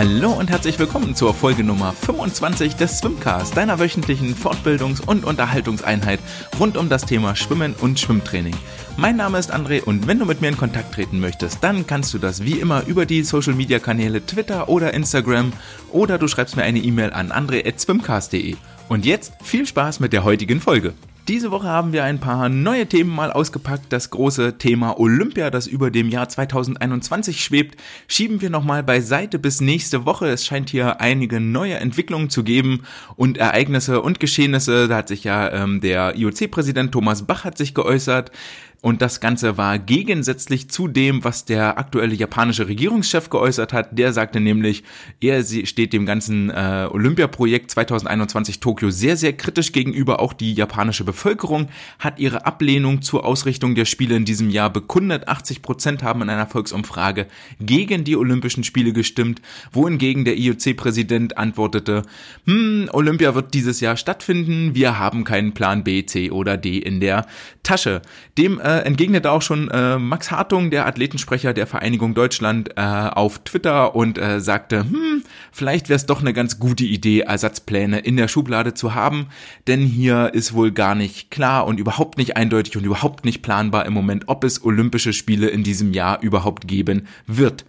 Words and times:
Hallo 0.00 0.32
und 0.32 0.48
herzlich 0.48 0.78
willkommen 0.78 1.14
zur 1.14 1.34
Folge 1.34 1.62
Nummer 1.62 1.92
25 1.92 2.74
des 2.74 3.00
Swimcast, 3.00 3.54
deiner 3.54 3.78
wöchentlichen 3.78 4.34
Fortbildungs- 4.34 5.04
und 5.04 5.26
Unterhaltungseinheit 5.26 6.20
rund 6.58 6.78
um 6.78 6.88
das 6.88 7.04
Thema 7.04 7.36
Schwimmen 7.36 7.74
und 7.74 8.00
Schwimmtraining. 8.00 8.54
Mein 8.96 9.16
Name 9.16 9.36
ist 9.36 9.54
André 9.54 9.82
und 9.82 10.06
wenn 10.06 10.18
du 10.18 10.24
mit 10.24 10.40
mir 10.40 10.48
in 10.48 10.56
Kontakt 10.56 10.94
treten 10.94 11.20
möchtest, 11.20 11.62
dann 11.62 11.86
kannst 11.86 12.14
du 12.14 12.18
das 12.18 12.42
wie 12.42 12.60
immer 12.60 12.86
über 12.86 13.04
die 13.04 13.22
Social 13.22 13.52
Media 13.52 13.78
Kanäle 13.78 14.24
Twitter 14.24 14.70
oder 14.70 14.94
Instagram 14.94 15.52
oder 15.90 16.16
du 16.16 16.28
schreibst 16.28 16.56
mir 16.56 16.62
eine 16.62 16.78
E-Mail 16.78 17.12
an 17.12 17.30
andre@swimcast.de. 17.30 18.56
Und 18.90 19.06
jetzt 19.06 19.34
viel 19.40 19.68
Spaß 19.68 20.00
mit 20.00 20.12
der 20.12 20.24
heutigen 20.24 20.60
Folge. 20.60 20.94
Diese 21.28 21.52
Woche 21.52 21.68
haben 21.68 21.92
wir 21.92 22.02
ein 22.02 22.18
paar 22.18 22.48
neue 22.48 22.88
Themen 22.88 23.14
mal 23.14 23.30
ausgepackt. 23.30 23.84
Das 23.92 24.10
große 24.10 24.58
Thema 24.58 24.98
Olympia, 24.98 25.50
das 25.50 25.68
über 25.68 25.92
dem 25.92 26.08
Jahr 26.08 26.28
2021 26.28 27.40
schwebt, 27.40 27.80
schieben 28.08 28.40
wir 28.40 28.50
nochmal 28.50 28.82
beiseite 28.82 29.38
bis 29.38 29.60
nächste 29.60 30.06
Woche. 30.06 30.26
Es 30.26 30.44
scheint 30.44 30.70
hier 30.70 31.00
einige 31.00 31.38
neue 31.38 31.74
Entwicklungen 31.74 32.30
zu 32.30 32.42
geben 32.42 32.82
und 33.14 33.38
Ereignisse 33.38 34.02
und 34.02 34.18
Geschehnisse. 34.18 34.88
Da 34.88 34.96
hat 34.96 35.08
sich 35.08 35.22
ja 35.22 35.52
ähm, 35.52 35.80
der 35.80 36.16
IOC-Präsident 36.16 36.90
Thomas 36.90 37.22
Bach 37.28 37.44
hat 37.44 37.58
sich 37.58 37.74
geäußert. 37.74 38.32
Und 38.82 39.02
das 39.02 39.20
Ganze 39.20 39.58
war 39.58 39.78
gegensätzlich 39.78 40.70
zu 40.70 40.88
dem, 40.88 41.22
was 41.22 41.44
der 41.44 41.78
aktuelle 41.78 42.14
japanische 42.14 42.66
Regierungschef 42.66 43.28
geäußert 43.28 43.74
hat. 43.74 43.98
Der 43.98 44.14
sagte 44.14 44.40
nämlich, 44.40 44.84
er 45.20 45.44
steht 45.44 45.92
dem 45.92 46.06
ganzen 46.06 46.48
äh, 46.48 46.88
Olympiaprojekt 46.90 47.70
2021 47.72 48.58
Tokio 48.60 48.90
sehr, 48.90 49.18
sehr 49.18 49.34
kritisch 49.34 49.72
gegenüber. 49.72 50.20
Auch 50.20 50.32
die 50.32 50.54
japanische 50.54 51.04
Bevölkerung 51.04 51.68
hat 51.98 52.18
ihre 52.18 52.46
Ablehnung 52.46 53.02
zur 53.02 53.26
Ausrichtung 53.26 53.74
der 53.74 53.84
Spiele 53.84 54.16
in 54.16 54.24
diesem 54.24 54.48
Jahr 54.48 54.70
bekundet. 54.70 55.28
80 55.28 55.60
Prozent 55.60 56.02
haben 56.02 56.22
in 56.22 56.30
einer 56.30 56.46
Volksumfrage 56.46 57.26
gegen 57.60 58.04
die 58.04 58.16
Olympischen 58.16 58.64
Spiele 58.64 58.94
gestimmt, 58.94 59.42
wohingegen 59.72 60.24
der 60.24 60.38
IOC-Präsident 60.38 61.36
antwortete, 61.36 62.04
hm, 62.46 62.88
Olympia 62.94 63.34
wird 63.34 63.52
dieses 63.52 63.80
Jahr 63.80 63.98
stattfinden, 63.98 64.74
wir 64.74 64.98
haben 64.98 65.24
keinen 65.24 65.52
Plan 65.52 65.84
B, 65.84 66.06
C 66.06 66.30
oder 66.30 66.56
D 66.56 66.78
in 66.78 67.00
der 67.00 67.26
Tasche. 67.62 68.00
Dem 68.38 68.58
äh, 68.58 68.69
äh, 68.70 68.82
entgegnete 68.84 69.30
auch 69.30 69.42
schon 69.42 69.68
äh, 69.70 69.98
Max 69.98 70.30
Hartung, 70.30 70.70
der 70.70 70.86
Athletensprecher 70.86 71.52
der 71.52 71.66
Vereinigung 71.66 72.14
Deutschland, 72.14 72.70
äh, 72.76 72.80
auf 72.80 73.40
Twitter 73.40 73.94
und 73.96 74.18
äh, 74.18 74.40
sagte, 74.40 74.80
hm, 74.80 75.22
vielleicht 75.50 75.88
wäre 75.88 75.96
es 75.96 76.06
doch 76.06 76.20
eine 76.20 76.32
ganz 76.32 76.58
gute 76.58 76.84
Idee, 76.84 77.20
Ersatzpläne 77.20 77.98
in 77.98 78.16
der 78.16 78.28
Schublade 78.28 78.74
zu 78.74 78.94
haben, 78.94 79.26
denn 79.66 79.80
hier 79.80 80.32
ist 80.34 80.54
wohl 80.54 80.70
gar 80.70 80.94
nicht 80.94 81.30
klar 81.30 81.66
und 81.66 81.80
überhaupt 81.80 82.18
nicht 82.18 82.36
eindeutig 82.36 82.76
und 82.76 82.84
überhaupt 82.84 83.24
nicht 83.24 83.42
planbar 83.42 83.86
im 83.86 83.92
Moment, 83.92 84.24
ob 84.28 84.44
es 84.44 84.64
Olympische 84.64 85.12
Spiele 85.12 85.48
in 85.48 85.64
diesem 85.64 85.92
Jahr 85.92 86.22
überhaupt 86.22 86.68
geben 86.68 87.08
wird. 87.26 87.64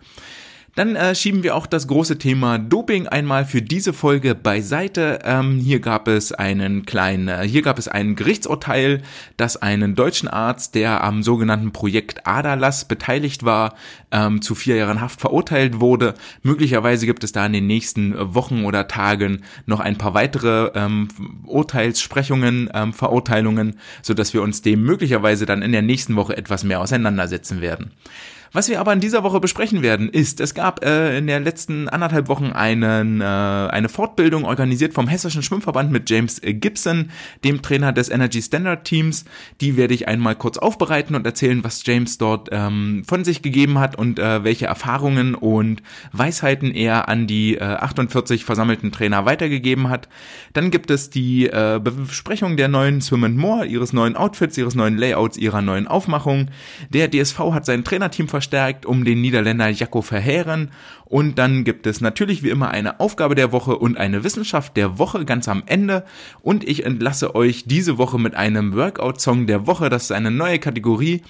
Dann 0.75 0.95
äh, 0.95 1.16
schieben 1.16 1.44
wir 1.44 1.55
auch 1.55 1.67
das 1.67 1.88
große 1.88 2.17
Thema 2.17 2.58
Doping 2.58 3.05
einmal 3.08 3.44
für 3.44 3.61
diese 3.61 3.91
Folge 3.91 4.36
beiseite. 4.36 5.19
Ähm, 5.25 5.59
hier 5.59 5.81
gab 5.81 6.08
es 6.08 6.31
einen 6.31 6.86
kleinen, 6.86 7.27
äh, 7.27 7.45
hier 7.45 7.61
gab 7.61 7.77
es 7.77 7.89
ein 7.89 8.16
Gerichtsurteil, 8.16 9.02
das 9.36 9.58
einen 9.58 9.95
deutschen 9.95 10.30
Arzt, 10.30 10.75
der 10.75 11.03
am 11.03 11.23
sogenannten 11.23 11.73
Projekt 11.73 12.25
Adalas 12.25 12.86
beteiligt 12.86 13.44
war, 13.44 13.75
ähm, 14.11 14.42
zu 14.42 14.55
vier 14.55 14.77
Jahren 14.77 15.02
Haft 15.02 15.19
verurteilt 15.19 15.81
wurde. 15.81 16.14
Möglicherweise 16.42 17.05
gibt 17.05 17.25
es 17.25 17.33
da 17.33 17.45
in 17.45 17.53
den 17.53 17.67
nächsten 17.67 18.16
Wochen 18.33 18.64
oder 18.64 18.88
Tagen 18.88 19.42
noch 19.66 19.81
ein 19.81 19.97
paar 19.97 20.14
weitere 20.14 20.72
ähm, 20.73 21.09
Urteilssprechungen, 21.47 22.69
ähm, 22.73 22.94
Verurteilungen, 22.94 23.77
so 24.02 24.14
dass 24.14 24.33
wir 24.33 24.42
uns 24.42 24.61
dem 24.61 24.83
möglicherweise 24.83 25.45
dann 25.45 25.64
in 25.64 25.73
der 25.73 25.81
nächsten 25.81 26.16
Woche 26.16 26.38
etwas 26.38 26.64
mehr 26.64 26.80
auseinandersetzen 26.80 27.59
werden. 27.59 27.92
Was 28.53 28.67
wir 28.67 28.81
aber 28.81 28.91
in 28.91 28.99
dieser 28.99 29.23
Woche 29.23 29.39
besprechen 29.39 29.81
werden, 29.81 30.09
ist, 30.09 30.42
es 30.42 30.53
gab 30.53 30.83
äh, 30.83 31.17
in 31.17 31.27
der 31.27 31.39
letzten 31.39 31.87
anderthalb 31.87 32.27
Wochen 32.27 32.48
einen, 32.48 33.21
äh, 33.21 33.23
eine 33.23 33.87
Fortbildung 33.87 34.43
organisiert 34.43 34.93
vom 34.93 35.08
Hessischen 35.08 35.42
Schwimmverband 35.42 35.89
mit 35.89 36.09
James 36.09 36.42
Gibson, 36.43 37.11
dem 37.45 37.61
Trainer 37.61 37.93
des 37.93 38.09
Energy 38.09 38.42
Standard 38.42 38.83
Teams. 38.83 39.23
Die 39.61 39.77
werde 39.77 39.93
ich 39.93 40.09
einmal 40.09 40.36
kurz 40.36 40.58
aufbereiten 40.58 41.15
und 41.15 41.26
erzählen, 41.26 41.64
was 41.64 41.86
James 41.86 42.17
dort 42.17 42.49
ähm, 42.52 43.03
von 43.08 43.23
sich 43.23 43.42
gegeben 43.42 43.80
hat 43.80 43.95
und 43.95 44.20
äh, 44.20 44.43
welche 44.43 44.65
Erfahrungen 44.65 45.33
und 45.33 45.81
Weisheiten 46.11 46.71
er 46.71 47.08
an 47.08 47.27
die 47.27 47.55
äh, 47.55 47.64
48 47.64 48.43
versammelten 48.43 48.92
Trainer 48.92 49.23
weitergegeben 49.23 49.87
hat. 49.87 50.09
Dann 50.52 50.71
gibt 50.71 50.92
es 50.92 51.09
die 51.09 51.45
äh, 51.45 51.80
Besprechung 51.81 52.58
der 52.58 52.67
neuen 52.67 52.99
Swim 52.99 53.23
and 53.23 53.37
More, 53.37 53.65
ihres 53.65 53.93
neuen 53.93 54.17
Outfits, 54.17 54.58
ihres 54.58 54.76
neuen 54.76 54.97
Layouts, 54.97 55.37
ihrer 55.37 55.61
neuen 55.61 55.87
Aufmachung. 55.87 56.49
Der 56.89 57.09
DSV 57.09 57.39
hat 57.53 57.65
sein 57.65 57.86
Trainerteam 57.86 58.27
verstärkt 58.41 58.87
um 58.87 59.05
den 59.05 59.21
Niederländer 59.21 59.69
Jacco 59.69 60.02
Verheeren. 60.02 60.71
Und 61.05 61.37
dann 61.37 61.63
gibt 61.63 61.85
es 61.85 62.02
natürlich 62.02 62.41
wie 62.41 62.49
immer 62.49 62.71
eine 62.71 62.99
Aufgabe 62.99 63.35
der 63.35 63.52
Woche 63.52 63.77
und 63.77 63.99
eine 63.99 64.23
Wissenschaft 64.23 64.75
der 64.77 64.97
Woche 64.97 65.25
ganz 65.25 65.47
am 65.47 65.61
Ende. 65.67 66.05
Und 66.41 66.67
ich 66.67 66.83
entlasse 66.83 67.35
euch 67.35 67.65
diese 67.65 67.99
Woche 67.99 68.17
mit 68.17 68.33
einem 68.33 68.73
Workout-Song 68.73 69.45
der 69.45 69.67
Woche. 69.67 69.89
Das 69.89 70.05
ist 70.05 70.11
eine 70.11 70.31
neue 70.31 70.57
Kategorie. 70.57 71.21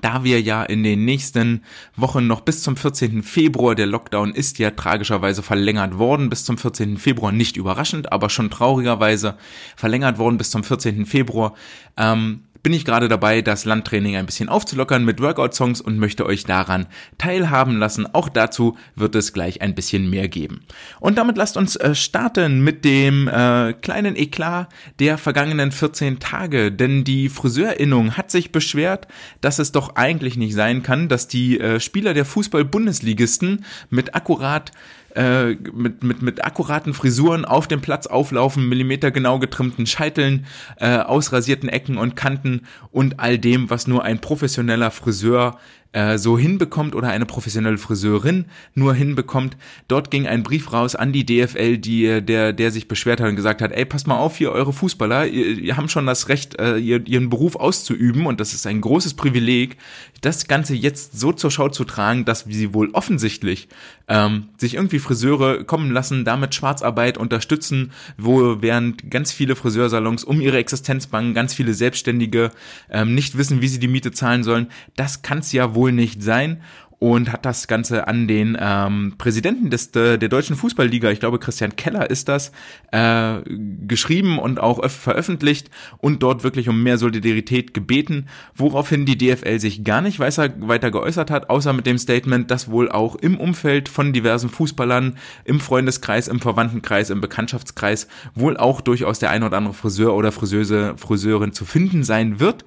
Da 0.00 0.24
wir 0.24 0.40
ja 0.40 0.62
in 0.62 0.82
den 0.82 1.04
nächsten 1.04 1.64
Wochen 1.96 2.26
noch 2.26 2.40
bis 2.40 2.62
zum 2.62 2.78
14. 2.78 3.22
Februar, 3.22 3.74
der 3.74 3.84
Lockdown 3.84 4.32
ist 4.32 4.58
ja 4.58 4.70
tragischerweise 4.70 5.42
verlängert 5.42 5.98
worden, 5.98 6.30
bis 6.30 6.46
zum 6.46 6.56
14. 6.56 6.96
Februar, 6.96 7.30
nicht 7.30 7.58
überraschend, 7.58 8.10
aber 8.10 8.30
schon 8.30 8.48
traurigerweise 8.48 9.36
verlängert 9.76 10.16
worden 10.16 10.38
bis 10.38 10.50
zum 10.50 10.64
14. 10.64 11.04
Februar, 11.04 11.52
ähm, 11.98 12.44
bin 12.62 12.72
ich 12.72 12.84
gerade 12.84 13.08
dabei, 13.08 13.42
das 13.42 13.64
Landtraining 13.64 14.16
ein 14.16 14.26
bisschen 14.26 14.48
aufzulockern 14.48 15.04
mit 15.04 15.20
Workout-Songs 15.20 15.80
und 15.80 15.98
möchte 15.98 16.26
euch 16.26 16.44
daran 16.44 16.86
teilhaben 17.18 17.78
lassen. 17.78 18.06
Auch 18.14 18.28
dazu 18.28 18.76
wird 18.94 19.14
es 19.14 19.32
gleich 19.32 19.62
ein 19.62 19.74
bisschen 19.74 20.08
mehr 20.08 20.28
geben. 20.28 20.60
Und 21.00 21.18
damit 21.18 21.36
lasst 21.36 21.56
uns 21.56 21.76
äh, 21.76 21.94
starten 21.94 22.62
mit 22.62 22.84
dem 22.84 23.28
äh, 23.28 23.72
kleinen 23.72 24.16
Eklat 24.16 24.68
der 25.00 25.18
vergangenen 25.18 25.72
14 25.72 26.20
Tage, 26.20 26.70
denn 26.70 27.04
die 27.04 27.28
Friseurinnung 27.28 28.16
hat 28.16 28.30
sich 28.30 28.52
beschwert, 28.52 29.08
dass 29.40 29.58
es 29.58 29.72
doch 29.72 29.96
eigentlich 29.96 30.36
nicht 30.36 30.54
sein 30.54 30.82
kann, 30.82 31.08
dass 31.08 31.28
die 31.28 31.58
äh, 31.58 31.80
Spieler 31.80 32.14
der 32.14 32.24
Fußball-Bundesligisten 32.24 33.64
mit 33.90 34.14
akkurat 34.14 34.70
äh, 35.14 35.54
mit, 35.72 36.02
mit, 36.02 36.22
mit 36.22 36.44
akkuraten 36.44 36.94
Frisuren 36.94 37.44
auf 37.44 37.68
dem 37.68 37.80
Platz 37.80 38.06
auflaufen, 38.06 38.68
millimetergenau 38.68 39.38
getrimmten 39.38 39.86
Scheiteln, 39.86 40.46
äh, 40.78 40.98
ausrasierten 40.98 41.68
Ecken 41.68 41.98
und 41.98 42.16
Kanten 42.16 42.62
und 42.90 43.20
all 43.20 43.38
dem, 43.38 43.70
was 43.70 43.86
nur 43.86 44.04
ein 44.04 44.20
professioneller 44.20 44.90
Friseur 44.90 45.58
äh, 45.92 46.18
so 46.18 46.38
hinbekommt 46.38 46.94
oder 46.94 47.08
eine 47.08 47.26
professionelle 47.26 47.78
Friseurin 47.78 48.46
nur 48.74 48.94
hinbekommt. 48.94 49.56
Dort 49.88 50.10
ging 50.10 50.26
ein 50.26 50.42
Brief 50.42 50.72
raus 50.72 50.94
an 50.94 51.12
die 51.12 51.26
DFL, 51.26 51.78
die, 51.78 52.22
der, 52.22 52.52
der 52.52 52.70
sich 52.70 52.88
beschwert 52.88 53.20
hat 53.20 53.28
und 53.28 53.36
gesagt 53.36 53.60
hat, 53.60 53.72
ey, 53.72 53.84
passt 53.84 54.06
mal 54.06 54.16
auf 54.16 54.36
hier, 54.36 54.52
eure 54.52 54.72
Fußballer, 54.72 55.26
ihr, 55.26 55.58
ihr 55.58 55.76
haben 55.76 55.88
schon 55.88 56.06
das 56.06 56.28
Recht, 56.28 56.58
äh, 56.58 56.76
ihr, 56.76 57.06
ihren 57.06 57.30
Beruf 57.30 57.56
auszuüben 57.56 58.26
und 58.26 58.40
das 58.40 58.54
ist 58.54 58.66
ein 58.66 58.80
großes 58.80 59.14
Privileg, 59.14 59.76
das 60.22 60.46
Ganze 60.46 60.74
jetzt 60.74 61.18
so 61.18 61.32
zur 61.32 61.50
Schau 61.50 61.68
zu 61.68 61.84
tragen, 61.84 62.24
dass 62.24 62.44
sie 62.48 62.72
wohl 62.72 62.90
offensichtlich 62.92 63.68
ähm, 64.08 64.48
sich 64.56 64.74
irgendwie 64.74 64.98
Friseure 64.98 65.64
kommen 65.64 65.90
lassen, 65.90 66.24
damit 66.24 66.54
Schwarzarbeit 66.54 67.18
unterstützen, 67.18 67.92
wo 68.16 68.62
während 68.62 69.10
ganz 69.10 69.32
viele 69.32 69.56
Friseursalons 69.56 70.24
um 70.24 70.40
ihre 70.40 70.58
Existenz 70.58 71.06
bangen, 71.06 71.34
ganz 71.34 71.54
viele 71.54 71.74
Selbstständige 71.74 72.50
ähm, 72.88 73.14
nicht 73.14 73.36
wissen, 73.36 73.60
wie 73.60 73.68
sie 73.68 73.80
die 73.80 73.88
Miete 73.88 74.12
zahlen 74.12 74.44
sollen. 74.44 74.68
Das 74.96 75.22
kann 75.22 75.38
es 75.38 75.52
ja 75.52 75.74
wohl 75.74 75.81
nicht 75.90 76.22
sein 76.22 76.60
und 77.02 77.32
hat 77.32 77.44
das 77.44 77.66
Ganze 77.66 78.06
an 78.06 78.28
den 78.28 78.56
ähm, 78.60 79.14
Präsidenten 79.18 79.70
des, 79.70 79.90
der, 79.90 80.18
der 80.18 80.28
deutschen 80.28 80.54
Fußballliga, 80.54 81.10
ich 81.10 81.18
glaube 81.18 81.40
Christian 81.40 81.74
Keller 81.74 82.08
ist 82.08 82.28
das, 82.28 82.52
äh, 82.92 83.40
geschrieben 83.88 84.38
und 84.38 84.60
auch 84.60 84.88
veröffentlicht 84.88 85.68
und 85.98 86.22
dort 86.22 86.44
wirklich 86.44 86.68
um 86.68 86.80
mehr 86.80 86.98
Solidarität 86.98 87.74
gebeten, 87.74 88.28
woraufhin 88.54 89.04
die 89.04 89.18
DFL 89.18 89.58
sich 89.58 89.82
gar 89.82 90.00
nicht 90.00 90.20
weiter, 90.20 90.50
weiter 90.60 90.92
geäußert 90.92 91.32
hat, 91.32 91.50
außer 91.50 91.72
mit 91.72 91.86
dem 91.86 91.98
Statement, 91.98 92.52
dass 92.52 92.70
wohl 92.70 92.88
auch 92.88 93.16
im 93.16 93.36
Umfeld 93.36 93.88
von 93.88 94.12
diversen 94.12 94.48
Fußballern, 94.48 95.16
im 95.44 95.58
Freundeskreis, 95.58 96.28
im 96.28 96.38
Verwandtenkreis, 96.38 97.10
im 97.10 97.20
Bekanntschaftskreis 97.20 98.06
wohl 98.36 98.56
auch 98.56 98.80
durchaus 98.80 99.18
der 99.18 99.30
ein 99.30 99.42
oder 99.42 99.56
andere 99.56 99.74
Friseur 99.74 100.14
oder 100.14 100.30
Friseuse, 100.30 100.94
Friseurin 100.98 101.52
zu 101.52 101.64
finden 101.64 102.04
sein 102.04 102.38
wird. 102.38 102.64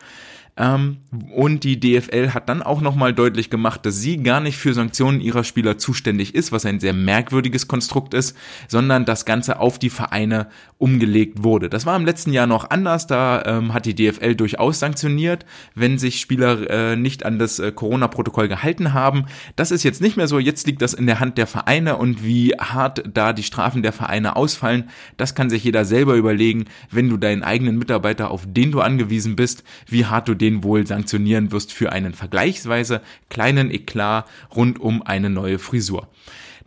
Ähm, 0.57 0.98
und 1.34 1.66
die 1.66 1.80
DFL 1.80 2.30
hat 2.30 2.48
dann 2.48 2.63
auch 2.63 2.80
nochmal 2.80 3.13
deutlich 3.13 3.50
gemacht, 3.50 3.86
dass 3.86 4.00
sie 4.00 4.24
gar 4.24 4.40
nicht 4.40 4.57
für 4.57 4.74
Sanktionen 4.74 5.19
ihrer 5.19 5.44
Spieler 5.44 5.78
zuständig 5.78 6.34
ist, 6.34 6.54
was 6.54 6.66
ein 6.66 6.80
sehr 6.80 6.94
merkwürdiges 6.94 7.68
Konstrukt 7.68 8.13
ist, 8.13 8.38
sondern 8.69 9.04
das 9.04 9.25
Ganze 9.25 9.60
auf 9.60 9.80
die 9.80 9.90
Vereine 9.90 10.48
umgelegt 10.78 11.44
wurde. 11.44 11.69
Das 11.69 11.86
war 11.86 11.96
im 11.96 12.06
letzten 12.06 12.31
Jahr 12.31 12.48
noch 12.48 12.69
anders, 12.69 13.06
da 13.07 13.44
ähm, 13.46 13.74
hat 13.74 13.86
die 13.86 13.96
DFL 13.96 14.36
durchaus 14.36 14.80
sanktioniert, 14.80 15.46
wenn 15.74 15.98
sich 15.98 16.22
Spieler 16.22 16.69
äh, 16.69 16.96
nicht 16.96 17.25
an 17.25 17.38
das 17.38 17.60
äh, 17.60 17.72
Corona-Protokoll 17.74 18.48
gehalten 18.48 18.94
haben. 18.94 19.25
Das 19.57 19.72
ist 19.72 19.84
jetzt 19.84 20.02
nicht 20.02 20.16
mehr 20.16 20.28
so, 20.28 20.40
jetzt 20.40 20.68
liegt 20.68 20.81
das 20.81 20.94
in 20.94 21.06
der 21.06 21.19
Hand 21.19 21.38
der 21.38 21.48
Vereine 21.48 21.98
und 21.98 22.24
wie 22.24 22.54
hart 22.57 23.04
da 23.13 23.34
die 23.34 23.44
Strafen 23.44 23.84
der 23.84 23.94
Vereine 23.94 24.36
ausfallen, 24.38 24.90
das 25.18 25.36
kann 25.36 25.50
sich 25.50 25.66
jeder 25.66 25.84
selber 25.84 26.16
überlegen, 26.16 26.66
wenn 26.92 27.10
du 27.10 27.18
deinen 27.18 27.44
eigenen 27.44 27.78
Mitarbeiter, 27.78 28.31
auf 28.31 28.46
den 28.48 28.72
du 28.72 28.80
angewiesen 28.80 29.36
bist, 29.36 29.63
wie 29.88 30.06
hart 30.06 30.28
du 30.28 30.34
den 30.34 30.44
wohl 30.63 30.86
sanktionieren 30.88 31.51
wirst 31.51 31.74
für 31.74 31.92
einen 31.92 32.13
vergleichsweise 32.13 33.01
kleinen 33.30 33.71
Eklat 33.71 34.25
rund 34.56 34.80
um 34.80 35.01
eine 35.01 35.30
neue 35.30 35.59
Frisur. 35.59 36.07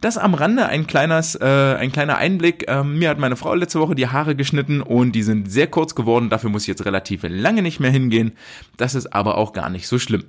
Das 0.00 0.16
am 0.16 0.34
Rande 0.34 0.66
ein 0.66 0.86
kleines, 0.86 1.34
äh, 1.34 1.44
ein 1.44 1.90
kleiner 1.90 2.18
Einblick. 2.18 2.66
Ähm, 2.68 2.98
mir 3.00 3.08
hat 3.08 3.18
meine 3.18 3.34
Frau 3.34 3.54
letzte 3.54 3.80
Woche 3.80 3.96
die 3.96 4.06
Haare 4.06 4.36
geschnitten 4.36 4.80
und 4.80 5.12
die 5.12 5.24
sind 5.24 5.50
sehr 5.50 5.66
kurz 5.66 5.96
geworden. 5.96 6.30
Dafür 6.30 6.50
muss 6.50 6.62
ich 6.62 6.68
jetzt 6.68 6.84
relativ 6.84 7.22
lange 7.28 7.62
nicht 7.62 7.80
mehr 7.80 7.90
hingehen. 7.90 8.32
Das 8.76 8.94
ist 8.94 9.12
aber 9.12 9.36
auch 9.36 9.52
gar 9.52 9.70
nicht 9.70 9.88
so 9.88 9.98
schlimm. 9.98 10.24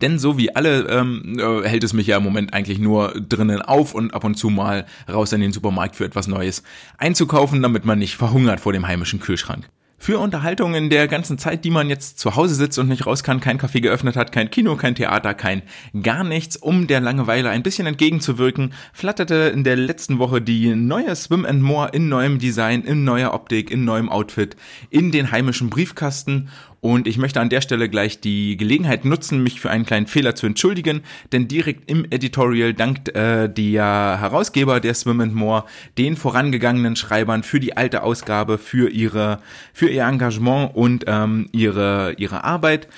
Denn 0.00 0.18
so 0.18 0.38
wie 0.38 0.56
alle 0.56 0.88
ähm, 0.88 1.38
äh, 1.38 1.68
hält 1.68 1.84
es 1.84 1.92
mich 1.92 2.06
ja 2.06 2.16
im 2.16 2.24
Moment 2.24 2.54
eigentlich 2.54 2.78
nur 2.78 3.12
drinnen 3.28 3.60
auf 3.60 3.94
und 3.94 4.14
ab 4.14 4.24
und 4.24 4.36
zu 4.36 4.48
mal 4.48 4.86
raus 5.12 5.32
in 5.34 5.42
den 5.42 5.52
Supermarkt 5.52 5.94
für 5.94 6.06
etwas 6.06 6.26
Neues 6.26 6.62
einzukaufen, 6.96 7.60
damit 7.60 7.84
man 7.84 7.98
nicht 7.98 8.16
verhungert 8.16 8.60
vor 8.60 8.72
dem 8.72 8.88
heimischen 8.88 9.20
Kühlschrank 9.20 9.68
für 10.02 10.18
Unterhaltung 10.18 10.74
in 10.74 10.90
der 10.90 11.06
ganzen 11.06 11.38
Zeit, 11.38 11.64
die 11.64 11.70
man 11.70 11.88
jetzt 11.88 12.18
zu 12.18 12.34
Hause 12.34 12.56
sitzt 12.56 12.76
und 12.76 12.88
nicht 12.88 13.06
raus 13.06 13.22
kann, 13.22 13.38
kein 13.38 13.60
Café 13.60 13.80
geöffnet 13.80 14.16
hat, 14.16 14.32
kein 14.32 14.50
Kino, 14.50 14.74
kein 14.74 14.96
Theater, 14.96 15.32
kein 15.32 15.62
gar 16.02 16.24
nichts, 16.24 16.56
um 16.56 16.88
der 16.88 17.00
Langeweile 17.00 17.50
ein 17.50 17.62
bisschen 17.62 17.86
entgegenzuwirken, 17.86 18.74
flatterte 18.92 19.52
in 19.54 19.62
der 19.62 19.76
letzten 19.76 20.18
Woche 20.18 20.42
die 20.42 20.74
neue 20.74 21.14
Swim 21.14 21.46
and 21.46 21.62
More 21.62 21.90
in 21.92 22.08
neuem 22.08 22.40
Design, 22.40 22.82
in 22.82 23.04
neuer 23.04 23.32
Optik, 23.32 23.70
in 23.70 23.84
neuem 23.84 24.08
Outfit 24.08 24.56
in 24.90 25.12
den 25.12 25.30
heimischen 25.30 25.70
Briefkasten 25.70 26.48
und 26.82 27.06
ich 27.06 27.16
möchte 27.16 27.40
an 27.40 27.48
der 27.48 27.60
Stelle 27.60 27.88
gleich 27.88 28.20
die 28.20 28.56
Gelegenheit 28.56 29.04
nutzen, 29.04 29.40
mich 29.40 29.60
für 29.60 29.70
einen 29.70 29.86
kleinen 29.86 30.08
Fehler 30.08 30.34
zu 30.34 30.46
entschuldigen, 30.46 31.02
denn 31.30 31.46
direkt 31.46 31.88
im 31.88 32.04
Editorial 32.10 32.74
dankt 32.74 33.08
äh, 33.10 33.48
der 33.48 34.18
Herausgeber 34.20 34.80
der 34.80 34.94
Swim 34.94 35.20
and 35.20 35.32
More 35.32 35.62
den 35.96 36.16
vorangegangenen 36.16 36.96
Schreibern 36.96 37.44
für 37.44 37.60
die 37.60 37.76
alte 37.76 38.02
Ausgabe, 38.02 38.58
für 38.58 38.90
ihre, 38.90 39.38
für 39.72 39.88
ihr 39.88 40.02
Engagement 40.02 40.74
und 40.74 41.04
ähm, 41.06 41.48
ihre, 41.52 42.14
ihre 42.18 42.42
Arbeit. 42.42 42.88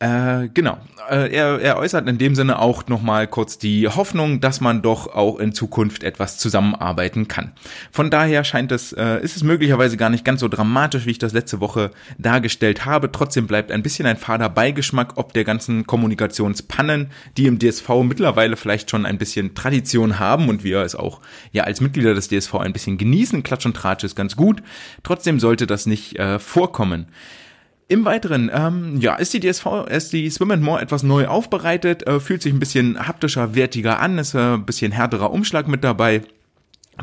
Äh, 0.00 0.48
genau. 0.54 0.78
Äh, 1.10 1.34
er, 1.34 1.60
er 1.60 1.76
äußert 1.76 2.08
in 2.08 2.18
dem 2.18 2.36
Sinne 2.36 2.60
auch 2.60 2.86
nochmal 2.86 3.26
kurz 3.26 3.58
die 3.58 3.88
Hoffnung, 3.88 4.40
dass 4.40 4.60
man 4.60 4.80
doch 4.80 5.08
auch 5.08 5.40
in 5.40 5.52
Zukunft 5.52 6.04
etwas 6.04 6.38
zusammenarbeiten 6.38 7.26
kann. 7.26 7.52
Von 7.90 8.08
daher 8.08 8.44
scheint 8.44 8.70
es, 8.70 8.92
äh, 8.92 9.20
ist 9.20 9.34
es 9.34 9.42
möglicherweise 9.42 9.96
gar 9.96 10.08
nicht 10.08 10.24
ganz 10.24 10.38
so 10.40 10.46
dramatisch, 10.46 11.06
wie 11.06 11.10
ich 11.10 11.18
das 11.18 11.32
letzte 11.32 11.58
Woche 11.58 11.90
dargestellt 12.16 12.84
habe. 12.84 13.10
Trotzdem 13.10 13.48
bleibt 13.48 13.72
ein 13.72 13.82
bisschen 13.82 14.06
ein 14.06 14.16
fader 14.16 14.48
Beigeschmack, 14.48 15.14
ob 15.16 15.32
der 15.32 15.42
ganzen 15.42 15.84
Kommunikationspannen, 15.84 17.10
die 17.36 17.46
im 17.46 17.58
DSV 17.58 17.88
mittlerweile 18.04 18.56
vielleicht 18.56 18.92
schon 18.92 19.04
ein 19.04 19.18
bisschen 19.18 19.56
Tradition 19.56 20.20
haben 20.20 20.48
und 20.48 20.62
wir 20.62 20.82
es 20.82 20.94
auch 20.94 21.20
ja 21.50 21.64
als 21.64 21.80
Mitglieder 21.80 22.14
des 22.14 22.28
DSV 22.28 22.54
ein 22.54 22.72
bisschen 22.72 22.98
genießen. 22.98 23.42
Klatsch 23.42 23.66
und 23.66 23.74
Tratsch 23.74 24.04
ist 24.04 24.14
ganz 24.14 24.36
gut. 24.36 24.62
Trotzdem 25.02 25.40
sollte 25.40 25.66
das 25.66 25.86
nicht 25.86 26.16
äh, 26.20 26.38
vorkommen. 26.38 27.08
Im 27.90 28.04
Weiteren, 28.04 28.50
ähm, 28.52 29.00
ja, 29.00 29.14
ist 29.14 29.32
die 29.32 29.40
DSV, 29.40 29.86
ist 29.88 30.12
die 30.12 30.28
Swim 30.28 30.50
and 30.50 30.62
More 30.62 30.82
etwas 30.82 31.02
neu 31.02 31.26
aufbereitet, 31.26 32.06
äh, 32.06 32.20
fühlt 32.20 32.42
sich 32.42 32.52
ein 32.52 32.58
bisschen 32.58 33.08
haptischer, 33.08 33.54
wertiger 33.54 33.98
an, 34.00 34.18
ist 34.18 34.34
äh, 34.34 34.56
ein 34.56 34.66
bisschen 34.66 34.92
härterer 34.92 35.30
Umschlag 35.30 35.68
mit 35.68 35.84
dabei. 35.84 36.20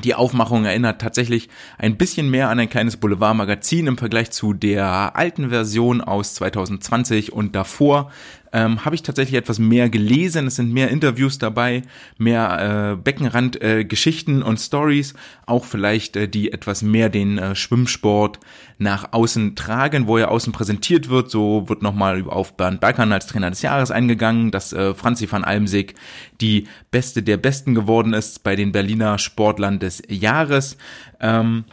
Die 0.03 0.13
Aufmachung 0.13 0.65
erinnert 0.65 1.01
tatsächlich 1.01 1.49
ein 1.79 1.97
bisschen 1.97 2.29
mehr 2.29 2.49
an 2.49 2.59
ein 2.59 2.69
kleines 2.69 2.97
Boulevardmagazin 2.97 3.87
im 3.87 3.97
Vergleich 3.97 4.29
zu 4.29 4.53
der 4.53 5.15
alten 5.15 5.49
Version 5.49 6.01
aus 6.01 6.35
2020 6.35 7.33
und 7.33 7.55
davor 7.55 8.11
ähm, 8.55 8.85
habe 8.85 8.95
ich 8.95 9.03
tatsächlich 9.03 9.37
etwas 9.37 9.59
mehr 9.59 9.89
gelesen. 9.89 10.47
Es 10.47 10.55
sind 10.55 10.71
mehr 10.71 10.89
Interviews 10.89 11.37
dabei, 11.37 11.81
mehr 12.17 12.93
äh, 12.93 12.95
Beckenrand-Geschichten 12.95 14.41
äh, 14.41 14.45
und 14.45 14.61
Stories, 14.61 15.13
auch 15.45 15.65
vielleicht 15.65 16.15
äh, 16.15 16.29
die 16.29 16.53
etwas 16.53 16.81
mehr 16.81 17.09
den 17.09 17.37
äh, 17.37 17.53
Schwimmsport 17.53 18.39
nach 18.77 19.11
außen 19.11 19.57
tragen, 19.57 20.07
wo 20.07 20.17
er 20.17 20.31
außen 20.31 20.53
präsentiert 20.53 21.09
wird. 21.09 21.29
So 21.29 21.67
wird 21.67 21.81
nochmal 21.81 22.23
auf 22.29 22.55
Bernd 22.55 22.79
Bergmann 22.79 23.11
als 23.11 23.27
Trainer 23.27 23.49
des 23.49 23.61
Jahres 23.61 23.91
eingegangen, 23.91 24.51
dass 24.51 24.71
äh, 24.71 24.93
Franzi 24.93 25.29
van 25.29 25.43
Almsig 25.43 25.95
die 26.39 26.69
Beste 26.91 27.23
der 27.23 27.35
Besten 27.35 27.75
geworden 27.75 28.13
ist 28.13 28.43
bei 28.43 28.55
den 28.55 28.71
Berliner 28.71 29.17
Sportlern 29.17 29.79
des 29.79 30.01
Jahres. 30.07 30.77
Ähm, 31.19 31.65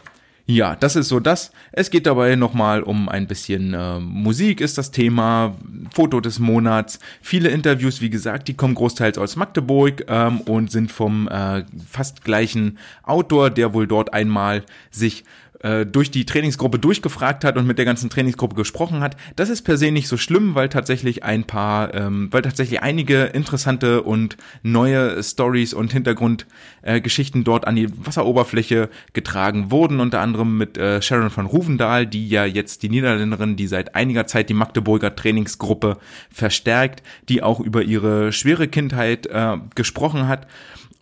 ja, 0.45 0.75
das 0.75 0.97
ist 0.97 1.07
so 1.07 1.21
das. 1.21 1.51
Es 1.71 1.89
geht 1.89 2.05
dabei 2.05 2.35
nochmal 2.35 2.83
um 2.83 3.07
ein 3.07 3.27
bisschen 3.27 3.73
äh, 3.73 3.99
Musik 3.99 4.59
ist 4.59 4.77
das 4.77 4.91
Thema, 4.91 5.55
Foto 5.93 6.19
des 6.19 6.39
Monats, 6.39 6.99
viele 7.21 7.49
Interviews, 7.49 8.01
wie 8.01 8.09
gesagt, 8.09 8.49
die 8.49 8.53
kommen 8.53 8.75
großteils 8.75 9.17
aus 9.17 9.37
Magdeburg 9.37 10.03
ähm, 10.09 10.41
und 10.41 10.69
sind 10.69 10.91
vom 10.91 11.29
äh, 11.29 11.63
fast 11.89 12.25
gleichen 12.25 12.77
Autor, 13.03 13.51
der 13.51 13.73
wohl 13.73 13.87
dort 13.87 14.13
einmal 14.13 14.63
sich 14.91 15.23
äh, 15.63 15.85
durch 15.85 16.11
die 16.11 16.25
Trainingsgruppe 16.25 16.77
durchgefragt 16.77 17.43
hat 17.43 17.57
und 17.57 17.65
mit 17.65 17.77
der 17.77 17.85
ganzen 17.85 18.09
Trainingsgruppe 18.09 18.55
gesprochen 18.55 18.99
hat. 18.99 19.15
Das 19.35 19.49
ist 19.49 19.63
per 19.63 19.77
se 19.77 19.91
nicht 19.91 20.07
so 20.09 20.17
schlimm, 20.17 20.55
weil 20.55 20.69
tatsächlich 20.69 21.23
ein 21.23 21.45
paar, 21.45 21.93
ähm, 21.93 22.27
weil 22.31 22.41
tatsächlich 22.41 22.81
einige 22.81 23.23
interessante 23.23 24.03
und 24.03 24.37
neue 24.61 25.23
Stories 25.23 25.73
und 25.73 25.93
Hintergrundgeschichten 25.93 27.41
äh, 27.41 27.43
dort 27.43 27.65
an 27.65 27.75
die 27.75 27.87
Wasseroberfläche 28.05 28.89
getragen 29.13 29.71
wurden, 29.71 29.99
unter 29.99 30.19
anderem 30.19 30.57
mit 30.57 30.77
äh, 30.77 31.01
Sharon 31.01 31.29
von 31.29 31.45
Ruvendahl, 31.45 32.05
die 32.05 32.27
ja 32.27 32.45
jetzt 32.45 32.83
die 32.83 32.89
Niederländerin, 32.89 33.55
die 33.55 33.67
seit 33.67 33.95
einiger 33.95 34.27
Zeit 34.27 34.49
die 34.49 34.53
Magdeburger 34.53 35.15
Trainingsgruppe 35.15 35.97
verstärkt, 36.29 37.03
die 37.29 37.41
auch 37.41 37.59
über 37.59 37.83
ihre 37.83 38.33
schwere 38.33 38.67
Kindheit 38.67 39.27
äh, 39.27 39.57
gesprochen 39.75 40.27
hat 40.27 40.45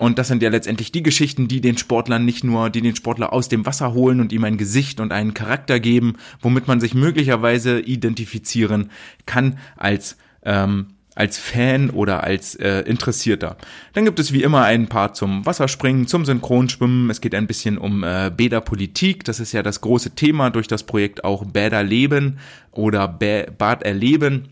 und 0.01 0.17
das 0.17 0.29
sind 0.29 0.41
ja 0.41 0.49
letztendlich 0.49 0.91
die 0.91 1.03
Geschichten, 1.03 1.47
die 1.47 1.61
den 1.61 1.77
Sportlern 1.77 2.25
nicht 2.25 2.43
nur, 2.43 2.71
die 2.71 2.81
den 2.81 2.95
Sportler 2.95 3.31
aus 3.31 3.49
dem 3.49 3.67
Wasser 3.67 3.93
holen 3.93 4.19
und 4.19 4.33
ihm 4.33 4.43
ein 4.45 4.57
Gesicht 4.57 4.99
und 4.99 5.11
einen 5.11 5.35
Charakter 5.35 5.79
geben, 5.79 6.15
womit 6.41 6.67
man 6.67 6.79
sich 6.79 6.95
möglicherweise 6.95 7.79
identifizieren 7.79 8.89
kann 9.27 9.59
als 9.77 10.17
ähm, 10.41 10.87
als 11.13 11.37
Fan 11.37 11.91
oder 11.91 12.23
als 12.23 12.55
äh, 12.55 12.79
Interessierter. 12.79 13.57
Dann 13.93 14.05
gibt 14.05 14.17
es 14.17 14.33
wie 14.33 14.41
immer 14.41 14.63
ein 14.63 14.87
paar 14.87 15.13
zum 15.13 15.45
Wasserspringen, 15.45 16.07
zum 16.07 16.25
Synchronschwimmen. 16.25 17.11
Es 17.11 17.21
geht 17.21 17.35
ein 17.35 17.45
bisschen 17.45 17.77
um 17.77 18.03
äh, 18.03 18.31
Bäderpolitik. 18.35 19.23
Das 19.25 19.39
ist 19.39 19.51
ja 19.51 19.61
das 19.61 19.81
große 19.81 20.15
Thema 20.15 20.49
durch 20.49 20.67
das 20.67 20.81
Projekt 20.81 21.23
auch 21.23 21.45
Bäder 21.45 21.83
leben 21.83 22.39
oder 22.71 23.07
Bad 23.07 23.83
erleben 23.83 24.47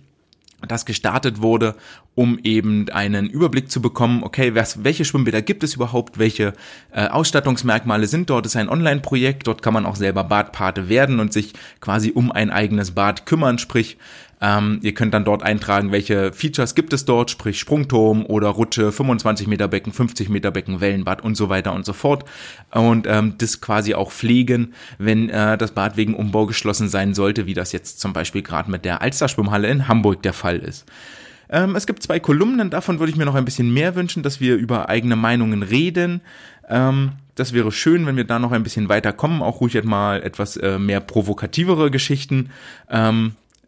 das 0.67 0.85
gestartet 0.85 1.41
wurde, 1.41 1.75
um 2.15 2.37
eben 2.43 2.89
einen 2.89 3.29
Überblick 3.29 3.71
zu 3.71 3.81
bekommen, 3.81 4.23
okay, 4.23 4.55
was, 4.55 4.83
welche 4.83 5.05
Schwimmbäder 5.05 5.41
gibt 5.41 5.63
es 5.63 5.75
überhaupt, 5.75 6.19
welche 6.19 6.53
äh, 6.91 7.07
Ausstattungsmerkmale 7.07 8.07
sind 8.07 8.29
dort, 8.29 8.45
ist 8.45 8.55
ein 8.55 8.69
Online-Projekt, 8.69 9.47
dort 9.47 9.61
kann 9.61 9.73
man 9.73 9.85
auch 9.85 9.95
selber 9.95 10.23
Badpate 10.23 10.89
werden 10.89 11.19
und 11.19 11.31
sich 11.31 11.53
quasi 11.79 12.11
um 12.11 12.31
ein 12.31 12.49
eigenes 12.49 12.91
Bad 12.91 13.25
kümmern, 13.25 13.57
sprich 13.57 13.97
ähm, 14.41 14.79
ihr 14.83 14.93
könnt 14.93 15.13
dann 15.13 15.25
dort 15.25 15.43
eintragen, 15.43 15.91
welche 15.91 16.31
Features 16.31 16.73
gibt 16.75 16.93
es 16.93 17.03
dort, 17.05 17.29
sprich 17.29 17.59
Sprungturm 17.59 18.25
oder 18.25 18.47
Rutsche, 18.49 18.91
25 18.91 19.47
Meter 19.47 19.67
Becken, 19.67 19.91
50 19.91 20.29
Meter 20.29 20.51
Becken, 20.51 20.79
Wellenbad 20.79 21.21
und 21.23 21.35
so 21.35 21.49
weiter 21.49 21.73
und 21.73 21.85
so 21.85 21.93
fort. 21.93 22.23
Und 22.71 23.05
ähm, 23.07 23.35
das 23.37 23.59
quasi 23.59 23.95
auch 23.95 24.11
pflegen, 24.11 24.73
wenn 24.97 25.29
äh, 25.29 25.57
das 25.57 25.71
Bad 25.71 25.97
wegen 25.97 26.15
Umbau 26.15 26.45
geschlossen 26.45 26.87
sein 26.87 27.13
sollte, 27.13 27.45
wie 27.47 27.53
das 27.53 27.73
jetzt 27.73 27.99
zum 27.99 28.13
Beispiel 28.13 28.41
gerade 28.41 28.71
mit 28.71 28.85
der 28.85 29.01
Alsterschwimmhalle 29.01 29.67
in 29.67 29.87
Hamburg 29.87 30.23
der 30.23 30.33
Fall 30.33 30.57
ist. 30.59 30.85
Ähm, 31.49 31.75
es 31.75 31.87
gibt 31.87 32.03
zwei 32.03 32.19
Kolumnen, 32.19 32.69
davon 32.69 32.99
würde 32.99 33.11
ich 33.11 33.17
mir 33.17 33.25
noch 33.25 33.35
ein 33.35 33.45
bisschen 33.45 33.73
mehr 33.73 33.95
wünschen, 33.95 34.23
dass 34.23 34.39
wir 34.39 34.55
über 34.55 34.87
eigene 34.87 35.15
Meinungen 35.15 35.63
reden. 35.63 36.21
Ähm, 36.69 37.13
das 37.35 37.53
wäre 37.53 37.71
schön, 37.71 38.05
wenn 38.05 38.17
wir 38.17 38.25
da 38.25 38.37
noch 38.37 38.51
ein 38.51 38.63
bisschen 38.63 38.87
weiterkommen, 38.87 39.41
auch 39.41 39.59
ruhig 39.59 39.81
mal 39.83 40.21
etwas 40.21 40.57
äh, 40.57 40.77
mehr 40.77 40.99
provokativere 40.99 41.89
Geschichten. 41.89 42.51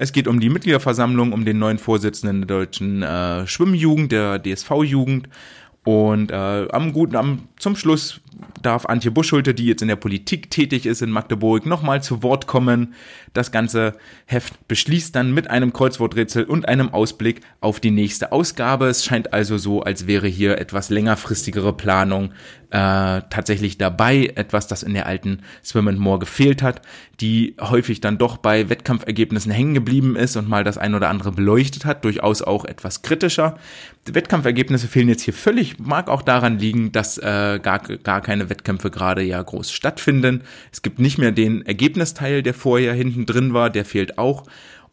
Es 0.01 0.13
geht 0.13 0.27
um 0.27 0.39
die 0.39 0.49
Mitgliederversammlung, 0.49 1.31
um 1.31 1.45
den 1.45 1.59
neuen 1.59 1.77
Vorsitzenden 1.77 2.47
der 2.47 2.57
deutschen 2.57 3.03
äh, 3.03 3.45
Schwimmjugend, 3.45 4.11
der 4.11 4.39
DSV-Jugend. 4.39 5.29
Und 5.83 6.31
äh, 6.31 6.67
am 6.71 6.91
guten, 6.91 7.15
am, 7.15 7.49
zum 7.59 7.75
Schluss 7.75 8.19
darf 8.61 8.85
Antje 8.85 9.11
Buschulte, 9.11 9.53
die 9.53 9.65
jetzt 9.65 9.81
in 9.81 9.87
der 9.87 9.95
Politik 9.95 10.49
tätig 10.49 10.85
ist 10.85 11.01
in 11.01 11.09
Magdeburg, 11.09 11.65
nochmal 11.65 12.03
zu 12.03 12.23
Wort 12.23 12.47
kommen. 12.47 12.93
Das 13.33 13.51
ganze 13.51 13.93
Heft 14.25 14.67
beschließt 14.67 15.15
dann 15.15 15.33
mit 15.33 15.49
einem 15.49 15.73
Kreuzworträtsel 15.73 16.43
und 16.43 16.67
einem 16.67 16.89
Ausblick 16.89 17.41
auf 17.59 17.79
die 17.79 17.91
nächste 17.91 18.31
Ausgabe. 18.31 18.87
Es 18.87 19.05
scheint 19.05 19.33
also 19.33 19.57
so, 19.57 19.81
als 19.81 20.07
wäre 20.07 20.27
hier 20.27 20.57
etwas 20.57 20.89
längerfristigere 20.89 21.73
Planung 21.73 22.31
äh, 22.71 23.21
tatsächlich 23.29 23.77
dabei, 23.77 24.31
etwas, 24.35 24.67
das 24.67 24.81
in 24.81 24.93
der 24.93 25.05
alten 25.05 25.41
Swim 25.63 25.89
and 25.89 25.99
More 25.99 26.19
gefehlt 26.19 26.63
hat, 26.63 26.81
die 27.19 27.55
häufig 27.59 27.99
dann 27.99 28.17
doch 28.17 28.37
bei 28.37 28.69
Wettkampfergebnissen 28.69 29.51
hängen 29.51 29.73
geblieben 29.73 30.15
ist 30.15 30.37
und 30.37 30.47
mal 30.47 30.63
das 30.63 30.77
ein 30.77 30.95
oder 30.95 31.09
andere 31.09 31.31
beleuchtet 31.31 31.85
hat, 31.85 32.05
durchaus 32.05 32.41
auch 32.41 32.63
etwas 32.63 33.01
kritischer. 33.01 33.57
Die 34.07 34.15
Wettkampfergebnisse 34.15 34.87
fehlen 34.87 35.09
jetzt 35.09 35.23
hier 35.23 35.33
völlig, 35.33 35.79
mag 35.79 36.09
auch 36.09 36.21
daran 36.21 36.59
liegen, 36.59 36.91
dass 36.91 37.17
äh, 37.17 37.59
gar, 37.61 37.79
gar 37.79 38.21
keine 38.31 38.49
Wettkämpfe 38.49 38.89
gerade 38.89 39.21
ja 39.23 39.41
groß 39.41 39.73
stattfinden. 39.73 40.43
Es 40.71 40.81
gibt 40.81 40.99
nicht 40.99 41.17
mehr 41.17 41.33
den 41.33 41.65
Ergebnisteil, 41.65 42.41
der 42.43 42.53
vorher 42.53 42.93
hinten 42.93 43.25
drin 43.25 43.53
war, 43.53 43.69
der 43.69 43.83
fehlt 43.83 44.17
auch. 44.17 44.45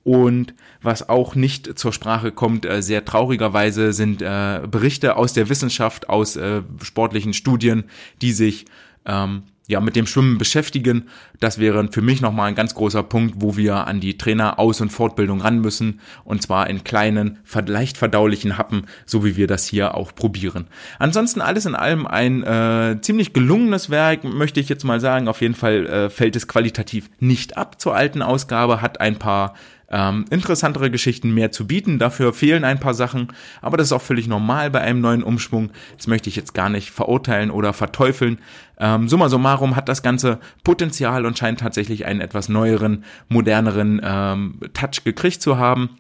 Und 0.02 0.54
was 0.82 1.08
auch 1.08 1.36
nicht 1.36 1.78
zur 1.78 1.92
Sprache 1.92 2.32
kommt, 2.32 2.66
äh, 2.66 2.82
sehr 2.82 3.04
traurigerweise, 3.04 3.92
sind 3.92 4.22
äh, 4.22 4.60
Berichte 4.68 5.16
aus 5.16 5.34
der 5.34 5.48
Wissenschaft, 5.48 6.08
aus 6.08 6.34
äh, 6.34 6.62
sportlichen 6.82 7.32
Studien, 7.32 7.84
die 8.22 8.32
sich 8.32 8.64
ähm, 9.06 9.44
ja, 9.68 9.80
mit 9.80 9.94
dem 9.94 10.06
Schwimmen 10.06 10.38
beschäftigen. 10.38 11.04
Das 11.40 11.58
wäre 11.58 11.86
für 11.92 12.00
mich 12.00 12.20
nochmal 12.22 12.48
ein 12.48 12.54
ganz 12.54 12.74
großer 12.74 13.02
Punkt, 13.02 13.34
wo 13.38 13.56
wir 13.56 13.86
an 13.86 14.00
die 14.00 14.16
Trainer 14.16 14.58
Aus- 14.58 14.80
und 14.80 14.90
Fortbildung 14.90 15.42
ran 15.42 15.60
müssen. 15.60 16.00
Und 16.24 16.42
zwar 16.42 16.68
in 16.68 16.82
kleinen, 16.84 17.38
leicht 17.66 17.98
verdaulichen 17.98 18.56
Happen, 18.56 18.86
so 19.04 19.24
wie 19.26 19.36
wir 19.36 19.46
das 19.46 19.66
hier 19.66 19.94
auch 19.94 20.14
probieren. 20.14 20.66
Ansonsten 20.98 21.42
alles 21.42 21.66
in 21.66 21.74
allem 21.74 22.06
ein 22.06 22.42
äh, 22.42 22.98
ziemlich 23.02 23.34
gelungenes 23.34 23.90
Werk, 23.90 24.24
möchte 24.24 24.58
ich 24.58 24.70
jetzt 24.70 24.84
mal 24.84 25.00
sagen. 25.00 25.28
Auf 25.28 25.42
jeden 25.42 25.54
Fall 25.54 25.86
äh, 25.86 26.10
fällt 26.10 26.34
es 26.34 26.48
qualitativ 26.48 27.10
nicht 27.20 27.58
ab 27.58 27.78
zur 27.78 27.94
alten 27.94 28.22
Ausgabe, 28.22 28.80
hat 28.80 29.02
ein 29.02 29.18
paar 29.18 29.54
ähm, 29.90 30.24
interessantere 30.30 30.90
Geschichten 30.90 31.32
mehr 31.32 31.50
zu 31.50 31.66
bieten. 31.66 31.98
Dafür 31.98 32.32
fehlen 32.32 32.64
ein 32.64 32.80
paar 32.80 32.94
Sachen, 32.94 33.28
aber 33.62 33.76
das 33.76 33.88
ist 33.88 33.92
auch 33.92 34.02
völlig 34.02 34.28
normal 34.28 34.70
bei 34.70 34.80
einem 34.80 35.00
neuen 35.00 35.22
Umschwung. 35.22 35.70
Das 35.96 36.06
möchte 36.06 36.28
ich 36.28 36.36
jetzt 36.36 36.54
gar 36.54 36.68
nicht 36.68 36.90
verurteilen 36.90 37.50
oder 37.50 37.72
verteufeln. 37.72 38.38
Ähm, 38.78 39.08
summa 39.08 39.28
summarum 39.28 39.76
hat 39.76 39.88
das 39.88 40.02
Ganze 40.02 40.38
Potenzial 40.64 41.26
und 41.26 41.38
scheint 41.38 41.60
tatsächlich 41.60 42.04
einen 42.04 42.20
etwas 42.20 42.48
neueren, 42.48 43.04
moderneren 43.28 44.00
ähm, 44.04 44.60
Touch 44.74 45.04
gekriegt 45.04 45.42
zu 45.42 45.58
haben. 45.58 45.98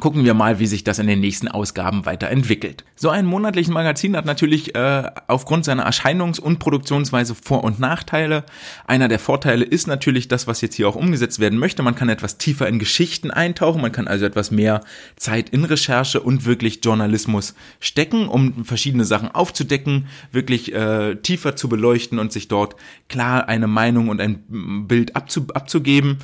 Gucken 0.00 0.26
wir 0.26 0.34
mal, 0.34 0.58
wie 0.58 0.66
sich 0.66 0.84
das 0.84 0.98
in 0.98 1.06
den 1.06 1.20
nächsten 1.20 1.48
Ausgaben 1.48 2.04
weiterentwickelt. 2.04 2.84
So 2.94 3.08
ein 3.08 3.24
monatliches 3.24 3.72
Magazin 3.72 4.18
hat 4.18 4.26
natürlich 4.26 4.74
äh, 4.74 5.10
aufgrund 5.28 5.64
seiner 5.64 5.88
Erscheinungs- 5.88 6.38
und 6.38 6.58
Produktionsweise 6.58 7.34
Vor- 7.34 7.64
und 7.64 7.80
Nachteile. 7.80 8.44
Einer 8.86 9.08
der 9.08 9.18
Vorteile 9.18 9.64
ist 9.64 9.86
natürlich 9.86 10.28
das, 10.28 10.46
was 10.46 10.60
jetzt 10.60 10.74
hier 10.74 10.90
auch 10.90 10.94
umgesetzt 10.94 11.38
werden 11.38 11.58
möchte. 11.58 11.82
Man 11.82 11.94
kann 11.94 12.10
etwas 12.10 12.36
tiefer 12.36 12.68
in 12.68 12.78
Geschichten 12.78 13.30
eintauchen, 13.30 13.80
man 13.80 13.90
kann 13.90 14.08
also 14.08 14.26
etwas 14.26 14.50
mehr 14.50 14.82
Zeit 15.16 15.48
in 15.48 15.64
Recherche 15.64 16.20
und 16.20 16.44
wirklich 16.44 16.84
Journalismus 16.84 17.54
stecken, 17.80 18.28
um 18.28 18.66
verschiedene 18.66 19.06
Sachen 19.06 19.30
aufzudecken, 19.30 20.08
wirklich 20.32 20.74
äh, 20.74 21.14
tiefer 21.14 21.56
zu 21.56 21.70
beleuchten 21.70 22.18
und 22.18 22.30
sich 22.30 22.48
dort 22.48 22.76
klar 23.08 23.48
eine 23.48 23.68
Meinung 23.68 24.10
und 24.10 24.20
ein 24.20 24.86
Bild 24.86 25.16
abzu 25.16 25.46
abzugeben. 25.54 26.18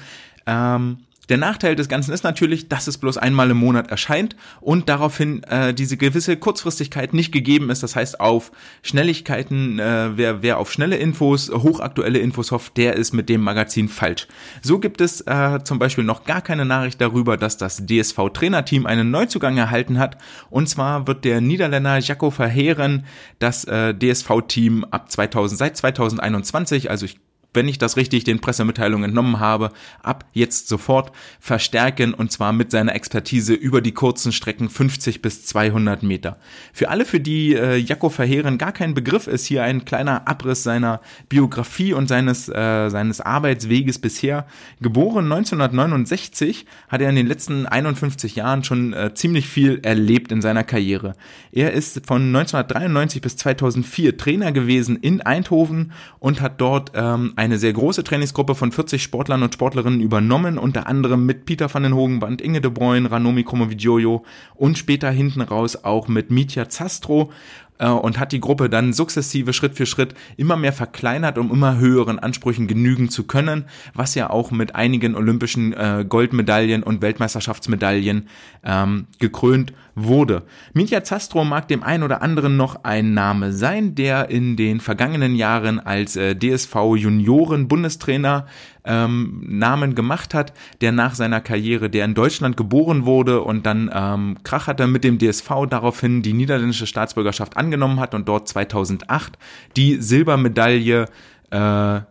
Ähm, 0.47 0.99
der 1.29 1.39
Nachteil 1.39 1.77
des 1.77 1.89
Ganzen 1.89 2.13
ist 2.13 2.25
natürlich, 2.25 2.69
dass 2.69 2.87
es 2.87 2.99
bloß 2.99 3.19
einmal 3.19 3.51
im 3.51 3.57
Monat 3.57 3.91
erscheint 3.91 4.37
und 4.61 4.89
daraufhin 4.89 5.43
äh, 5.45 5.73
diese 5.73 5.97
gewisse 5.97 6.37
Kurzfristigkeit 6.37 7.15
nicht 7.15 7.33
gegeben 7.33 7.71
ist. 7.71 7.83
Das 7.83 7.97
heißt, 7.97 8.21
auf 8.21 8.53
Schnelligkeiten, 8.83 9.79
äh, 9.79 10.17
wer, 10.17 10.43
wer 10.43 10.59
auf 10.59 10.73
schnelle 10.73 10.97
Infos, 10.97 11.51
hochaktuelle 11.51 12.19
Infos 12.19 12.51
hofft, 12.51 12.77
der 12.77 12.95
ist 12.95 13.13
mit 13.13 13.29
dem 13.29 13.41
Magazin 13.41 13.89
falsch. 13.89 14.27
So 14.63 14.79
gibt 14.79 15.01
es 15.01 15.23
äh, 15.23 15.61
zum 15.65 15.79
Beispiel 15.79 16.05
noch 16.05 16.25
gar 16.25 16.43
keine 16.43 16.65
Nachricht 16.65 17.01
darüber, 17.01 17.37
dass 17.37 17.57
das 17.57 17.87
DSV-Trainerteam 17.87 18.87
einen 18.87 19.11
Neuzugang 19.11 19.57
erhalten 19.57 19.99
hat. 19.99 20.19
Und 20.51 20.69
zwar 20.69 21.07
wird 21.07 21.25
der 21.25 21.41
Niederländer 21.41 21.99
Jaco 21.99 22.31
Verheeren 22.31 23.05
das 23.39 23.65
äh, 23.65 23.95
DSV-Team 23.95 24.85
ab 24.91 25.11
2000, 25.11 25.59
seit 25.59 25.77
2021, 25.77 26.91
also 26.91 27.07
ich 27.07 27.19
wenn 27.55 27.69
ich 27.69 27.79
das 27.79 27.97
richtig 27.97 28.25
den 28.25 28.41
Pressemitteilungen 28.41 29.11
entnommen 29.11 29.41
habe, 29.41 29.71
ab 30.03 30.25
jetzt 30.33 30.69
sofort 30.69 31.13
verstärken 31.41 32.15
und 32.15 32.33
zwar 32.33 32.53
mit 32.53 32.71
seiner 32.71 32.95
Expertise 32.95 33.55
über 33.55 33.81
die 33.81 33.93
kurzen 33.93 34.33
Strecken 34.33 34.69
50 34.69 35.23
bis 35.23 35.45
200 35.47 36.03
Meter. 36.03 36.39
Für 36.73 36.91
alle, 36.91 37.05
für 37.05 37.21
die 37.21 37.55
äh, 37.55 37.77
Jakob 37.77 38.13
Verheeren 38.13 38.59
gar 38.59 38.73
kein 38.73 38.95
Begriff 38.95 39.27
ist, 39.27 39.47
hier 39.47 39.63
ein 39.63 39.85
kleiner 39.85 40.27
Abriss 40.29 40.63
seiner 40.63 41.01
Biografie 41.29 41.93
und 41.93 42.09
seines, 42.09 42.49
äh, 42.49 42.89
seines 42.91 43.21
Arbeitsweges 43.21 43.99
bisher. 43.99 44.47
Geboren 44.81 45.31
1969 45.33 46.67
hat 46.89 47.01
er 47.01 47.11
in 47.11 47.17
den 47.17 47.27
letzten 47.27 47.67
51 47.67 48.37
Jahren 48.37 48.65
schon 48.65 48.93
äh, 48.93 49.15
ziemlich 49.15 49.49
viel 49.49 49.81
erlebt 49.83 50.33
in 50.33 50.43
seiner 50.43 50.65
Karriere. 50.65 51.15
Er 51.53 51.73
ist 51.73 52.07
von 52.07 52.23
1993 52.23 53.23
bis 53.23 53.37
2004 53.37 54.17
Trainer 54.17 54.53
gewesen 54.53 54.97
in 54.97 55.21
Eindhoven 55.21 55.93
und 56.19 56.41
hat 56.41 56.61
dort 56.61 56.93
ähm, 56.95 57.33
eine 57.45 57.59
sehr 57.59 57.75
große 57.75 58.05
Trainingsgruppe 58.05 58.55
von 58.55 58.73
40 58.73 59.03
Sportlern 59.03 59.43
und 59.43 59.53
Sportlerinnen 59.53 60.01
übernommen, 60.01 60.59
unter 60.59 60.87
anderem 60.87 61.27
mit 61.27 61.45
Peter 61.45 61.73
van 61.73 61.83
den 61.83 61.95
Hogenband, 61.95 62.41
Inge 62.41 62.63
de 62.63 62.71
Bruyne, 62.71 63.11
Ranomi 63.11 63.45
Kromowidjojo 63.45 64.25
und 64.55 64.79
später 64.79 65.11
hinten 65.11 65.43
raus 65.43 65.85
auch 65.85 66.09
mit 66.09 66.31
Mitya 66.31 66.69
Zastro 66.71 67.31
äh, 67.79 67.89
und 67.89 68.19
hat 68.19 68.33
die 68.33 68.41
Gruppe 68.41 68.69
dann 68.69 68.93
sukzessive 68.93 69.53
Schritt 69.53 69.75
für 69.75 69.87
Schritt 69.87 70.15
immer 70.37 70.57
mehr 70.57 70.73
verkleinert, 70.73 71.39
um 71.39 71.51
immer 71.51 71.79
höheren 71.79 72.19
Ansprüchen 72.19 72.67
genügen 72.67 73.09
zu 73.09 73.25
können, 73.25 73.65
was 73.95 74.15
ja 74.15 74.31
auch 74.31 74.51
mit 74.51 74.75
einigen 74.75 75.15
olympischen 75.15 75.73
äh, 75.73 76.05
Goldmedaillen 76.09 76.83
und 76.83 77.03
Weltmeisterschaftsmedaillen 77.03 78.29
ähm, 78.65 79.07
gekrönt 79.19 79.73
wurde. 79.95 80.43
Mitya 80.73 81.05
Zastro 81.05 81.45
mag 81.45 81.69
dem 81.69 81.83
einen 81.83 82.03
oder 82.03 82.23
anderen 82.23 82.57
noch 82.57 82.85
ein 82.85 83.15
Name 83.15 83.53
sein, 83.53 83.95
der 83.95 84.31
in 84.31 84.57
den 84.57 84.81
vergangenen 84.81 85.37
Jahren 85.37 85.81
als 85.81 86.17
äh, 86.17 86.35
DSV 86.35 86.75
Junioren 86.97 87.69
Bundestrainer 87.69 88.47
ähm, 88.85 89.43
Namen 89.47 89.95
gemacht 89.95 90.35
hat, 90.35 90.53
der 90.81 90.93
nach 90.93 91.15
seiner 91.15 91.41
Karriere, 91.41 91.91
der 91.91 92.05
in 92.05 92.15
Deutschland 92.15 92.57
geboren 92.57 93.07
wurde 93.07 93.41
und 93.41 93.67
dann 93.67 93.91
ähm, 93.93 94.37
Krach 94.45 94.67
hatte 94.67 94.87
mit 94.87 95.05
dem 95.05 95.19
DSV, 95.19 95.67
daraufhin 95.69 96.23
die 96.23 96.33
niederländische 96.33 96.87
Staatsbürgerschaft 96.87 97.57
angenommen 97.57 98.01
hat 98.01 98.15
und 98.15 98.29
dort 98.29 98.49
2008 98.49 99.39
die 99.77 99.97
Silbermedaille, 100.01 101.07
äh, 101.51 101.57
war 101.57 102.05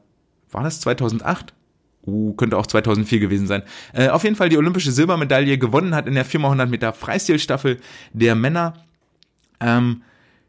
das 0.52 0.82
2008? 0.82 1.54
Uh, 2.06 2.34
könnte 2.34 2.58
auch 2.58 2.68
2004 2.68 3.22
gewesen 3.22 3.48
sein. 3.48 3.64
Äh, 3.94 4.10
auf 4.10 4.26
jeden 4.26 4.36
Fall 4.36 4.50
die 4.50 4.58
olympische 4.58 4.92
Silbermedaille 4.92 5.58
gewonnen 5.58 5.96
hat 5.96 6.06
in 6.06 6.16
der 6.16 6.26
4x100 6.26 6.66
Meter 6.66 6.92
Freistilstaffel 6.92 7.80
der 8.12 8.36
Männer. 8.36 8.74
Ähm, 9.62 10.02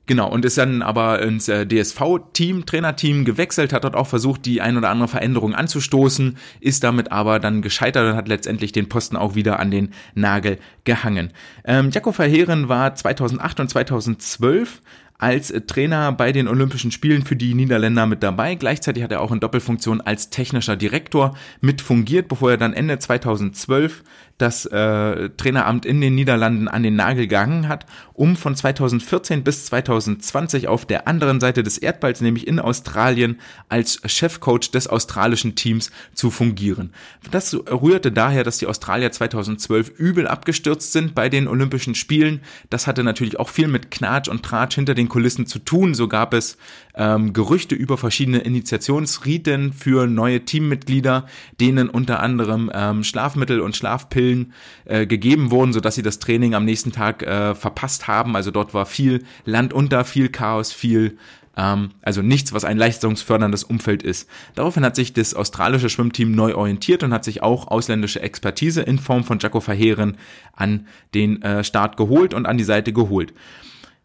Genau, 0.06 0.30
und 0.30 0.44
ist 0.44 0.58
dann 0.58 0.82
aber 0.82 1.22
ins 1.22 1.48
äh, 1.48 1.66
DSV-Team, 1.66 2.66
Trainerteam 2.66 3.24
gewechselt, 3.24 3.72
hat 3.72 3.84
dort 3.84 3.96
auch 3.96 4.06
versucht, 4.06 4.44
die 4.44 4.60
ein 4.60 4.76
oder 4.76 4.90
andere 4.90 5.08
Veränderung 5.08 5.54
anzustoßen, 5.54 6.36
ist 6.60 6.84
damit 6.84 7.10
aber 7.10 7.38
dann 7.40 7.62
gescheitert 7.62 8.10
und 8.10 8.16
hat 8.16 8.28
letztendlich 8.28 8.72
den 8.72 8.88
Posten 8.90 9.16
auch 9.16 9.34
wieder 9.34 9.60
an 9.60 9.70
den 9.70 9.94
Nagel 10.14 10.58
gehangen. 10.84 11.32
Ähm, 11.64 11.90
Jakob 11.90 12.14
Verheeren 12.14 12.68
war 12.68 12.94
2008 12.94 13.60
und 13.60 13.70
2012 13.70 14.82
als 15.18 15.52
Trainer 15.66 16.12
bei 16.12 16.32
den 16.32 16.48
Olympischen 16.48 16.90
Spielen 16.90 17.24
für 17.24 17.36
die 17.36 17.54
Niederländer 17.54 18.06
mit 18.06 18.22
dabei. 18.22 18.56
Gleichzeitig 18.56 19.02
hat 19.02 19.12
er 19.12 19.20
auch 19.20 19.32
in 19.32 19.40
Doppelfunktion 19.40 20.00
als 20.00 20.30
technischer 20.30 20.76
Direktor 20.76 21.36
mit 21.60 21.80
fungiert, 21.80 22.28
bevor 22.28 22.52
er 22.52 22.56
dann 22.56 22.72
Ende 22.72 22.98
2012 22.98 24.02
das 24.38 24.66
äh, 24.66 25.30
Traineramt 25.36 25.86
in 25.86 26.00
den 26.00 26.14
Niederlanden 26.14 26.66
an 26.66 26.82
den 26.82 26.96
Nagel 26.96 27.24
gegangen 27.24 27.68
hat, 27.68 27.86
um 28.14 28.36
von 28.36 28.56
2014 28.56 29.44
bis 29.44 29.66
2020 29.66 30.66
auf 30.66 30.86
der 30.86 31.06
anderen 31.06 31.40
Seite 31.40 31.62
des 31.62 31.78
Erdballs, 31.78 32.20
nämlich 32.20 32.46
in 32.46 32.58
Australien, 32.58 33.38
als 33.68 34.00
Chefcoach 34.04 34.72
des 34.72 34.88
australischen 34.88 35.54
Teams 35.54 35.92
zu 36.14 36.30
fungieren. 36.30 36.92
Das 37.30 37.54
rührte 37.54 38.10
daher, 38.10 38.42
dass 38.42 38.58
die 38.58 38.66
Australier 38.66 39.12
2012 39.12 39.92
übel 39.98 40.26
abgestürzt 40.26 40.92
sind 40.92 41.14
bei 41.14 41.28
den 41.28 41.46
Olympischen 41.46 41.94
Spielen. 41.94 42.40
Das 42.70 42.88
hatte 42.88 43.04
natürlich 43.04 43.38
auch 43.38 43.48
viel 43.48 43.68
mit 43.68 43.92
Knatsch 43.92 44.28
und 44.28 44.42
Tratsch 44.42 44.74
hinter 44.74 44.94
den 44.94 45.03
Kulissen 45.08 45.46
zu 45.46 45.58
tun. 45.58 45.94
So 45.94 46.08
gab 46.08 46.34
es 46.34 46.56
ähm, 46.94 47.32
Gerüchte 47.32 47.74
über 47.74 47.96
verschiedene 47.96 48.38
Initiationsriten 48.38 49.72
für 49.72 50.06
neue 50.06 50.44
Teammitglieder, 50.44 51.26
denen 51.60 51.88
unter 51.88 52.20
anderem 52.20 52.70
ähm, 52.74 53.04
Schlafmittel 53.04 53.60
und 53.60 53.76
Schlafpillen 53.76 54.52
äh, 54.84 55.06
gegeben 55.06 55.50
wurden, 55.50 55.72
sodass 55.72 55.94
sie 55.94 56.02
das 56.02 56.18
Training 56.18 56.54
am 56.54 56.64
nächsten 56.64 56.92
Tag 56.92 57.22
äh, 57.22 57.54
verpasst 57.54 58.06
haben. 58.08 58.36
Also 58.36 58.50
dort 58.50 58.74
war 58.74 58.86
viel 58.86 59.24
Land 59.44 59.72
unter, 59.72 60.04
viel 60.04 60.28
Chaos, 60.28 60.72
viel 60.72 61.18
ähm, 61.56 61.90
also 62.02 62.22
nichts, 62.22 62.52
was 62.52 62.64
ein 62.64 62.78
leistungsförderndes 62.78 63.64
Umfeld 63.64 64.02
ist. 64.02 64.28
Daraufhin 64.54 64.84
hat 64.84 64.96
sich 64.96 65.12
das 65.12 65.34
australische 65.34 65.88
Schwimmteam 65.88 66.32
neu 66.32 66.54
orientiert 66.54 67.02
und 67.02 67.12
hat 67.12 67.24
sich 67.24 67.42
auch 67.42 67.68
ausländische 67.68 68.20
Expertise 68.20 68.82
in 68.82 68.98
Form 68.98 69.24
von 69.24 69.38
Jaco 69.38 69.60
Verheeren 69.60 70.16
an 70.52 70.86
den 71.14 71.42
äh, 71.42 71.64
Start 71.64 71.96
geholt 71.96 72.34
und 72.34 72.46
an 72.46 72.58
die 72.58 72.64
Seite 72.64 72.92
geholt. 72.92 73.32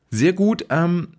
Sehr 0.10 0.34
gut 0.34 0.66
ähm, 0.70 1.10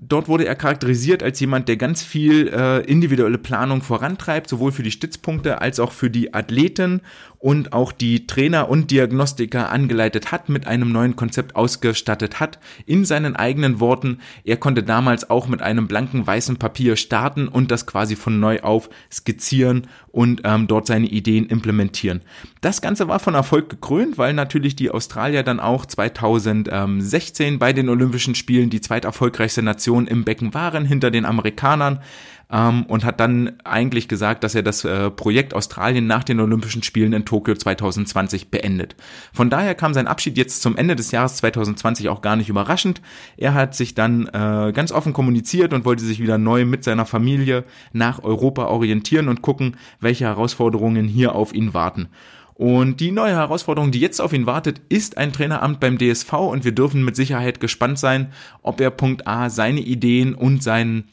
dort 0.00 0.28
wurde 0.28 0.46
er 0.46 0.54
charakterisiert 0.54 1.22
als 1.22 1.40
jemand, 1.40 1.68
der 1.68 1.76
ganz 1.76 2.02
viel 2.02 2.48
äh, 2.48 2.80
individuelle 2.80 3.38
Planung 3.38 3.82
vorantreibt, 3.82 4.48
sowohl 4.48 4.72
für 4.72 4.82
die 4.82 4.90
Stützpunkte 4.90 5.60
als 5.60 5.80
auch 5.80 5.92
für 5.92 6.10
die 6.10 6.34
Athleten 6.34 7.02
und 7.38 7.72
auch 7.72 7.92
die 7.92 8.26
Trainer 8.26 8.68
und 8.68 8.90
Diagnostiker 8.90 9.70
angeleitet 9.70 10.32
hat, 10.32 10.48
mit 10.48 10.66
einem 10.66 10.90
neuen 10.90 11.14
Konzept 11.14 11.54
ausgestattet 11.54 12.40
hat. 12.40 12.58
In 12.84 13.04
seinen 13.04 13.36
eigenen 13.36 13.80
Worten, 13.80 14.18
er 14.44 14.56
konnte 14.56 14.82
damals 14.82 15.30
auch 15.30 15.46
mit 15.46 15.62
einem 15.62 15.86
blanken 15.86 16.26
weißen 16.26 16.56
Papier 16.56 16.96
starten 16.96 17.46
und 17.46 17.70
das 17.70 17.86
quasi 17.86 18.16
von 18.16 18.40
neu 18.40 18.60
auf 18.60 18.90
skizzieren 19.12 19.86
und 20.10 20.42
ähm, 20.44 20.66
dort 20.66 20.86
seine 20.86 21.06
Ideen 21.06 21.46
implementieren. 21.46 22.22
Das 22.60 22.80
Ganze 22.80 23.06
war 23.06 23.20
von 23.20 23.34
Erfolg 23.34 23.70
gekrönt, 23.70 24.18
weil 24.18 24.34
natürlich 24.34 24.74
die 24.74 24.90
Australier 24.90 25.44
dann 25.44 25.60
auch 25.60 25.86
2016 25.86 27.60
bei 27.60 27.72
den 27.72 27.88
Olympischen 27.88 28.34
Spielen 28.34 28.68
die 28.70 28.80
zweiterfolgreichste 28.80 29.62
Nation 29.62 30.08
im 30.08 30.24
Becken 30.24 30.54
waren 30.54 30.84
hinter 30.84 31.12
den 31.12 31.24
Amerikanern 31.24 32.00
ähm, 32.50 32.84
und 32.86 33.04
hat 33.04 33.20
dann 33.20 33.52
eigentlich 33.64 34.08
gesagt, 34.08 34.44
dass 34.44 34.54
er 34.54 34.62
das 34.62 34.84
äh, 34.84 35.10
Projekt 35.10 35.54
Australien 35.54 36.06
nach 36.06 36.24
den 36.24 36.40
Olympischen 36.40 36.82
Spielen 36.82 37.12
in 37.12 37.24
Tokio 37.24 37.54
2020 37.54 38.50
beendet. 38.50 38.96
Von 39.32 39.50
daher 39.50 39.74
kam 39.74 39.94
sein 39.94 40.06
Abschied 40.06 40.38
jetzt 40.38 40.62
zum 40.62 40.76
Ende 40.76 40.96
des 40.96 41.10
Jahres 41.10 41.36
2020 41.36 42.08
auch 42.08 42.22
gar 42.22 42.36
nicht 42.36 42.48
überraschend. 42.48 43.02
Er 43.36 43.54
hat 43.54 43.74
sich 43.74 43.94
dann 43.94 44.26
äh, 44.28 44.72
ganz 44.72 44.92
offen 44.92 45.12
kommuniziert 45.12 45.72
und 45.72 45.84
wollte 45.84 46.04
sich 46.04 46.20
wieder 46.20 46.38
neu 46.38 46.64
mit 46.64 46.84
seiner 46.84 47.06
Familie 47.06 47.64
nach 47.92 48.22
Europa 48.22 48.66
orientieren 48.66 49.28
und 49.28 49.42
gucken, 49.42 49.76
welche 50.00 50.24
Herausforderungen 50.24 51.06
hier 51.06 51.34
auf 51.34 51.54
ihn 51.54 51.74
warten. 51.74 52.08
Und 52.54 52.98
die 52.98 53.12
neue 53.12 53.36
Herausforderung, 53.36 53.92
die 53.92 54.00
jetzt 54.00 54.20
auf 54.20 54.32
ihn 54.32 54.46
wartet, 54.46 54.80
ist 54.88 55.16
ein 55.16 55.32
Traineramt 55.32 55.78
beim 55.78 55.96
DSV 55.96 56.32
und 56.32 56.64
wir 56.64 56.72
dürfen 56.72 57.04
mit 57.04 57.14
Sicherheit 57.14 57.60
gespannt 57.60 58.00
sein, 58.00 58.32
ob 58.62 58.80
er 58.80 58.90
Punkt 58.90 59.28
A 59.28 59.48
seine 59.48 59.78
Ideen 59.78 60.34
und 60.34 60.60
seinen 60.60 61.04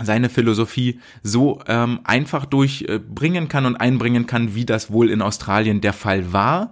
seine 0.00 0.28
Philosophie 0.28 1.00
so 1.22 1.60
ähm, 1.66 2.00
einfach 2.04 2.46
durchbringen 2.46 3.48
kann 3.48 3.66
und 3.66 3.76
einbringen 3.76 4.26
kann, 4.26 4.54
wie 4.54 4.64
das 4.64 4.90
wohl 4.90 5.10
in 5.10 5.22
Australien 5.22 5.80
der 5.80 5.92
Fall 5.92 6.32
war 6.32 6.70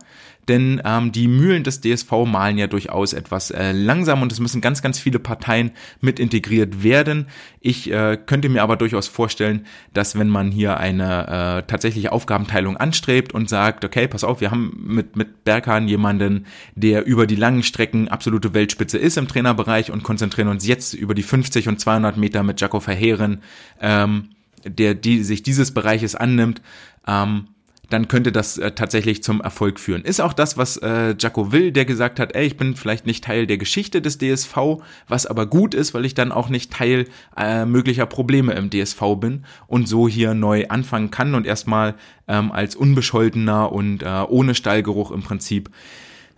denn 0.49 0.81
ähm, 0.85 1.13
die 1.13 1.29
Mühlen 1.29 1.63
des 1.63 1.81
DSV 1.81 2.11
malen 2.27 2.59
ja 2.59 2.67
durchaus 2.67 3.13
etwas 3.13 3.51
äh, 3.51 3.73
langsam 3.73 4.23
und 4.23 4.33
es 4.33 4.41
müssen 4.41 4.61
ganz, 4.61 4.83
ganz 4.83 4.99
viele 4.99 5.19
Parteien 5.19 5.71
mit 6.01 6.19
integriert 6.19 6.83
werden. 6.83 7.27
Ich 7.61 7.91
äh, 7.93 8.19
könnte 8.25 8.49
mir 8.49 8.63
aber 8.63 8.77
durchaus 8.77 9.07
vorstellen, 9.07 9.67
dass 9.93 10.19
wenn 10.19 10.29
man 10.29 10.51
hier 10.51 10.79
eine 10.79 11.27
äh, 11.27 11.63
tatsächliche 11.67 12.13
Aufgabenteilung 12.13 12.77
anstrebt 12.77 13.33
und 13.33 13.49
sagt, 13.49 13.85
okay, 13.85 14.09
pass 14.09 14.25
auf, 14.25 14.41
wir 14.41 14.51
haben 14.51 14.83
mit, 14.87 15.17
mit 15.17 15.45
Berghahn 15.45 15.89
jemanden, 15.89 16.47
der 16.75 17.07
über 17.07 17.27
die 17.27 17.37
langen 17.37 17.63
Strecken 17.63 18.09
absolute 18.09 18.55
Weltspitze 18.55 18.99
ist 18.99 19.19
im 19.19 19.29
Trainerbereich 19.29 19.91
und 19.91 20.03
konzentrieren 20.03 20.49
uns 20.49 20.67
jetzt 20.67 20.95
über 20.95 21.15
die 21.15 21.23
50 21.23 21.69
und 21.69 21.81
200 21.81 22.17
Meter 22.17 22.43
mit 22.43 22.61
Jaco 22.61 22.81
Verheeren, 22.81 23.43
ähm, 23.81 24.31
der 24.65 24.95
die 24.95 25.23
sich 25.23 25.43
dieses 25.43 25.73
Bereiches 25.73 26.15
annimmt, 26.15 26.61
ähm, 27.07 27.49
dann 27.91 28.09
könnte 28.09 28.33
das 28.33 28.57
äh, 28.57 28.73
tatsächlich 28.73 29.23
zum 29.23 29.41
Erfolg 29.41 29.79
führen. 29.79 30.03
Ist 30.03 30.21
auch 30.21 30.33
das, 30.33 30.57
was 30.57 30.77
äh, 30.79 31.15
Jaco 31.19 31.53
will, 31.53 31.73
der 31.73 31.85
gesagt 31.85 32.19
hat, 32.19 32.35
ey, 32.35 32.47
ich 32.47 32.57
bin 32.57 32.77
vielleicht 32.77 33.05
nicht 33.05 33.25
Teil 33.25 33.47
der 33.47 33.59
Geschichte 33.59 34.01
des 34.01 34.19
DSV, 34.19 34.57
was 35.09 35.27
aber 35.27 35.47
gut 35.47 35.75
ist, 35.75 35.93
weil 35.93 36.05
ich 36.05 36.15
dann 36.15 36.33
auch 36.33 36.49
nicht 36.49 36.73
Teil 36.73 37.07
äh, 37.37 37.67
möglicher 37.67 38.07
Probleme 38.07 38.53
im 38.53 38.71
DSV 38.71 39.01
bin 39.21 39.45
und 39.67 39.89
so 39.89 40.09
hier 40.09 40.35
neu 40.35 40.67
anfangen 40.69 41.11
kann 41.11 41.35
und 41.35 41.47
erstmal 41.47 41.95
ähm, 42.29 42.53
als 42.53 42.77
unbescholtener 42.77 43.73
und 43.73 44.03
äh, 44.03 44.23
ohne 44.29 44.55
Stallgeruch 44.55 45.11
im 45.11 45.23
Prinzip 45.23 45.71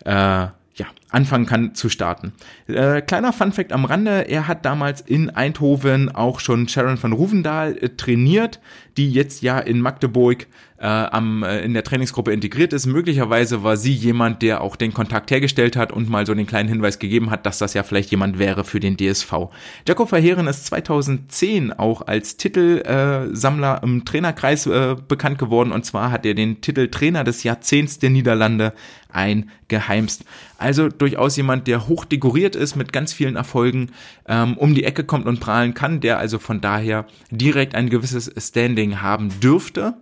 äh, 0.05 0.47
ja, 0.75 0.87
anfangen 1.11 1.45
kann 1.45 1.75
zu 1.75 1.89
starten. 1.91 2.33
Äh, 2.67 3.03
kleiner 3.03 3.33
Funfact 3.33 3.73
am 3.73 3.85
Rande, 3.85 4.29
er 4.29 4.49
hat 4.49 4.65
damals 4.65 5.03
in 5.03 5.29
Eindhoven 5.29 6.11
auch 6.15 6.41
schon 6.41 6.67
Sharon 6.67 7.03
van 7.03 7.13
Ruvendahl 7.13 7.77
äh, 7.77 7.91
trainiert, 7.91 8.59
die 8.97 9.13
jetzt 9.13 9.43
ja 9.43 9.59
in 9.59 9.81
Magdeburg 9.81 10.47
äh, 10.83 10.87
am, 10.87 11.45
äh, 11.45 11.61
in 11.61 11.75
der 11.75 11.85
Trainingsgruppe 11.85 12.33
integriert 12.33 12.73
ist. 12.73 12.87
Möglicherweise 12.87 13.63
war 13.63 13.77
sie 13.77 13.95
jemand, 13.95 14.43
der 14.43 14.63
auch 14.63 14.75
den 14.75 14.93
Kontakt 14.93 15.31
hergestellt 15.31 15.77
hat 15.77 15.93
und 15.93 16.11
mal 16.11 16.27
so 16.27 16.35
den 16.35 16.47
kleinen 16.47 16.69
Hinweis 16.69 16.99
gegeben 16.99 17.31
hat, 17.31 17.47
dass 17.47 17.59
das 17.59 17.73
ja 17.75 17.85
vielleicht 17.85 18.11
jemand 18.11 18.41
wäre 18.41 18.65
für 18.65 18.81
den 18.81 18.97
DSV. 18.97 19.33
Jakob 19.87 20.09
Verheeren 20.09 20.49
ist 20.49 20.67
2010 20.67 21.73
auch 21.73 22.03
als 22.03 22.37
Titelsammler 22.37 23.79
äh, 23.81 23.85
im 23.85 24.05
Trainerkreis 24.05 24.67
äh, 24.67 24.97
bekannt 25.07 25.39
geworden 25.39 25.71
und 25.71 25.87
zwar 25.87 26.11
hat 26.11 26.27
er 26.27 26.35
den 26.35 26.61
Titel 26.61 26.89
Trainer 26.89 27.23
des 27.23 27.45
Jahrzehnts 27.45 28.01
der 28.01 28.11
Niederlande 28.11 28.73
eingeheimst. 29.09 30.25
Also 30.59 30.89
durchaus 30.89 31.37
jemand, 31.37 31.69
der 31.69 31.87
hoch 31.87 32.05
dekoriert 32.05 32.57
ist 32.57 32.75
mit 32.75 32.93
ganz 32.93 33.13
vielen 33.13 33.37
Erfolgen, 33.37 33.93
ähm, 34.27 34.57
um 34.57 34.75
die 34.75 34.83
Ecke 34.83 35.05
kommt 35.05 35.27
und 35.27 35.39
prahlen 35.39 35.75
kann, 35.75 36.01
der 36.01 36.19
also 36.19 36.41
von 36.41 36.61
daher 36.61 37.07
direkt 37.31 37.77
ein 37.77 37.89
gewisses 37.89 38.33
Standing 38.37 39.01
haben 39.01 39.29
dürfte. 39.41 39.95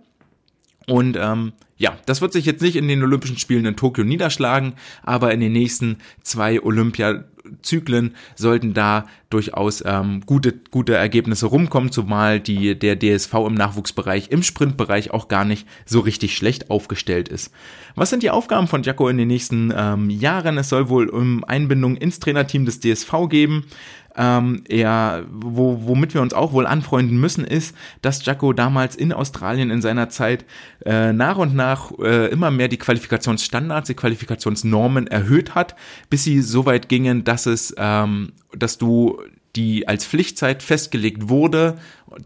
Und 0.87 1.17
ähm, 1.19 1.53
ja, 1.77 1.97
das 2.05 2.21
wird 2.21 2.33
sich 2.33 2.45
jetzt 2.45 2.61
nicht 2.61 2.75
in 2.75 2.87
den 2.87 3.01
Olympischen 3.01 3.37
Spielen 3.37 3.65
in 3.65 3.75
Tokio 3.75 4.03
niederschlagen, 4.03 4.73
aber 5.03 5.33
in 5.33 5.39
den 5.39 5.51
nächsten 5.51 5.97
zwei 6.21 6.61
Olympiazyklen 6.61 8.15
sollten 8.35 8.73
da 8.73 9.07
durchaus 9.31 9.83
ähm, 9.85 10.21
gute, 10.25 10.53
gute 10.69 10.93
Ergebnisse 10.93 11.47
rumkommen, 11.47 11.91
zumal 11.91 12.39
die, 12.39 12.77
der 12.77 12.99
DSV 12.99 13.33
im 13.47 13.55
Nachwuchsbereich, 13.55 14.29
im 14.29 14.43
Sprintbereich 14.43 15.11
auch 15.11 15.27
gar 15.27 15.43
nicht 15.43 15.67
so 15.85 16.01
richtig 16.01 16.35
schlecht 16.35 16.69
aufgestellt 16.69 17.29
ist. 17.29 17.51
Was 17.95 18.09
sind 18.09 18.21
die 18.21 18.29
Aufgaben 18.29 18.67
von 18.67 18.83
Jaco 18.83 19.09
in 19.09 19.17
den 19.17 19.27
nächsten 19.27 19.73
ähm, 19.75 20.09
Jahren? 20.09 20.57
Es 20.59 20.69
soll 20.69 20.89
wohl 20.89 21.09
um 21.09 21.43
Einbindung 21.43 21.95
ins 21.97 22.19
Trainerteam 22.19 22.65
des 22.65 22.79
DSV 22.79 23.27
geben 23.27 23.65
ähm, 24.15 24.63
er, 24.67 25.25
wo, 25.31 25.81
womit 25.85 26.13
wir 26.13 26.21
uns 26.21 26.33
auch 26.33 26.53
wohl 26.53 26.67
anfreunden 26.67 27.19
müssen, 27.19 27.45
ist, 27.45 27.75
dass 28.01 28.25
Jaco 28.25 28.53
damals 28.53 28.95
in 28.95 29.13
Australien 29.13 29.69
in 29.69 29.81
seiner 29.81 30.09
Zeit 30.09 30.45
äh, 30.85 31.13
nach 31.13 31.37
und 31.37 31.55
nach 31.55 31.91
äh, 31.99 32.27
immer 32.27 32.51
mehr 32.51 32.67
die 32.67 32.77
Qualifikationsstandards, 32.77 33.87
die 33.87 33.95
Qualifikationsnormen 33.95 35.07
erhöht 35.07 35.55
hat, 35.55 35.75
bis 36.09 36.23
sie 36.23 36.41
so 36.41 36.65
weit 36.65 36.89
gingen, 36.89 37.23
dass 37.23 37.45
es, 37.45 37.73
ähm, 37.77 38.33
dass 38.55 38.77
du 38.77 39.19
die 39.55 39.87
als 39.87 40.05
Pflichtzeit 40.05 40.63
festgelegt 40.63 41.27
wurde, 41.29 41.77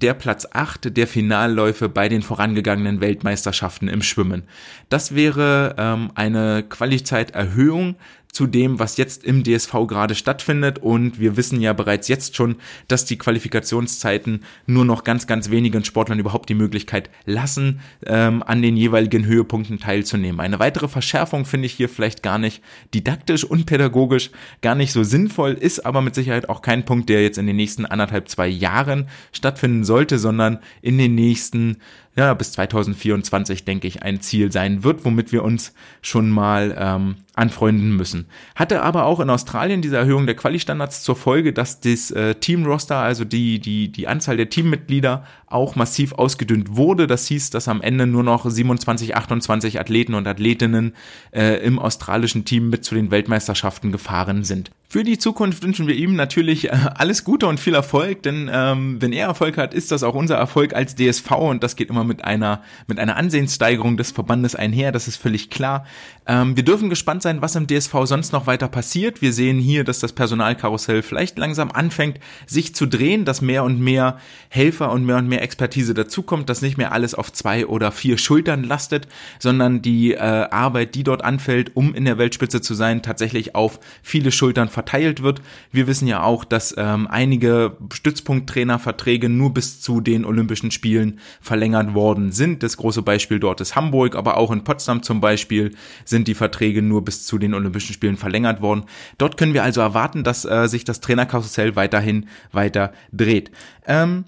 der 0.02 0.14
Platz 0.14 0.48
8 0.52 0.96
der 0.96 1.08
Finalläufe 1.08 1.90
bei 1.90 2.10
den 2.10 2.22
vorangegangenen 2.22 3.02
Weltmeisterschaften 3.02 3.88
im 3.88 4.02
Schwimmen. 4.02 4.44
Das 4.90 5.16
wäre 5.16 5.76
ähm, 5.78 6.12
eine 6.16 6.64
Qualizeiterhöhung 6.64 7.96
zu 8.36 8.48
dem, 8.48 8.80
was 8.80 8.98
jetzt 8.98 9.24
im 9.24 9.46
DSV 9.46 9.88
gerade 9.88 10.14
stattfindet. 10.14 10.80
Und 10.80 11.22
wir 11.22 11.38
wissen 11.38 11.62
ja 11.62 11.72
bereits 11.72 12.10
jetzt 12.10 12.36
schon, 12.36 12.58
dass 12.90 13.06
die 13.06 13.18
Qualifikationszeiten 13.18 14.44
nur 14.68 14.84
noch 14.84 15.06
ganz, 15.06 15.26
ganz 15.26 15.50
wenigen 15.52 15.86
Sportlern 15.86 16.20
überhaupt 16.20 16.50
die 16.50 16.54
Möglichkeit 16.54 17.10
lassen, 17.26 17.80
ähm, 18.06 18.44
an 18.44 18.62
den 18.62 18.76
jeweiligen 18.76 19.26
Höhepunkten 19.26 19.80
teilzunehmen. 19.80 20.42
Eine 20.42 20.60
weitere 20.60 20.90
Verschärfung 20.90 21.46
finde 21.46 21.68
ich 21.68 21.74
hier 21.76 21.88
vielleicht 21.88 22.24
gar 22.24 22.38
nicht 22.38 22.62
didaktisch 22.94 23.46
und 23.46 23.68
pädagogisch 23.68 24.32
gar 24.62 24.76
nicht 24.76 24.92
so 24.92 25.04
sinnvoll, 25.04 25.54
ist 25.54 25.86
aber 25.86 26.02
mit 26.02 26.14
Sicherheit 26.14 26.50
auch 26.50 26.62
kein 26.62 26.84
Punkt, 26.84 27.08
der 27.08 27.24
jetzt 27.24 27.38
in 27.38 27.48
den 27.48 27.56
nächsten 27.56 27.86
anderthalb, 27.86 28.28
zwei 28.28 28.48
Jahren 28.48 29.08
stattfinden 29.32 29.86
sollte, 29.86 30.20
sondern 30.20 30.60
in 30.82 30.98
den 30.98 31.16
nächsten 31.16 31.78
ja, 32.18 32.34
bis 32.34 32.54
2024, 32.54 33.66
denke 33.66 33.88
ich, 33.88 34.04
ein 34.04 34.22
Ziel 34.22 34.52
sein 34.52 34.84
wird, 34.84 35.06
womit 35.06 35.32
wir 35.32 35.44
uns 35.44 35.74
schon 36.02 36.30
mal 36.30 36.76
ähm, 36.78 37.16
anfreunden 37.36 37.96
müssen. 37.96 38.28
Hatte 38.56 38.82
aber 38.82 39.06
auch 39.06 39.20
in 39.20 39.30
Australien 39.30 39.82
diese 39.82 39.98
Erhöhung 39.98 40.26
der 40.26 40.36
Quali-Standards 40.36 41.04
zur 41.04 41.16
Folge, 41.16 41.54
dass 41.54 41.80
das 41.82 42.12
äh, 42.12 42.36
Team-Roster, 42.36 42.98
also 42.98 43.26
die, 43.26 43.60
die, 43.60 43.92
die 43.92 44.08
Anzahl 44.08 44.38
der 44.38 44.50
Teammitglieder 44.50 45.26
auch 45.48 45.76
massiv 45.76 46.14
ausgedünnt 46.14 46.76
wurde. 46.76 47.08
Das 47.08 47.28
hieß, 47.28 47.50
dass 47.50 47.68
am 47.68 47.82
Ende 47.82 48.08
nur 48.08 48.24
noch 48.24 48.50
27, 48.50 49.16
28 49.16 49.80
Athleten 49.80 50.14
und 50.14 50.28
Athletinnen 50.28 50.94
äh, 51.32 51.64
im 51.66 51.80
australischen 51.80 52.46
Team 52.46 52.70
mit 52.70 52.84
zu 52.86 52.96
den 52.96 53.12
Weltmeisterschaften 53.12 53.92
gefahren 53.92 54.44
sind. 54.44 54.72
Für 54.88 55.04
die 55.04 55.18
Zukunft 55.18 55.64
wünschen 55.64 55.88
wir 55.88 55.96
ihm 55.96 56.16
natürlich 56.16 56.70
äh, 56.70 56.78
alles 56.96 57.24
Gute 57.24 57.48
und 57.48 57.60
viel 57.60 57.74
Erfolg, 57.74 58.24
denn 58.24 58.50
ähm, 58.52 59.02
wenn 59.02 59.12
er 59.12 59.28
Erfolg 59.28 59.58
hat, 59.58 59.74
ist 59.74 59.92
das 59.92 60.04
auch 60.04 60.14
unser 60.14 60.36
Erfolg 60.36 60.74
als 60.74 60.96
DSV 60.96 61.32
und 61.32 61.64
das 61.64 61.76
geht 61.76 61.90
immer 61.90 62.04
mit 62.04 62.24
einer 62.24 62.62
mit 62.88 63.00
einer 63.00 63.18
Ansehenssteigerung 63.18 63.98
des 63.98 64.12
Verbandes 64.12 64.56
einher. 64.56 64.92
Das 64.92 65.08
ist 65.08 65.18
völlig 65.18 65.50
klar. 65.50 65.86
Ähm, 66.28 66.56
wir 66.56 66.64
dürfen 66.64 66.90
gespannt 66.90 67.24
sein, 67.26 67.42
was 67.42 67.56
im 67.56 67.68
DSV 67.68 67.94
sonst 68.04 68.32
noch 68.34 68.48
weiter 68.48 68.68
passiert. 68.68 69.22
Wir 69.22 69.34
sehen 69.34 69.60
hier, 69.60 69.84
dass 69.84 70.00
das 70.00 70.14
Personalkarussell 70.14 71.02
vielleicht 71.02 71.38
langsam 71.38 71.72
anfängt, 71.72 72.20
sich 72.46 72.76
zu 72.76 72.86
drehen, 72.86 73.26
dass 73.26 73.42
mehr 73.42 73.64
und 73.64 73.82
mehr 73.82 74.20
Helfer 74.50 74.92
und 74.92 75.06
mehr 75.06 75.18
und 75.18 75.28
mehr 75.28 75.42
Expertise 75.42 75.96
dazukommt, 75.96 76.50
dass 76.50 76.62
nicht 76.62 76.78
mehr 76.78 76.92
alles 76.92 77.16
auf 77.16 77.34
zwei 77.34 77.66
oder 77.66 77.92
vier 77.92 78.20
Schultern 78.20 78.64
lastet, 78.64 79.08
sondern 79.40 79.82
die 79.82 80.14
äh, 80.14 80.20
Arbeit, 80.20 80.94
die 80.94 81.04
dort 81.04 81.24
anfällt, 81.24 81.76
um 81.76 81.96
in 81.96 82.06
der 82.06 82.20
Weltspitze 82.20 82.62
zu 82.62 82.76
sein, 82.76 83.02
tatsächlich 83.02 83.56
auf 83.56 83.80
viele 84.04 84.32
Schultern 84.32 84.70
verteilt 84.70 85.24
wird. 85.24 85.42
Wir 85.72 85.88
wissen 85.88 86.08
ja 86.08 86.22
auch, 86.22 86.46
dass 86.46 86.76
ähm, 86.78 87.08
einige 87.08 87.76
Stützpunkttrainerverträge 87.92 89.30
nur 89.30 89.52
bis 89.52 89.82
zu 89.82 90.00
den 90.00 90.26
Olympischen 90.26 90.70
Spielen 90.70 91.20
verlängert 91.42 91.96
worden 91.96 92.32
sind. 92.32 92.62
Das 92.62 92.78
große 92.78 93.02
Beispiel 93.02 93.40
dort 93.40 93.62
ist 93.62 93.76
Hamburg, 93.76 94.16
aber 94.16 94.38
auch 94.38 94.52
in 94.52 94.64
Potsdam 94.64 95.02
zum 95.02 95.22
Beispiel 95.22 95.72
sind 96.06 96.28
die 96.28 96.36
Verträge 96.36 96.84
nur 96.84 97.04
bis 97.04 97.15
zu 97.24 97.38
den 97.38 97.54
Olympischen 97.54 97.94
Spielen 97.94 98.18
verlängert 98.18 98.62
worden. 98.62 98.86
Dort 99.18 99.38
können 99.38 99.54
wir 99.54 99.64
also 99.64 99.82
erwarten, 99.82 100.24
dass 100.24 100.46
äh, 100.46 100.68
sich 100.68 100.84
das 100.84 101.00
Trainerkarussell 101.00 101.76
weiterhin 101.76 102.28
weiter 102.52 102.94
dreht. 103.12 103.52
Ähm, 103.88 104.26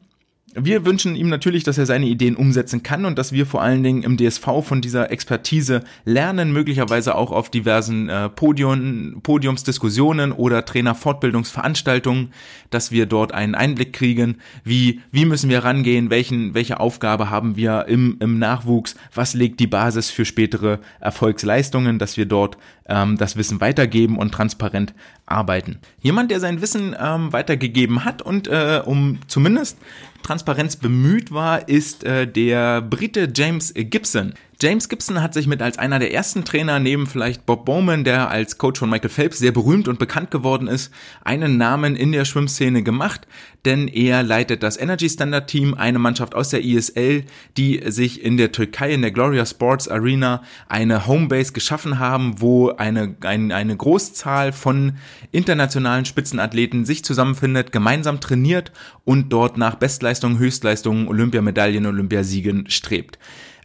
wir 0.60 0.86
wünschen 0.86 1.16
ihm 1.16 1.30
natürlich, 1.30 1.64
dass 1.64 1.78
er 1.78 1.86
seine 1.86 2.08
Ideen 2.08 2.36
umsetzen 2.36 2.82
kann 2.82 3.06
und 3.06 3.18
dass 3.18 3.32
wir 3.32 3.46
vor 3.46 3.62
allen 3.62 3.84
Dingen 3.84 4.04
im 4.04 4.18
DSV 4.18 4.64
von 4.64 4.82
dieser 4.82 5.12
Expertise 5.12 5.84
lernen, 6.04 6.52
möglicherweise 6.52 7.16
auch 7.16 7.32
auf 7.32 7.50
diversen 7.50 8.10
äh, 8.10 8.30
Podium, 8.30 9.20
Podiumsdiskussionen 9.22 10.32
oder 10.32 10.66
Trainerfortbildungsveranstaltungen, 10.66 12.34
dass 12.72 12.92
wir 12.92 13.06
dort 13.06 13.34
einen 13.34 13.56
Einblick 13.56 13.94
kriegen, 13.94 14.38
wie, 14.64 15.02
wie 15.12 15.26
müssen 15.26 15.50
wir 15.50 15.64
rangehen, 15.64 16.10
welchen, 16.10 16.54
welche 16.56 16.80
Aufgabe 16.80 17.30
haben 17.30 17.56
wir 17.56 17.86
im, 17.88 18.18
im 18.20 18.40
Nachwuchs, 18.40 18.96
was 19.14 19.36
legt 19.36 19.60
die 19.60 19.68
Basis 19.68 20.10
für 20.10 20.26
spätere 20.26 20.80
Erfolgsleistungen, 21.00 22.00
dass 22.00 22.18
wir 22.18 22.26
dort 22.26 22.58
ähm, 22.88 23.18
das 23.18 23.38
Wissen 23.38 23.62
weitergeben 23.62 24.18
und 24.18 24.34
transparent 24.34 24.94
arbeiten. 25.28 25.80
Jemand, 26.02 26.32
der 26.32 26.40
sein 26.40 26.62
Wissen 26.62 26.96
ähm, 27.00 27.32
weitergegeben 27.32 28.06
hat 28.06 28.22
und 28.22 28.48
äh, 28.48 28.82
um 28.84 29.20
zumindest 29.28 29.78
Transparenz 30.24 30.78
bemüht 30.78 31.32
war, 31.32 31.70
ist 31.70 32.04
äh, 32.04 32.28
der 32.28 32.82
Brite 32.82 33.30
James 33.34 33.74
Gibson. 33.76 34.34
James 34.60 34.90
Gibson 34.90 35.22
hat 35.22 35.36
sich 35.36 35.46
mit 35.46 35.62
als 35.62 35.78
einer 35.78 36.00
der 36.00 36.12
ersten 36.12 36.44
Trainer 36.44 36.80
neben 36.80 37.06
vielleicht 37.06 37.46
Bob 37.46 37.66
Bowman, 37.66 38.04
der 38.04 38.32
als 38.32 38.58
Coach 38.58 38.80
von 38.80 38.90
Michael 38.90 39.12
Phelps 39.12 39.38
sehr 39.38 39.52
berühmt 39.52 39.88
und 39.88 40.00
bekannt 40.00 40.32
geworden 40.32 40.68
ist, 40.68 40.92
einen 41.24 41.58
Namen 41.58 41.96
in 41.96 42.12
der 42.12 42.26
Schwimmszene 42.26 42.82
gemacht, 42.82 43.28
denn 43.66 43.88
er 43.88 44.24
leitet 44.24 44.64
das 44.64 44.78
Energy 44.78 45.12
Standard 45.12 45.48
Team, 45.48 45.76
eine 45.76 46.00
Mannschaft 46.00 46.34
aus 46.34 46.50
der 46.50 46.66
ISL, 46.66 47.26
die 47.56 47.84
sich 47.92 48.24
in 48.24 48.38
der 48.38 48.52
Türkei 48.52 48.92
in 48.94 49.04
der 49.04 49.12
Gloria 49.12 49.46
Sports 49.46 49.88
Arena 49.88 50.42
eine 50.68 51.06
Homebase 51.06 51.54
geschaffen 51.54 52.00
haben, 52.00 52.42
wo 52.42 52.72
eine, 52.72 53.16
ein, 53.22 53.52
eine 53.52 53.78
Großzahl 53.78 54.54
von 54.54 54.94
internationalen 55.32 56.06
Spitzenathleten 56.06 56.84
sich 56.84 57.06
zusammenfindet, 57.06 57.72
gemeinsam 57.72 58.20
trainiert 58.22 58.72
und 59.06 59.30
dort 59.30 59.58
nach 59.58 59.76
Bestleistungen, 59.76 60.40
Höchstleistungen, 60.40 61.08
Olympiamedaillen, 61.08 61.86
Olympiasiegen 61.86 62.68
strebt. 62.72 63.20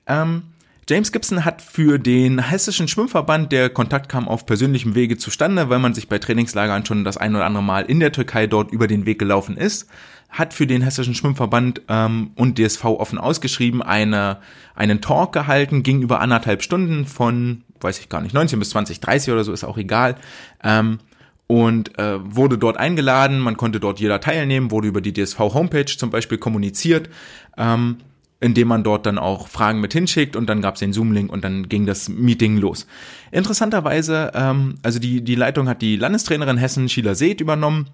Ähm, 0.06 0.42
James 0.88 1.12
Gibson 1.12 1.44
hat 1.44 1.62
für 1.62 1.98
den 1.98 2.40
hessischen 2.40 2.88
Schwimmverband, 2.88 3.52
der 3.52 3.70
Kontakt 3.70 4.08
kam 4.08 4.26
auf 4.26 4.46
persönlichem 4.46 4.96
Wege 4.96 5.16
zustande, 5.16 5.68
weil 5.68 5.78
man 5.78 5.94
sich 5.94 6.08
bei 6.08 6.18
Trainingslagern 6.18 6.84
schon 6.84 7.04
das 7.04 7.16
ein 7.16 7.36
oder 7.36 7.44
andere 7.44 7.62
Mal 7.62 7.82
in 7.82 8.00
der 8.00 8.10
Türkei 8.10 8.48
dort 8.48 8.72
über 8.72 8.88
den 8.88 9.06
Weg 9.06 9.20
gelaufen 9.20 9.56
ist, 9.56 9.88
hat 10.28 10.52
für 10.52 10.66
den 10.66 10.82
hessischen 10.82 11.14
Schwimmverband 11.14 11.82
ähm, 11.88 12.32
und 12.34 12.58
DSV 12.58 12.84
offen 12.84 13.18
ausgeschrieben 13.18 13.80
eine, 13.80 14.38
einen 14.74 15.00
Talk 15.00 15.32
gehalten, 15.32 15.84
ging 15.84 16.02
über 16.02 16.20
anderthalb 16.20 16.64
Stunden 16.64 17.06
von, 17.06 17.62
weiß 17.80 18.00
ich 18.00 18.08
gar 18.08 18.20
nicht, 18.20 18.34
19 18.34 18.58
bis 18.58 18.70
20, 18.70 18.98
30 18.98 19.32
oder 19.32 19.44
so, 19.44 19.52
ist 19.52 19.62
auch 19.62 19.78
egal. 19.78 20.16
Ähm, 20.64 20.98
und 21.46 21.96
äh, 21.96 22.18
wurde 22.24 22.58
dort 22.58 22.76
eingeladen, 22.76 23.38
man 23.38 23.56
konnte 23.56 23.78
dort 23.78 24.00
jeder 24.00 24.20
teilnehmen, 24.20 24.72
wurde 24.72 24.88
über 24.88 25.00
die 25.00 25.12
DSV 25.12 25.38
Homepage 25.38 25.84
zum 25.84 26.10
Beispiel 26.10 26.38
kommuniziert. 26.38 27.08
Ähm, 27.56 27.98
indem 28.42 28.68
man 28.68 28.82
dort 28.82 29.06
dann 29.06 29.18
auch 29.18 29.48
Fragen 29.48 29.80
mit 29.80 29.92
hinschickt 29.92 30.34
und 30.34 30.48
dann 30.48 30.60
gab 30.60 30.74
es 30.74 30.80
den 30.80 30.92
Zoom-Link 30.92 31.32
und 31.32 31.44
dann 31.44 31.68
ging 31.68 31.86
das 31.86 32.08
Meeting 32.08 32.56
los. 32.56 32.86
Interessanterweise, 33.30 34.32
ähm, 34.34 34.74
also 34.82 34.98
die, 34.98 35.22
die 35.22 35.36
Leitung 35.36 35.68
hat 35.68 35.80
die 35.80 35.96
Landestrainerin 35.96 36.58
Hessen, 36.58 36.88
Sheila 36.88 37.14
Seeth, 37.14 37.40
übernommen 37.40 37.88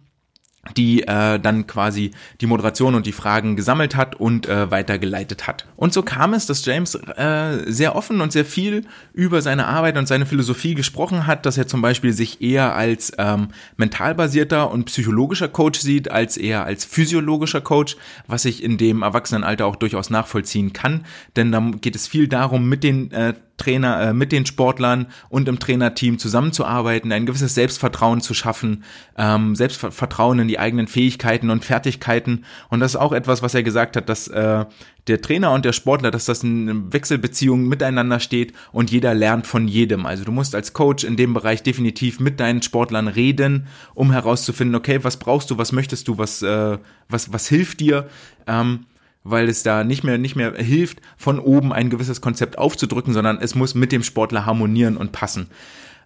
die 0.76 1.02
äh, 1.02 1.38
dann 1.38 1.66
quasi 1.66 2.12
die 2.40 2.46
Moderation 2.46 2.94
und 2.94 3.07
die 3.07 3.12
Fragen 3.12 3.57
gesammelt 3.57 3.96
hat 3.96 4.16
und 4.16 4.46
äh, 4.46 4.70
weitergeleitet 4.70 5.46
hat. 5.46 5.66
Und 5.76 5.92
so 5.92 6.02
kam 6.02 6.35
es, 6.35 6.46
dass 6.46 6.64
James 6.64 6.94
äh, 6.94 7.70
sehr 7.70 7.96
offen 7.96 8.20
und 8.20 8.33
sehr 8.33 8.44
viel 8.44 8.85
über 9.12 9.42
seine 9.42 9.66
Arbeit 9.66 9.96
und 9.96 10.07
seine 10.07 10.26
Philosophie 10.26 10.74
gesprochen 10.74 11.26
hat, 11.26 11.46
dass 11.46 11.59
er 11.59 11.66
zum 11.66 11.83
Beispiel 11.83 12.12
sich 12.12 12.42
eher 12.42 12.74
als 12.74 13.12
ähm, 13.18 13.48
mentalbasierter 13.76 14.70
und 14.70 14.85
psychologischer 14.87 15.48
Coach 15.48 15.81
sieht, 15.81 16.11
als 16.11 16.37
eher 16.37 16.64
als 16.64 16.85
physiologischer 16.85 17.61
Coach, 17.61 17.96
was 18.26 18.44
ich 18.44 18.62
in 18.62 18.78
dem 18.78 19.02
Erwachsenenalter 19.02 19.66
auch 19.66 19.76
durchaus 19.76 20.11
nachvollziehen 20.11 20.72
kann, 20.72 21.04
denn 21.37 21.52
da 21.52 21.61
geht 21.81 21.96
es 21.96 22.07
viel 22.07 22.28
darum, 22.28 22.68
mit 22.68 22.85
den 22.85 23.11
äh, 23.11 23.35
Trainer, 23.59 24.01
äh, 24.01 24.12
mit 24.14 24.33
den 24.33 24.47
Sportlern 24.47 25.07
und 25.29 25.49
im 25.49 25.59
Trainerteam 25.59 26.18
zusammenzuarbeiten, 26.18 27.12
ein 27.12 27.27
gewisses 27.27 27.55
Selbstvertrauen 27.55 28.23
zu 28.23 28.33
schaffen, 28.33 28.85
ähm, 29.18 29.55
Selbstvertrauen 29.55 30.38
in 30.38 30.49
die 30.49 30.59
eigenen 30.59 30.87
Fähigkeiten 30.87 31.51
und 31.51 31.64
Fertigkeiten. 31.64 32.44
Und 32.71 32.81
das 32.81 32.92
ist 32.92 33.01
auch 33.01 33.12
etwas, 33.12 33.42
was 33.42 33.55
er 33.55 33.62
gesagt 33.62 33.97
hat, 33.97 34.09
dass 34.09 34.29
äh, 34.29 34.64
der 35.09 35.21
Trainer 35.21 35.53
und 35.53 35.64
der 35.64 35.73
Sportler, 35.73 36.11
dass 36.11 36.27
das 36.27 36.42
in 36.42 36.92
Wechselbeziehung 36.92 37.66
miteinander 37.66 38.21
steht 38.21 38.53
und 38.73 38.90
jeder 38.90 39.14
lernt 39.14 39.47
von 39.47 39.66
jedem. 39.66 40.07
Also 40.07 40.25
du 40.25 40.33
musst 40.33 40.55
als 40.55 40.73
Coach 40.73 41.05
in 41.05 41.16
dem 41.16 41.35
Bereich 41.35 41.62
definitiv 41.62 42.21
mit 42.21 42.40
deinen 42.40 42.62
Sportlern 42.62 43.09
reden, 43.09 43.66
um 43.94 44.12
herauszufinden, 44.12 44.75
okay, 44.75 45.01
was 45.03 45.16
brauchst 45.16 45.51
du, 45.51 45.59
was 45.59 45.73
möchtest 45.73 46.09
du, 46.09 46.18
was, 46.18 46.42
äh, 46.42 46.79
was, 47.09 47.33
was 47.33 47.49
hilft 47.49 47.81
dir. 47.81 48.09
Ähm, 48.47 48.87
weil 49.24 49.48
es 49.48 49.62
da 49.62 49.85
nicht 49.85 50.04
mehr, 50.04 50.18
nicht 50.18 50.37
mehr 50.37 50.54
hilft, 50.54 51.00
von 51.16 51.38
oben 51.38 51.72
ein 51.72 51.90
gewisses 51.90 52.20
Konzept 52.20 52.59
aufzudrücken, 52.59 53.12
sondern 53.12 53.38
es 53.40 53.54
muss 53.54 53.74
mit 53.74 53.92
dem 53.92 54.02
Sportler 54.02 54.46
harmonieren 54.46 54.96
und 54.96 55.12
passen. 55.12 55.48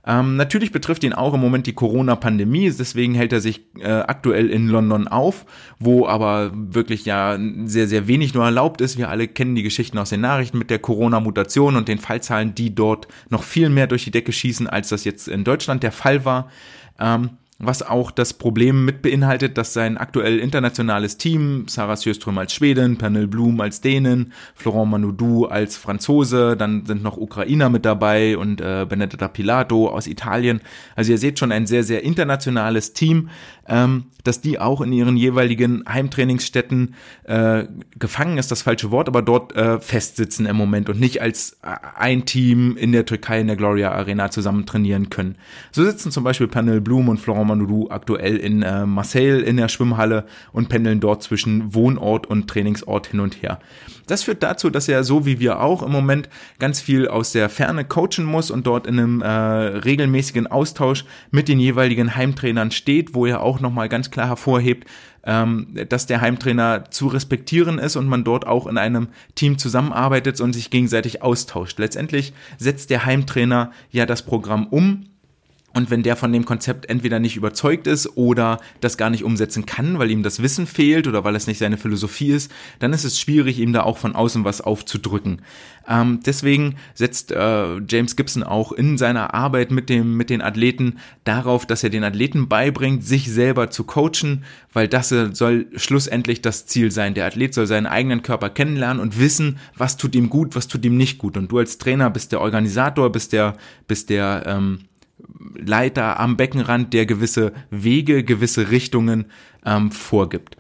Ähm, 0.05 0.37
natürlich 0.37 0.73
betrifft 0.73 1.05
ihn 1.05 1.13
auch 1.13 1.33
im 1.33 1.41
Moment 1.41 1.67
die 1.69 1.75
Corona-Pandemie, 1.75 2.73
deswegen 2.77 3.15
hält 3.15 3.33
er 3.33 3.41
sich 3.41 3.63
äh, 3.79 3.89
aktuell 3.89 4.51
in 4.51 4.67
London 4.67 5.07
auf, 5.07 5.47
wo 5.79 6.09
aber 6.09 6.51
wirklich 6.53 7.05
ja 7.05 7.39
sehr, 7.65 7.87
sehr 7.87 8.09
wenig 8.09 8.35
nur 8.35 8.45
erlaubt 8.45 8.81
ist. 8.81 8.99
Wir 8.99 9.11
alle 9.11 9.29
kennen 9.29 9.55
die 9.55 9.63
Geschichten 9.63 9.99
aus 9.99 10.11
den 10.11 10.21
Nachrichten 10.21 10.59
mit 10.59 10.71
der 10.71 10.81
Corona-Mutation 10.81 11.77
und 11.77 11.87
den 11.87 11.99
Fallzahlen, 11.99 12.55
die 12.55 12.75
dort 12.75 13.07
noch 13.31 13.45
viel 13.45 13.69
mehr 13.69 13.87
durch 13.87 14.03
die 14.03 14.11
Decke 14.11 14.33
schießen, 14.33 14.67
als 14.67 14.89
das 14.89 15.05
jetzt 15.05 15.29
in 15.29 15.45
Deutschland 15.45 15.85
der 15.85 15.93
Fall 15.93 16.25
war. 16.25 16.51
Ähm, 16.99 17.31
was 17.63 17.83
auch 17.83 18.11
das 18.11 18.35
Problem 18.35 18.85
mit 18.85 19.03
beinhaltet, 19.03 19.57
dass 19.57 19.73
sein 19.73 19.97
aktuell 19.97 20.41
internationales 20.41 21.17
Team, 21.17 21.67
Sarah 21.69 21.97
Sjöström 21.97 22.37
als 22.37 22.53
Schwedin, 22.53 22.99
Pernil 22.99 23.29
Blum 23.29 23.61
als 23.61 23.81
Dänen, 23.81 24.33
Florent 24.57 24.91
Manoudou 24.91 25.45
als 25.45 25.77
Franzose, 25.77 26.57
dann 26.57 26.85
sind 26.87 27.05
noch 27.05 27.17
Ukrainer 27.17 27.71
mit 27.71 27.85
dabei 27.85 28.37
und 28.37 28.61
äh, 28.61 28.85
Benedetta 28.89 29.29
Pilato 29.29 29.89
aus 29.89 30.09
Italien. 30.09 30.61
Also 30.97 31.13
ihr 31.13 31.19
seht 31.19 31.39
schon 31.39 31.53
ein 31.53 31.67
sehr, 31.67 31.85
sehr 31.85 32.03
internationales 32.03 32.95
Team, 32.95 33.31
ähm, 33.69 34.07
dass 34.25 34.41
die 34.41 34.59
auch 34.59 34.81
in 34.81 34.93
ihren 34.93 35.17
jeweiligen 35.17 35.85
Heimtrainingsstätten 35.89 36.95
äh, 37.25 37.65
gefangen 37.97 38.39
ist 38.39 38.51
das 38.51 38.63
falsche 38.63 38.91
Wort, 38.91 39.09
aber 39.09 39.23
dort 39.23 39.55
äh, 39.55 39.81
festsitzen 39.81 40.47
im 40.47 40.57
Moment 40.57 40.89
und 40.89 40.99
nicht 40.99 41.23
als 41.23 41.59
äh, 41.63 41.69
ein 41.97 42.25
Team 42.25 42.77
in 42.77 42.93
der 42.93 43.05
Türkei 43.05 43.41
in 43.41 43.47
der 43.47 43.57
Gloria 43.57 43.93
Arena 43.93 44.31
zusammen 44.31 44.67
trainieren 44.67 45.11
können. 45.11 45.37
So 45.71 45.85
sitzen 45.85 46.11
zum 46.11 46.25
Beispiel 46.25 46.49
Pernil 46.49 46.81
Blum 46.81 47.09
und 47.09 47.19
Florent 47.19 47.47
Manuru 47.53 47.89
aktuell 47.91 48.37
in 48.37 48.63
äh, 48.63 48.87
Marseille 48.87 49.41
in 49.41 49.57
der 49.57 49.69
Schwimmhalle 49.69 50.25
und 50.53 50.69
pendeln 50.69 51.01
dort 51.01 51.23
zwischen 51.23 51.75
Wohnort 51.75 52.27
und 52.27 52.49
Trainingsort 52.49 53.09
hin 53.09 53.21
und 53.21 53.43
her. 53.43 53.59
Das 54.07 54.25
führt 54.25 54.43
dazu, 54.43 54.71
dass 54.71 54.89
er 54.89 55.05
so 55.05 55.27
wie 55.27 55.39
wir 55.39 55.61
auch 55.61 55.83
im 55.83 55.93
Moment 55.93 56.29
ganz 56.59 56.81
viel 56.81 57.09
aus 57.09 57.33
der 57.33 57.49
Ferne 57.49 57.85
coachen 57.85 58.25
muss 58.25 58.51
und 58.51 58.67
dort 58.67 58.87
in 58.87 58.99
einem 58.99 59.23
äh, 59.23 59.29
regelmäßigen 59.29 60.47
Austausch 60.47 61.05
mit 61.31 61.49
den 61.49 61.61
jeweiligen 61.61 62.17
Heimtrainern 62.17 62.71
steht, 62.71 63.15
wo 63.15 63.27
er 63.27 63.43
auch 63.43 63.61
nochmal 63.61 63.89
ganz 63.89 64.11
klar 64.11 64.29
hervorhebt, 64.29 64.89
ähm, 65.25 65.69
dass 65.89 66.07
der 66.07 66.21
Heimtrainer 66.21 66.91
zu 66.91 67.07
respektieren 67.07 67.79
ist 67.79 67.97
und 67.97 68.09
man 68.09 68.25
dort 68.25 68.47
auch 68.47 68.67
in 68.67 68.79
einem 68.79 69.09
Team 69.35 69.59
zusammenarbeitet 69.59 70.41
und 70.41 70.53
sich 70.53 70.71
gegenseitig 70.71 71.23
austauscht. 71.23 71.79
Letztendlich 71.79 72.33
setzt 72.59 72.91
der 72.91 73.05
Heimtrainer 73.05 73.71
ja 73.91 74.07
das 74.07 74.23
Programm 74.23 74.67
um 74.67 75.07
und 75.75 75.91
wenn 75.91 76.03
der 76.03 76.17
von 76.17 76.33
dem 76.33 76.45
Konzept 76.45 76.89
entweder 76.89 77.19
nicht 77.19 77.37
überzeugt 77.37 77.87
ist 77.87 78.17
oder 78.17 78.61
das 78.81 78.97
gar 78.97 79.11
nicht 79.11 79.25
umsetzen 79.25 79.67
kann, 79.67 79.99
weil 79.99 80.11
ihm 80.11 80.23
das 80.23 80.43
Wissen 80.43 80.67
fehlt 80.67 81.07
oder 81.07 81.25
weil 81.25 81.35
es 81.35 81.47
nicht 81.47 81.59
seine 81.59 81.79
Philosophie 81.79 82.31
ist, 82.31 82.51
dann 82.79 82.93
ist 82.93 83.05
es 83.05 83.19
schwierig, 83.19 83.59
ihm 83.59 83.73
da 83.73 83.83
auch 83.83 83.99
von 83.99 84.15
außen 84.15 84.45
was 84.45 84.61
aufzudrücken. 84.61 85.43
Ähm, 85.89 86.21
deswegen 86.25 86.77
setzt 86.95 87.33
äh, 87.33 87.79
James 87.89 88.17
Gibson 88.17 88.43
auch 88.43 88.73
in 88.73 88.99
seiner 88.99 89.35
Arbeit 89.35 89.71
mit, 89.71 89.89
dem, 89.89 90.17
mit 90.17 90.31
den 90.31 90.43
Athleten 90.43 90.99
darauf, 91.25 91.67
dass 91.67 91.83
er 91.83 91.91
den 91.91 92.05
Athleten 92.05 92.49
beibringt, 92.49 93.05
sich 93.05 93.31
selber 93.31 93.71
zu 93.71 93.85
coachen, 93.85 94.45
weil 94.73 94.89
das 94.89 95.09
soll 95.09 95.67
schlussendlich 95.75 96.43
das 96.43 96.67
Ziel 96.67 96.91
sein. 96.91 97.15
Der 97.15 97.27
Athlet 97.27 97.55
soll 97.55 97.67
seinen 97.67 97.87
eigenen 97.87 98.23
Körper 98.23 98.51
kennenlernen 98.51 99.03
und 99.03 99.19
wissen, 99.19 99.59
was 99.77 99.97
tut 99.97 100.15
ihm 100.15 100.31
gut, 100.31 100.55
was 100.55 100.69
tut 100.69 100.85
ihm 100.85 100.97
nicht 100.97 101.19
gut. 101.19 101.37
Und 101.37 101.51
du 101.51 101.59
als 101.59 101.79
Trainer 101.79 102.11
bist 102.11 102.33
der 102.33 102.41
Organisator, 102.41 103.11
bist 103.11 103.33
der, 103.33 103.57
bist 103.89 104.11
der 104.11 104.45
ähm, 104.47 104.81
Leiter 105.55 106.21
am 106.21 106.37
Beckenrand, 106.37 106.93
der 106.93 107.07
gewisse 107.07 107.53
Wege, 107.71 108.25
gewisse 108.25 108.71
Richtungen 108.71 109.27
ähm, 109.65 109.91
vorgibt. 109.91 110.57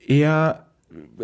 Er 0.00 0.65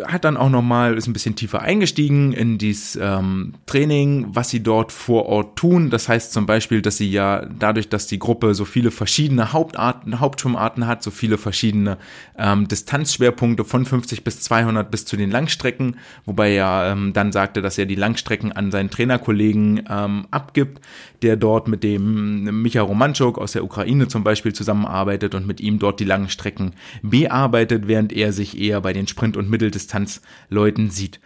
hat 0.05 0.25
dann 0.25 0.37
auch 0.37 0.49
nochmal, 0.49 0.97
ist 0.97 1.07
ein 1.07 1.13
bisschen 1.13 1.35
tiefer 1.35 1.61
eingestiegen 1.61 2.33
in 2.33 2.57
dieses 2.57 2.97
ähm, 2.99 3.53
Training, 3.65 4.27
was 4.29 4.49
sie 4.49 4.63
dort 4.63 4.91
vor 4.91 5.27
Ort 5.27 5.55
tun. 5.55 5.89
Das 5.89 6.09
heißt 6.09 6.33
zum 6.33 6.45
Beispiel, 6.45 6.81
dass 6.81 6.97
sie 6.97 7.09
ja 7.09 7.45
dadurch, 7.45 7.89
dass 7.89 8.07
die 8.07 8.17
Gruppe 8.19 8.55
so 8.55 8.65
viele 8.65 8.91
verschiedene 8.91 9.53
Hauptarten, 9.53 10.19
Hauptschwimmarten 10.19 10.87
hat, 10.87 11.03
so 11.03 11.11
viele 11.11 11.37
verschiedene 11.37 11.97
ähm, 12.37 12.67
Distanzschwerpunkte 12.67 13.65
von 13.65 13.85
50 13.85 14.23
bis 14.23 14.41
200 14.41 14.89
bis 14.89 15.05
zu 15.05 15.15
den 15.15 15.29
Langstrecken, 15.29 15.97
wobei 16.25 16.53
er 16.53 16.91
ähm, 16.91 17.13
dann 17.13 17.31
sagte, 17.31 17.61
dass 17.61 17.77
er 17.77 17.85
die 17.85 17.95
Langstrecken 17.95 18.51
an 18.51 18.71
seinen 18.71 18.89
Trainerkollegen 18.89 19.83
ähm, 19.89 20.27
abgibt, 20.31 20.81
der 21.21 21.37
dort 21.37 21.67
mit 21.67 21.83
dem 21.83 22.61
Micha 22.61 22.81
Romanchuk 22.81 23.37
aus 23.37 23.53
der 23.53 23.63
Ukraine 23.63 24.07
zum 24.07 24.23
Beispiel 24.23 24.53
zusammenarbeitet 24.53 25.35
und 25.35 25.47
mit 25.47 25.61
ihm 25.61 25.79
dort 25.79 25.99
die 25.99 26.05
langen 26.05 26.29
Strecken 26.29 26.73
bearbeitet, 27.01 27.87
während 27.87 28.11
er 28.11 28.33
sich 28.33 28.59
eher 28.59 28.81
bei 28.81 28.93
den 28.93 29.07
Sprint- 29.07 29.37
und 29.37 29.49
Mitteldistanzleuten 29.63 30.89
sieht. 30.89 31.19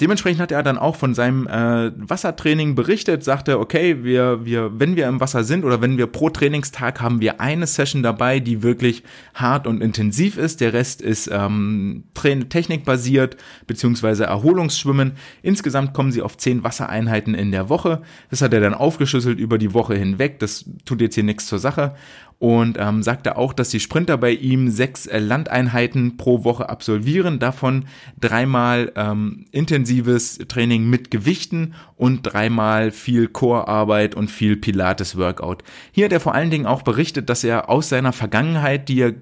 Dementsprechend 0.00 0.40
hat 0.40 0.50
er 0.50 0.62
dann 0.62 0.78
auch 0.78 0.96
von 0.96 1.12
seinem 1.14 1.46
äh, 1.46 1.92
Wassertraining 1.94 2.74
berichtet, 2.74 3.22
sagte, 3.22 3.58
okay, 3.58 4.02
wir, 4.02 4.46
wir, 4.46 4.80
wenn 4.80 4.96
wir 4.96 5.06
im 5.06 5.20
Wasser 5.20 5.44
sind 5.44 5.62
oder 5.62 5.82
wenn 5.82 5.98
wir 5.98 6.06
pro 6.06 6.30
Trainingstag 6.30 7.02
haben 7.02 7.20
wir 7.20 7.42
eine 7.42 7.66
Session 7.66 8.02
dabei, 8.02 8.40
die 8.40 8.62
wirklich 8.62 9.02
hart 9.34 9.66
und 9.66 9.82
intensiv 9.82 10.38
ist. 10.38 10.62
Der 10.62 10.72
Rest 10.72 11.02
ist 11.02 11.28
ähm, 11.30 12.04
technikbasiert 12.14 13.36
beziehungsweise 13.66 14.24
Erholungsschwimmen. 14.24 15.12
Insgesamt 15.42 15.92
kommen 15.92 16.12
sie 16.12 16.22
auf 16.22 16.38
zehn 16.38 16.64
Wassereinheiten 16.64 17.34
in 17.34 17.50
der 17.50 17.68
Woche. 17.68 18.00
Das 18.30 18.40
hat 18.40 18.54
er 18.54 18.60
dann 18.60 18.74
aufgeschlüsselt 18.74 19.38
über 19.38 19.58
die 19.58 19.74
Woche 19.74 19.96
hinweg. 19.96 20.38
Das 20.38 20.64
tut 20.86 21.02
jetzt 21.02 21.14
hier 21.14 21.24
nichts 21.24 21.46
zur 21.46 21.58
Sache 21.58 21.94
und 22.40 22.78
ähm, 22.80 23.02
sagte 23.02 23.36
auch, 23.36 23.52
dass 23.52 23.68
die 23.68 23.80
Sprinter 23.80 24.16
bei 24.16 24.30
ihm 24.30 24.70
sechs 24.70 25.04
äh, 25.06 25.18
Landeinheiten 25.18 26.16
pro 26.16 26.42
Woche 26.42 26.70
absolvieren, 26.70 27.38
davon 27.38 27.84
dreimal 28.18 28.92
ähm, 28.96 29.44
intensives 29.52 30.38
Training 30.48 30.88
mit 30.88 31.10
Gewichten 31.10 31.74
und 31.96 32.22
dreimal 32.22 32.92
viel 32.92 33.28
Chorarbeit 33.28 34.14
und 34.14 34.30
viel 34.30 34.56
Pilates-Workout. 34.56 35.62
Hier 35.92 36.06
hat 36.06 36.12
er 36.12 36.20
vor 36.20 36.34
allen 36.34 36.48
Dingen 36.48 36.64
auch 36.64 36.80
berichtet, 36.80 37.28
dass 37.28 37.44
er 37.44 37.68
aus 37.68 37.90
seiner 37.90 38.14
Vergangenheit, 38.14 38.88
die 38.88 39.02
er 39.02 39.12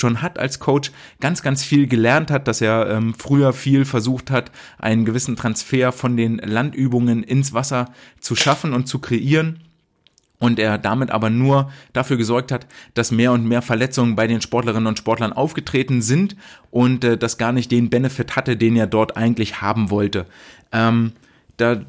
schon 0.00 0.22
hat 0.22 0.38
als 0.38 0.58
Coach, 0.58 0.92
ganz, 1.20 1.42
ganz 1.42 1.62
viel 1.62 1.86
gelernt 1.86 2.30
hat, 2.30 2.48
dass 2.48 2.62
er 2.62 2.88
ähm, 2.88 3.12
früher 3.12 3.52
viel 3.52 3.84
versucht 3.84 4.30
hat, 4.30 4.50
einen 4.78 5.04
gewissen 5.04 5.36
Transfer 5.36 5.92
von 5.92 6.16
den 6.16 6.38
Landübungen 6.38 7.22
ins 7.22 7.52
Wasser 7.52 7.90
zu 8.18 8.34
schaffen 8.34 8.72
und 8.72 8.88
zu 8.88 8.98
kreieren 8.98 9.60
und 10.42 10.58
er 10.58 10.76
damit 10.76 11.12
aber 11.12 11.30
nur 11.30 11.70
dafür 11.92 12.16
gesorgt 12.16 12.50
hat, 12.50 12.66
dass 12.94 13.12
mehr 13.12 13.30
und 13.30 13.46
mehr 13.46 13.62
Verletzungen 13.62 14.16
bei 14.16 14.26
den 14.26 14.40
Sportlerinnen 14.40 14.88
und 14.88 14.98
Sportlern 14.98 15.32
aufgetreten 15.32 16.02
sind 16.02 16.34
und 16.72 17.04
äh, 17.04 17.16
das 17.16 17.38
gar 17.38 17.52
nicht 17.52 17.70
den 17.70 17.90
Benefit 17.90 18.34
hatte, 18.34 18.56
den 18.56 18.74
er 18.74 18.88
dort 18.88 19.16
eigentlich 19.16 19.62
haben 19.62 19.88
wollte. 19.88 20.26
Ähm, 20.72 21.12
da, 21.58 21.80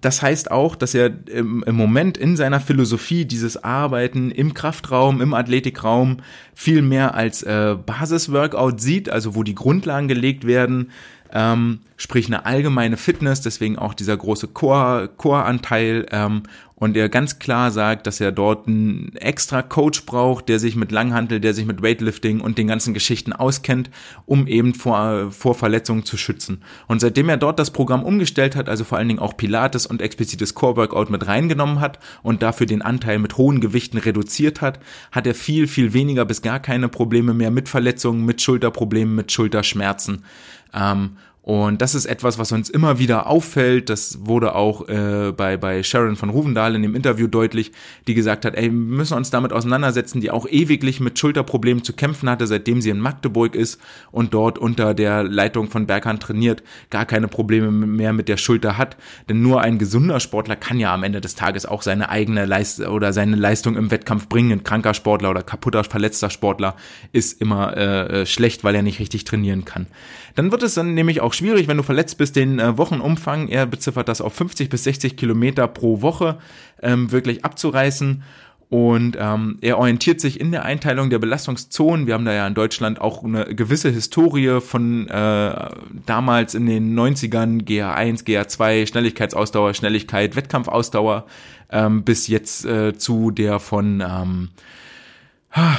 das 0.00 0.22
heißt 0.22 0.50
auch, 0.50 0.76
dass 0.76 0.94
er 0.94 1.12
im, 1.28 1.62
im, 1.66 1.76
Moment 1.76 2.16
in 2.16 2.36
seiner 2.36 2.58
Philosophie 2.58 3.26
dieses 3.26 3.62
Arbeiten 3.62 4.30
im 4.30 4.54
Kraftraum, 4.54 5.20
im 5.20 5.34
Athletikraum 5.34 6.18
viel 6.54 6.80
mehr 6.80 7.14
als 7.14 7.42
äh, 7.42 7.76
Basisworkout 7.84 8.80
sieht, 8.80 9.10
also 9.10 9.34
wo 9.34 9.42
die 9.42 9.54
Grundlagen 9.54 10.08
gelegt 10.08 10.46
werden, 10.46 10.90
ähm, 11.34 11.80
sprich 11.96 12.26
eine 12.26 12.46
allgemeine 12.46 12.96
Fitness, 12.96 13.40
deswegen 13.40 13.76
auch 13.76 13.92
dieser 13.92 14.16
große 14.16 14.48
Core-Anteil 14.48 16.06
ähm, 16.10 16.44
und 16.76 16.96
er 16.96 17.08
ganz 17.08 17.38
klar 17.38 17.70
sagt, 17.70 18.06
dass 18.06 18.20
er 18.20 18.30
dort 18.32 18.66
einen 18.66 19.14
extra 19.16 19.62
Coach 19.62 20.06
braucht, 20.06 20.48
der 20.48 20.58
sich 20.58 20.76
mit 20.76 20.92
Langhantel, 20.92 21.40
der 21.40 21.54
sich 21.54 21.66
mit 21.66 21.82
Weightlifting 21.82 22.40
und 22.40 22.58
den 22.58 22.66
ganzen 22.66 22.94
Geschichten 22.94 23.32
auskennt, 23.32 23.90
um 24.26 24.46
eben 24.46 24.74
vor, 24.74 25.30
vor 25.30 25.54
Verletzungen 25.54 26.04
zu 26.04 26.16
schützen. 26.16 26.62
Und 26.88 27.00
seitdem 27.00 27.28
er 27.28 27.36
dort 27.36 27.58
das 27.58 27.70
Programm 27.70 28.02
umgestellt 28.02 28.54
hat, 28.54 28.68
also 28.68 28.84
vor 28.84 28.98
allen 28.98 29.08
Dingen 29.08 29.20
auch 29.20 29.36
Pilates 29.36 29.86
und 29.86 30.02
explizites 30.02 30.54
Core 30.54 30.76
Workout 30.76 31.10
mit 31.10 31.26
reingenommen 31.26 31.80
hat 31.80 32.00
und 32.22 32.42
dafür 32.42 32.66
den 32.66 32.82
Anteil 32.82 33.18
mit 33.18 33.38
hohen 33.38 33.60
Gewichten 33.60 33.98
reduziert 33.98 34.60
hat, 34.60 34.80
hat 35.12 35.26
er 35.26 35.34
viel, 35.34 35.68
viel 35.68 35.94
weniger 35.94 36.24
bis 36.24 36.42
gar 36.42 36.58
keine 36.58 36.88
Probleme 36.88 37.34
mehr 37.34 37.50
mit 37.52 37.68
Verletzungen, 37.68 38.24
mit 38.24 38.42
Schulterproblemen, 38.42 39.14
mit 39.14 39.32
Schulterschmerzen. 39.32 40.24
Ähm, 40.74 41.16
und 41.44 41.82
das 41.82 41.94
ist 41.94 42.06
etwas, 42.06 42.38
was 42.38 42.52
uns 42.52 42.70
immer 42.70 42.98
wieder 42.98 43.26
auffällt. 43.26 43.90
Das 43.90 44.20
wurde 44.22 44.54
auch 44.54 44.88
äh, 44.88 45.30
bei, 45.36 45.58
bei 45.58 45.82
Sharon 45.82 46.16
von 46.16 46.30
Ruvendahl 46.30 46.74
in 46.74 46.80
dem 46.80 46.94
Interview 46.94 47.26
deutlich, 47.26 47.70
die 48.06 48.14
gesagt 48.14 48.46
hat, 48.46 48.54
ey, 48.54 48.62
wir 48.62 48.70
müssen 48.70 49.14
uns 49.14 49.28
damit 49.28 49.52
auseinandersetzen, 49.52 50.22
die 50.22 50.30
auch 50.30 50.48
ewiglich 50.48 51.00
mit 51.00 51.18
Schulterproblemen 51.18 51.84
zu 51.84 51.92
kämpfen 51.92 52.30
hatte, 52.30 52.46
seitdem 52.46 52.80
sie 52.80 52.88
in 52.88 52.98
Magdeburg 52.98 53.56
ist 53.56 53.78
und 54.10 54.32
dort 54.32 54.56
unter 54.56 54.94
der 54.94 55.22
Leitung 55.22 55.68
von 55.68 55.86
Berghand 55.86 56.22
trainiert, 56.22 56.62
gar 56.88 57.04
keine 57.04 57.28
Probleme 57.28 57.70
mehr 57.70 58.14
mit 58.14 58.28
der 58.28 58.38
Schulter 58.38 58.78
hat. 58.78 58.96
Denn 59.28 59.42
nur 59.42 59.60
ein 59.60 59.76
gesunder 59.76 60.20
Sportler 60.20 60.56
kann 60.56 60.80
ja 60.80 60.94
am 60.94 61.02
Ende 61.02 61.20
des 61.20 61.34
Tages 61.34 61.66
auch 61.66 61.82
seine 61.82 62.08
eigene 62.08 62.46
Leist 62.46 62.80
oder 62.80 63.12
seine 63.12 63.36
Leistung 63.36 63.76
im 63.76 63.90
Wettkampf 63.90 64.30
bringen. 64.30 64.50
Ein 64.50 64.64
kranker 64.64 64.94
Sportler 64.94 65.28
oder 65.28 65.42
kaputter, 65.42 65.84
verletzter 65.84 66.30
Sportler 66.30 66.74
ist 67.12 67.38
immer 67.38 67.76
äh, 67.76 68.22
äh 68.22 68.26
schlecht, 68.26 68.64
weil 68.64 68.74
er 68.74 68.82
nicht 68.82 68.98
richtig 68.98 69.24
trainieren 69.24 69.66
kann. 69.66 69.88
Dann 70.36 70.50
wird 70.50 70.62
es 70.62 70.74
dann 70.74 70.94
nämlich 70.94 71.20
auch 71.20 71.33
schwierig, 71.34 71.68
wenn 71.68 71.76
du 71.76 71.82
verletzt 71.82 72.18
bist, 72.18 72.36
den 72.36 72.58
äh, 72.58 72.78
Wochenumfang, 72.78 73.48
er 73.48 73.66
beziffert 73.66 74.08
das 74.08 74.20
auf 74.20 74.32
50 74.34 74.68
bis 74.68 74.84
60 74.84 75.16
Kilometer 75.16 75.68
pro 75.68 76.00
Woche, 76.00 76.38
ähm, 76.82 77.12
wirklich 77.12 77.44
abzureißen. 77.44 78.22
Und 78.70 79.16
ähm, 79.20 79.58
er 79.60 79.78
orientiert 79.78 80.20
sich 80.20 80.40
in 80.40 80.50
der 80.50 80.64
Einteilung 80.64 81.10
der 81.10 81.18
Belastungszonen. 81.18 82.06
Wir 82.06 82.14
haben 82.14 82.24
da 82.24 82.32
ja 82.32 82.46
in 82.46 82.54
Deutschland 82.54 83.00
auch 83.00 83.22
eine 83.22 83.44
gewisse 83.54 83.90
Historie 83.90 84.60
von 84.60 85.06
äh, 85.08 85.68
damals 86.06 86.54
in 86.54 86.66
den 86.66 86.98
90ern, 86.98 87.64
GA1, 87.64 88.24
GA2, 88.24 88.88
Schnelligkeitsausdauer, 88.88 89.74
Schnelligkeit, 89.74 90.34
Wettkampfausdauer, 90.34 91.26
ähm, 91.70 92.02
bis 92.02 92.26
jetzt 92.26 92.64
äh, 92.64 92.96
zu 92.96 93.30
der 93.30 93.60
von 93.60 94.00
ähm, 94.00 94.48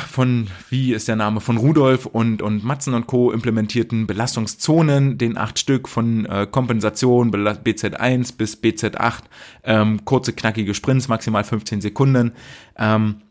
von, 0.08 0.48
wie 0.70 0.94
ist 0.94 1.10
der 1.10 1.18
Name, 1.18 1.42
von 1.42 1.58
Rudolf 1.58 2.06
und, 2.06 2.42
und 2.42 2.64
Matzen 2.64 2.94
und 2.94 3.08
Co. 3.08 3.32
implementierten 3.32 4.08
Belastungszonen, 4.08 5.18
den 5.18 5.38
acht 5.38 5.60
Stück 5.60 5.90
von 5.90 6.26
äh, 6.26 6.48
Kompensation 6.50 7.30
BZ1 7.32 8.38
bis 8.38 8.58
BZ8, 8.58 9.24
ähm, 9.66 10.06
kurze, 10.06 10.32
knackige 10.32 10.74
Sprints, 10.74 11.10
maximal 11.10 11.44
15 11.44 11.82
Sekunden. 11.82 12.32
Ähm, 12.78 13.16
äh, 13.20 13.25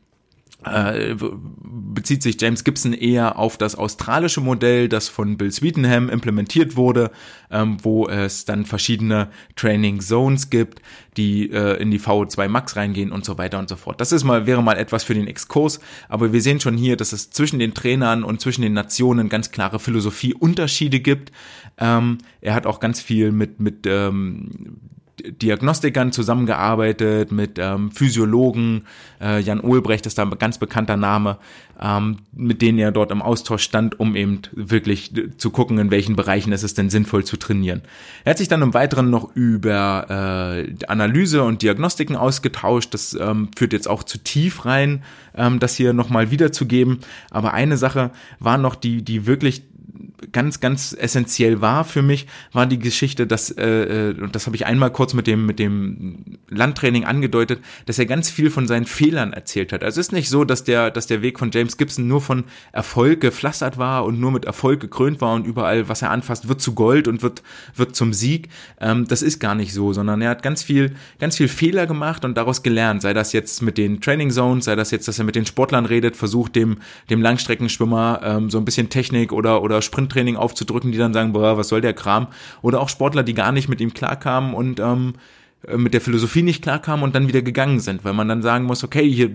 bezieht 1.95 2.23
sich 2.23 2.41
James 2.41 2.65
Gibson 2.65 2.93
eher 2.93 3.39
auf 3.39 3.57
das 3.57 3.75
australische 3.75 4.41
Modell, 4.41 4.89
das 4.89 5.09
von 5.09 5.37
Bill 5.37 5.53
Sweetenham 5.53 6.09
implementiert 6.09 6.77
wurde, 6.77 7.11
ähm, 7.51 7.77
wo 7.83 8.09
es 8.09 8.45
dann 8.45 8.65
verschiedene 8.65 9.29
Training 9.57 10.01
Zones 10.01 10.51
gibt, 10.51 10.81
die 11.17 11.51
äh, 11.51 11.81
in 11.81 11.91
die 11.91 12.01
VO2 12.01 12.49
Max 12.49 12.77
reingehen 12.77 13.13
und 13.13 13.25
so 13.25 13.39
weiter 13.39 13.59
und 13.59 13.69
so 13.69 13.77
fort. 13.77 14.01
Das 14.01 14.13
ist 14.13 14.25
mal, 14.25 14.47
wäre 14.47 14.63
mal 14.63 14.77
etwas 14.77 15.05
für 15.05 15.15
den 15.15 15.27
Exkurs, 15.27 15.81
aber 16.09 16.33
wir 16.33 16.41
sehen 16.41 16.61
schon 16.61 16.77
hier, 16.77 16.97
dass 16.97 17.13
es 17.13 17.31
zwischen 17.31 17.59
den 17.59 17.75
Trainern 17.75 18.25
und 18.25 18.41
zwischen 18.41 18.63
den 18.63 18.73
Nationen 18.73 19.29
ganz 19.29 19.51
klare 19.51 19.79
Philosophieunterschiede 19.79 21.01
gibt. 21.01 21.33
Ähm, 21.79 22.19
er 22.41 22.55
hat 22.55 22.67
auch 22.67 22.81
ganz 22.81 23.01
viel 23.01 23.33
mit, 23.33 23.61
mit 23.61 23.87
ähm, 23.87 24.81
Diagnostikern 25.31 26.13
zusammengearbeitet, 26.13 27.33
mit 27.33 27.59
ähm, 27.59 27.91
Physiologen, 27.91 28.85
äh, 29.21 29.41
Jan 29.41 29.61
Ulbrecht 29.61 30.07
ist 30.07 30.19
da 30.19 30.23
ein 30.23 30.39
ganz 30.39 30.59
bekannter 30.59 30.97
Name, 30.97 31.39
ähm, 31.81 32.19
mit 32.33 32.63
denen 32.63 32.79
er 32.79 32.93
dort 32.93 33.11
im 33.11 33.23
Austausch 33.23 33.63
stand, 33.63 33.99
um 33.99 34.17
eben 34.17 34.43
wirklich 34.53 35.13
zu 35.37 35.51
gucken, 35.51 35.79
in 35.79 35.91
welchen 35.91 36.17
Bereichen 36.17 36.53
ist 36.53 36.63
es 36.63 36.75
denn 36.75 36.91
sinnvoll 36.91 37.25
zu 37.25 37.37
trainieren. 37.37 37.83
Er 38.25 38.31
hat 38.31 38.39
sich 38.39 38.49
dann 38.49 38.63
im 38.63 38.75
Weiteren 38.75 39.11
noch 39.11 39.35
über 39.35 40.07
äh, 40.57 40.87
Analyse 40.87 41.43
und 41.43 41.63
Diagnostiken 41.63 42.17
ausgetauscht. 42.17 42.93
Das 42.95 43.15
ähm, 43.15 43.49
führt 43.57 43.73
jetzt 43.73 43.89
auch 43.89 44.03
zu 44.03 44.19
tief 44.19 44.65
rein, 44.65 45.03
ähm, 45.37 45.59
das 45.59 45.77
hier 45.77 45.93
nochmal 45.93 46.31
wiederzugeben. 46.31 47.01
Aber 47.31 47.55
eine 47.55 47.77
Sache 47.77 48.11
war 48.39 48.59
noch 48.59 48.75
die, 48.75 49.03
die 49.03 49.27
wirklich 49.27 49.63
ganz, 50.33 50.61
ganz 50.61 50.97
essentiell 50.99 51.61
war 51.61 51.85
für 51.85 52.03
mich, 52.03 52.27
war 52.53 52.67
die 52.67 52.79
Geschichte, 52.79 53.27
dass, 53.27 53.51
äh, 53.51 54.11
äh, 54.11 54.21
und 54.21 54.35
das 54.35 54.47
habe 54.47 54.57
ich 54.57 54.67
einmal 54.67 54.91
kurz 54.91 55.15
mit 55.15 55.27
dem, 55.27 55.47
mit 55.47 55.59
dem 55.59 56.39
Landtraining 56.49 57.05
angedeutet, 57.05 57.61
dass 57.87 57.99
er 57.99 58.07
ganz 58.07 58.31
viel 58.31 58.51
von 58.51 58.67
seinen 58.67 58.87
Fehlern 58.87 59.33
erzählt 59.33 59.73
hat. 59.73 59.83
Also 59.83 60.01
es 60.01 60.09
ist 60.09 60.13
nicht 60.13 60.29
so, 60.29 60.45
dass 60.45 60.65
der, 60.65 60.91
dass 60.91 61.07
der 61.07 61.23
Weg 61.23 61.39
von 61.39 61.51
James 61.53 61.77
Gibson 61.77 62.09
nur 62.09 62.21
von 62.21 62.45
Erfolg 62.73 63.21
gepflastert 63.21 63.79
war 63.79 64.05
und 64.05 64.21
nur 64.21 64.31
mit 64.31 64.45
Erfolg 64.45 64.81
gekrönt 64.81 65.21
war 65.21 65.35
und 65.35 65.47
überall, 65.47 65.89
was 65.89 66.03
er 66.03 66.11
anfasst, 66.11 66.49
wird 66.49 66.61
zu 66.61 66.75
Gold 66.75 67.09
und 67.09 67.23
wird, 67.23 67.43
wird 67.75 67.97
zum 67.97 68.13
Sieg. 68.13 68.49
Ähm, 68.81 69.07
das 69.07 69.23
ist 69.23 69.41
gar 69.41 69.55
nicht 69.55 69.73
so, 69.73 69.93
sondern 69.93 70.21
er 70.23 70.31
hat 70.31 70.43
ganz 70.43 70.63
viel, 70.63 70.95
ganz 71.19 71.37
viel 71.37 71.49
Fehler 71.49 71.87
gemacht 71.87 72.25
und 72.25 72.37
daraus 72.37 72.63
gelernt. 72.63 73.03
Sei 73.03 73.13
das 73.13 73.33
jetzt 73.33 73.63
mit 73.63 73.79
den 73.79 74.01
Training 74.01 74.31
Zones, 74.31 74.65
sei 74.65 74.77
das 74.77 74.91
jetzt, 74.91 75.09
dass 75.09 75.19
er 75.19 75.25
mit 75.25 75.37
den 75.37 75.47
Sportlern 75.47 75.87
redet, 75.87 76.17
versucht 76.17 76.57
dem, 76.57 76.79
dem 77.11 77.23
Langstreckenschwimmer 77.23 78.21
ähm, 78.23 78.51
so 78.51 78.59
ein 78.59 78.65
bisschen 78.65 78.89
Technik 78.89 79.33
oder, 79.33 79.63
oder 79.63 79.83
Sprinttraining 80.15 80.37
aufzudrücken, 80.37 80.93
die 80.93 80.99
dann 80.99 81.13
sagen, 81.13 81.33
boah, 81.33 81.57
was 81.57 81.69
soll 81.69 81.81
der 81.81 81.93
Kram? 81.93 82.29
Oder 82.63 82.81
auch 82.81 82.89
Sportler, 82.89 83.23
die 83.23 83.35
gar 83.35 83.53
nicht 83.53 83.69
mit 83.69 83.81
ihm 83.81 83.93
klarkamen 83.93 84.55
und 84.55 84.81
ähm, 84.81 85.15
äh, 85.67 85.77
mit 85.77 85.93
der 85.93 86.01
Philosophie 86.01 86.43
nicht 86.43 86.63
klarkamen 86.63 87.03
und 87.03 87.15
dann 87.15 87.27
wieder 87.27 87.43
gegangen 87.43 87.81
sind, 87.81 88.05
weil 88.05 88.13
man 88.13 88.29
dann 88.29 88.43
sagen 88.43 88.65
muss, 88.65 88.85
okay, 88.85 89.11
hier 89.11 89.31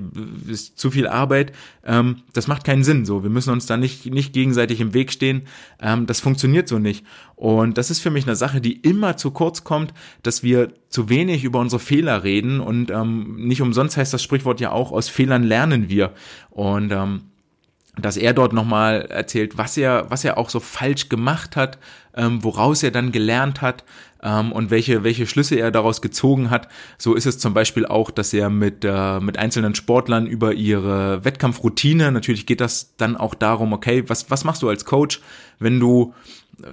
ist 0.48 0.78
zu 0.78 0.90
viel 0.92 1.08
Arbeit, 1.08 1.52
ähm, 1.86 2.24
das 2.34 2.48
macht 2.48 2.64
keinen 2.64 2.84
Sinn. 2.84 3.06
So, 3.06 3.24
wir 3.24 3.30
müssen 3.30 3.52
uns 3.52 3.66
da 3.66 3.78
nicht 3.78 4.06
nicht 4.06 4.34
gegenseitig 4.34 4.80
im 4.80 4.94
Weg 4.94 5.12
stehen. 5.12 5.44
Ähm, 5.82 6.06
das 6.06 6.22
funktioniert 6.22 6.68
so 6.68 6.80
nicht. 6.80 7.06
Und 7.36 7.78
das 7.78 7.92
ist 7.92 8.00
für 8.00 8.12
mich 8.12 8.26
eine 8.26 8.36
Sache, 8.36 8.62
die 8.62 8.74
immer 8.74 9.18
zu 9.18 9.32
kurz 9.32 9.64
kommt, 9.64 9.94
dass 10.24 10.44
wir 10.44 10.70
zu 10.90 11.10
wenig 11.10 11.44
über 11.44 11.60
unsere 11.60 11.80
Fehler 11.80 12.24
reden 12.24 12.60
und 12.60 12.92
ähm, 12.92 13.36
nicht 13.48 13.62
umsonst 13.62 13.98
heißt 13.98 14.14
das 14.14 14.24
Sprichwort 14.24 14.60
ja 14.60 14.72
auch 14.72 14.92
aus 14.92 15.10
Fehlern 15.10 15.44
lernen 15.44 15.90
wir. 15.90 16.14
Und 16.50 16.92
ähm, 16.92 17.29
dass 17.96 18.18
er 18.18 18.34
dort 18.34 18.54
nochmal 18.54 19.02
erzählt, 19.10 19.58
was 19.58 19.78
er, 19.78 20.10
was 20.10 20.24
er 20.24 20.38
auch 20.38 20.50
so 20.50 20.60
falsch 20.60 21.10
gemacht 21.10 21.56
hat, 21.56 21.78
ähm, 22.16 22.44
woraus 22.44 22.84
er 22.84 22.92
dann 22.92 23.12
gelernt 23.12 23.62
hat 23.62 23.84
ähm, 24.22 24.52
und 24.52 24.70
welche, 24.70 25.04
welche 25.04 25.28
Schlüsse 25.28 25.56
er 25.56 25.72
daraus 25.72 26.02
gezogen 26.02 26.50
hat. 26.50 26.68
So 26.98 27.16
ist 27.16 27.26
es 27.26 27.40
zum 27.40 27.54
Beispiel 27.54 27.86
auch, 27.86 28.12
dass 28.12 28.34
er 28.34 28.50
mit, 28.50 28.86
äh, 28.86 29.20
mit 29.20 29.38
einzelnen 29.38 29.76
Sportlern 29.76 30.28
über 30.28 30.54
ihre 30.54 31.24
Wettkampfroutine, 31.24 32.12
natürlich 32.12 32.46
geht 32.46 32.62
das 32.62 32.96
dann 32.98 33.18
auch 33.18 33.36
darum, 33.36 33.74
okay, 33.74 34.04
was, 34.08 34.30
was 34.30 34.44
machst 34.44 34.62
du 34.62 34.70
als 34.70 34.86
Coach, 34.86 35.22
wenn 35.60 35.80
du 35.80 36.14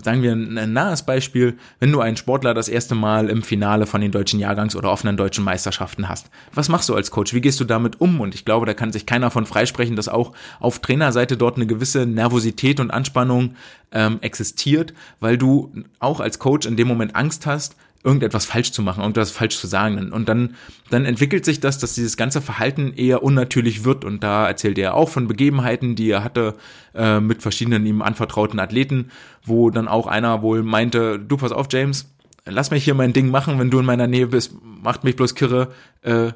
sagen 0.03 0.23
wir 0.23 0.33
ein 0.33 0.73
nahes 0.73 1.05
Beispiel, 1.05 1.59
wenn 1.81 1.93
du 1.93 2.01
einen 2.01 2.17
Sportler 2.17 2.55
das 2.55 2.69
erste 2.69 2.95
Mal 2.95 3.29
im 3.29 3.43
Finale 3.43 3.87
von 3.87 4.01
den 4.01 4.13
deutschen 4.13 4.41
Jahrgangs- 4.41 4.77
oder 4.77 4.91
offenen 4.91 5.17
deutschen 5.17 5.45
Meisterschaften 5.45 6.09
hast. 6.09 6.31
Was 6.53 6.69
machst 6.69 6.89
du 6.89 6.95
als 6.95 7.11
Coach? 7.11 7.35
Wie 7.35 7.41
gehst 7.41 7.61
du 7.61 7.65
damit 7.65 8.01
um? 8.01 8.21
Und 8.21 8.35
ich 8.35 8.45
glaube, 8.45 8.67
da 8.67 8.75
kann 8.75 8.93
sich 8.93 9.07
keiner 9.07 9.31
von 9.31 9.47
freisprechen, 9.47 9.97
dass 9.97 10.09
auch 10.09 10.33
auf 10.61 10.81
Trainerseite 10.81 11.37
dort 11.37 11.57
eine 11.57 11.67
gewisse 11.67 12.07
Nervosität 12.07 12.81
und 12.81 12.91
Anspannung 12.91 13.55
ähm, 13.93 14.19
existiert, 14.21 14.95
weil 15.21 15.39
du 15.39 15.73
auch 15.99 16.21
als 16.21 16.39
Coach 16.39 16.67
in 16.67 16.77
dem 16.77 16.89
Moment 16.89 17.15
Angst 17.15 17.47
hast, 17.47 17.77
irgendetwas 18.07 18.47
falsch 18.47 18.71
zu 18.71 18.83
machen, 18.83 19.03
irgendwas 19.03 19.33
falsch 19.33 19.59
zu 19.59 19.67
sagen. 19.67 20.13
Und 20.13 20.29
dann, 20.29 20.55
dann 20.91 21.05
entwickelt 21.05 21.45
sich 21.45 21.59
das, 21.59 21.79
dass 21.79 21.95
dieses 21.95 22.17
ganze 22.17 22.41
Verhalten 22.41 22.93
eher 22.95 23.25
unnatürlich 23.25 23.85
wird. 23.85 24.05
Und 24.05 24.23
da 24.23 24.47
erzählt 24.47 24.79
er 24.79 24.95
auch 24.95 25.09
von 25.09 25.27
Begebenheiten, 25.27 25.97
die 25.97 26.11
er 26.11 26.23
hatte 26.23 26.55
äh, 26.95 27.19
mit 27.19 27.43
verschiedenen 27.43 27.85
ihm 27.85 28.03
anvertrauten 28.03 28.61
Athleten, 28.61 29.11
wo 29.45 29.71
dann 29.71 29.89
auch 29.89 30.07
einer 30.07 30.41
wohl 30.41 30.63
meinte, 30.63 31.19
du 31.19 31.37
pass 31.37 31.51
auf, 31.51 31.67
James, 31.71 32.09
lass 32.47 32.71
mich 32.71 32.85
hier 32.85 32.95
mein 32.95 33.13
Ding 33.13 33.31
machen, 33.31 33.59
wenn 33.59 33.71
du 33.71 33.79
in 33.79 33.85
meiner 33.85 34.07
Nähe 34.07 34.29
bist, 34.29 34.55
macht 34.63 35.05
mich 35.05 35.17
bloß 35.17 35.35
kirre, 35.35 35.69
äh, 36.03 36.33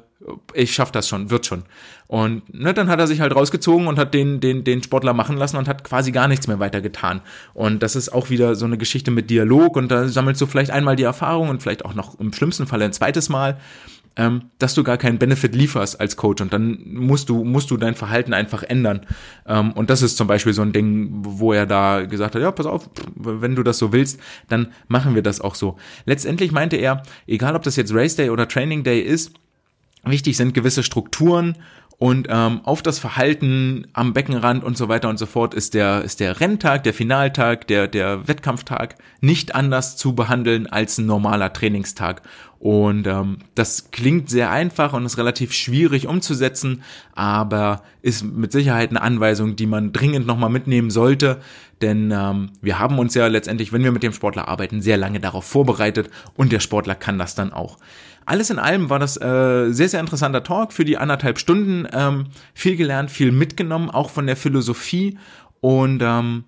ich 0.53 0.73
schaff 0.73 0.91
das 0.91 1.07
schon, 1.07 1.31
wird 1.31 1.45
schon. 1.45 1.63
Und 2.07 2.53
ne, 2.53 2.73
dann 2.73 2.89
hat 2.89 2.99
er 2.99 3.07
sich 3.07 3.21
halt 3.21 3.35
rausgezogen 3.35 3.87
und 3.87 3.97
hat 3.97 4.13
den, 4.13 4.39
den, 4.39 4.63
den 4.63 4.83
Sportler 4.83 5.13
machen 5.13 5.37
lassen 5.37 5.57
und 5.57 5.67
hat 5.67 5.83
quasi 5.83 6.11
gar 6.11 6.27
nichts 6.27 6.47
mehr 6.47 6.59
weiter 6.59 6.81
getan. 6.81 7.21
Und 7.53 7.81
das 7.81 7.95
ist 7.95 8.09
auch 8.09 8.29
wieder 8.29 8.55
so 8.55 8.65
eine 8.65 8.77
Geschichte 8.77 9.09
mit 9.09 9.29
Dialog 9.29 9.77
und 9.77 9.89
da 9.89 10.07
sammelst 10.07 10.39
du 10.41 10.45
vielleicht 10.45 10.71
einmal 10.71 10.95
die 10.95 11.03
Erfahrung 11.03 11.49
und 11.49 11.61
vielleicht 11.63 11.85
auch 11.85 11.93
noch 11.93 12.19
im 12.19 12.33
schlimmsten 12.33 12.67
Fall 12.67 12.81
ein 12.81 12.93
zweites 12.93 13.29
Mal 13.29 13.57
ähm, 14.17 14.51
dass 14.59 14.73
du 14.73 14.83
gar 14.83 14.97
keinen 14.97 15.19
Benefit 15.19 15.55
lieferst 15.55 15.99
als 15.99 16.17
Coach 16.17 16.41
und 16.41 16.51
dann 16.51 16.79
musst 16.85 17.29
du, 17.29 17.43
musst 17.43 17.71
du 17.71 17.77
dein 17.77 17.95
Verhalten 17.95 18.33
einfach 18.33 18.63
ändern. 18.63 19.05
Ähm, 19.47 19.71
und 19.71 19.89
das 19.89 20.01
ist 20.01 20.17
zum 20.17 20.27
Beispiel 20.27 20.53
so 20.53 20.61
ein 20.61 20.73
Ding, 20.73 21.09
wo 21.23 21.53
er 21.53 21.65
da 21.65 22.01
gesagt 22.05 22.35
hat, 22.35 22.41
ja, 22.41 22.51
pass 22.51 22.65
auf, 22.65 22.89
wenn 23.15 23.55
du 23.55 23.63
das 23.63 23.77
so 23.77 23.93
willst, 23.93 24.19
dann 24.49 24.73
machen 24.87 25.15
wir 25.15 25.21
das 25.21 25.39
auch 25.39 25.55
so. 25.55 25.77
Letztendlich 26.05 26.51
meinte 26.51 26.75
er, 26.75 27.03
egal 27.25 27.55
ob 27.55 27.63
das 27.63 27.75
jetzt 27.77 27.93
Race 27.93 28.15
Day 28.15 28.29
oder 28.29 28.47
Training 28.47 28.83
Day 28.83 28.99
ist, 29.01 29.33
wichtig 30.03 30.35
sind 30.35 30.53
gewisse 30.53 30.83
Strukturen 30.83 31.55
und 32.01 32.29
ähm, 32.31 32.61
auf 32.63 32.81
das 32.81 32.97
Verhalten 32.97 33.85
am 33.93 34.13
Beckenrand 34.13 34.63
und 34.63 34.75
so 34.75 34.89
weiter 34.89 35.07
und 35.07 35.19
so 35.19 35.27
fort 35.27 35.53
ist 35.53 35.75
der, 35.75 36.01
ist 36.01 36.19
der 36.19 36.39
Renntag, 36.39 36.83
der 36.83 36.95
Finaltag, 36.95 37.67
der, 37.67 37.87
der 37.87 38.27
Wettkampftag 38.27 38.95
nicht 39.19 39.53
anders 39.53 39.97
zu 39.97 40.15
behandeln 40.15 40.65
als 40.65 40.97
ein 40.97 41.05
normaler 41.05 41.53
Trainingstag. 41.53 42.23
Und 42.57 43.05
ähm, 43.05 43.37
das 43.53 43.91
klingt 43.91 44.31
sehr 44.31 44.49
einfach 44.49 44.93
und 44.93 45.05
ist 45.05 45.19
relativ 45.19 45.53
schwierig 45.53 46.07
umzusetzen, 46.07 46.81
aber 47.13 47.83
ist 48.01 48.23
mit 48.23 48.51
Sicherheit 48.51 48.89
eine 48.89 49.03
Anweisung, 49.03 49.55
die 49.55 49.67
man 49.67 49.93
dringend 49.93 50.25
nochmal 50.25 50.49
mitnehmen 50.49 50.89
sollte. 50.89 51.39
Denn 51.83 52.09
ähm, 52.09 52.49
wir 52.63 52.79
haben 52.79 52.97
uns 52.97 53.13
ja 53.13 53.27
letztendlich, 53.27 53.73
wenn 53.73 53.83
wir 53.83 53.91
mit 53.91 54.01
dem 54.01 54.13
Sportler 54.13 54.47
arbeiten, 54.47 54.81
sehr 54.81 54.97
lange 54.97 55.19
darauf 55.19 55.45
vorbereitet 55.45 56.09
und 56.35 56.51
der 56.51 56.61
Sportler 56.61 56.95
kann 56.95 57.19
das 57.19 57.35
dann 57.35 57.53
auch. 57.53 57.77
Alles 58.31 58.49
in 58.49 58.59
allem 58.59 58.89
war 58.89 58.97
das 58.97 59.17
äh, 59.17 59.73
sehr, 59.73 59.89
sehr 59.89 59.99
interessanter 59.99 60.41
Talk 60.41 60.71
für 60.71 60.85
die 60.85 60.97
anderthalb 60.97 61.37
Stunden. 61.37 61.85
Ähm, 61.91 62.27
viel 62.53 62.77
gelernt, 62.77 63.11
viel 63.11 63.33
mitgenommen, 63.33 63.89
auch 63.89 64.09
von 64.09 64.25
der 64.25 64.37
Philosophie. 64.37 65.17
Und 65.59 66.01
ähm, 66.01 66.45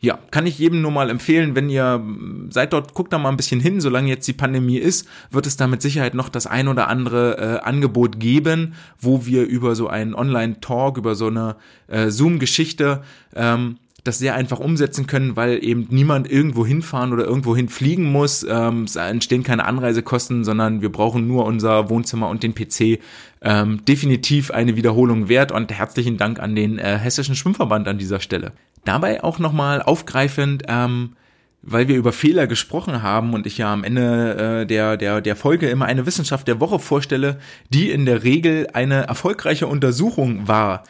ja, 0.00 0.18
kann 0.30 0.44
ich 0.44 0.58
jedem 0.58 0.82
nur 0.82 0.90
mal 0.90 1.08
empfehlen, 1.08 1.54
wenn 1.54 1.70
ihr 1.70 2.04
seid 2.50 2.74
dort, 2.74 2.92
guckt 2.92 3.10
da 3.10 3.16
mal 3.16 3.30
ein 3.30 3.38
bisschen 3.38 3.58
hin, 3.58 3.80
solange 3.80 4.10
jetzt 4.10 4.28
die 4.28 4.34
Pandemie 4.34 4.76
ist, 4.76 5.08
wird 5.30 5.46
es 5.46 5.56
da 5.56 5.66
mit 5.66 5.80
Sicherheit 5.80 6.12
noch 6.12 6.28
das 6.28 6.46
ein 6.46 6.68
oder 6.68 6.88
andere 6.88 7.38
äh, 7.38 7.66
Angebot 7.66 8.20
geben, 8.20 8.74
wo 9.00 9.24
wir 9.24 9.46
über 9.46 9.74
so 9.74 9.88
einen 9.88 10.14
Online-Talk, 10.14 10.98
über 10.98 11.14
so 11.14 11.28
eine 11.28 11.56
äh, 11.86 12.10
Zoom-Geschichte 12.10 13.02
ähm, 13.34 13.78
das 14.04 14.18
sehr 14.18 14.34
einfach 14.34 14.60
umsetzen 14.60 15.06
können, 15.06 15.34
weil 15.34 15.64
eben 15.64 15.86
niemand 15.90 16.30
irgendwo 16.30 16.66
hinfahren 16.66 17.12
oder 17.14 17.24
irgendwo 17.24 17.56
hinfliegen 17.56 18.04
muss. 18.04 18.46
Ähm, 18.48 18.84
es 18.84 18.96
entstehen 18.96 19.42
keine 19.42 19.64
Anreisekosten, 19.64 20.44
sondern 20.44 20.82
wir 20.82 20.92
brauchen 20.92 21.26
nur 21.26 21.46
unser 21.46 21.88
Wohnzimmer 21.88 22.28
und 22.28 22.42
den 22.42 22.54
PC. 22.54 23.00
Ähm, 23.40 23.84
definitiv 23.86 24.50
eine 24.50 24.76
Wiederholung 24.76 25.28
wert 25.28 25.52
und 25.52 25.72
herzlichen 25.72 26.18
Dank 26.18 26.38
an 26.38 26.54
den 26.54 26.78
äh, 26.78 26.98
Hessischen 26.98 27.34
Schwimmverband 27.34 27.88
an 27.88 27.96
dieser 27.96 28.20
Stelle. 28.20 28.52
Dabei 28.84 29.24
auch 29.24 29.38
nochmal 29.38 29.80
aufgreifend, 29.80 30.64
ähm, 30.68 31.16
weil 31.62 31.88
wir 31.88 31.96
über 31.96 32.12
Fehler 32.12 32.46
gesprochen 32.46 33.02
haben 33.02 33.32
und 33.32 33.46
ich 33.46 33.56
ja 33.56 33.72
am 33.72 33.84
Ende 33.84 34.62
äh, 34.62 34.66
der, 34.66 34.98
der, 34.98 35.22
der 35.22 35.34
Folge 35.34 35.70
immer 35.70 35.86
eine 35.86 36.04
Wissenschaft 36.04 36.46
der 36.46 36.60
Woche 36.60 36.78
vorstelle, 36.78 37.38
die 37.70 37.90
in 37.90 38.04
der 38.04 38.22
Regel 38.22 38.68
eine 38.74 39.06
erfolgreiche 39.06 39.66
Untersuchung 39.66 40.46
war. 40.46 40.84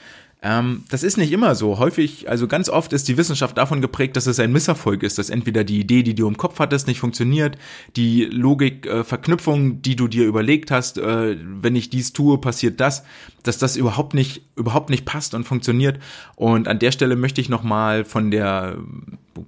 Ähm, 0.46 0.84
das 0.90 1.02
ist 1.02 1.16
nicht 1.16 1.32
immer 1.32 1.54
so. 1.54 1.78
Häufig, 1.78 2.28
also 2.28 2.46
ganz 2.46 2.68
oft 2.68 2.92
ist 2.92 3.08
die 3.08 3.16
Wissenschaft 3.16 3.56
davon 3.56 3.80
geprägt, 3.80 4.14
dass 4.14 4.26
es 4.26 4.38
ein 4.38 4.52
Misserfolg 4.52 5.02
ist, 5.02 5.16
dass 5.16 5.30
entweder 5.30 5.64
die 5.64 5.80
Idee, 5.80 6.02
die 6.02 6.14
du 6.14 6.28
im 6.28 6.36
Kopf 6.36 6.58
hattest, 6.58 6.86
nicht 6.86 7.00
funktioniert, 7.00 7.56
die 7.96 8.26
Logik, 8.26 8.84
äh, 8.84 9.02
die 9.06 9.96
du 9.96 10.06
dir 10.06 10.26
überlegt 10.26 10.70
hast, 10.70 10.98
äh, 10.98 11.38
wenn 11.40 11.74
ich 11.74 11.88
dies 11.88 12.12
tue, 12.12 12.36
passiert 12.36 12.78
das, 12.78 13.04
dass 13.42 13.56
das 13.56 13.76
überhaupt 13.76 14.12
nicht, 14.12 14.42
überhaupt 14.54 14.90
nicht 14.90 15.06
passt 15.06 15.32
und 15.32 15.44
funktioniert. 15.44 15.98
Und 16.36 16.68
an 16.68 16.78
der 16.78 16.92
Stelle 16.92 17.16
möchte 17.16 17.40
ich 17.40 17.48
nochmal 17.48 18.04
von 18.04 18.30
der, 18.30 18.76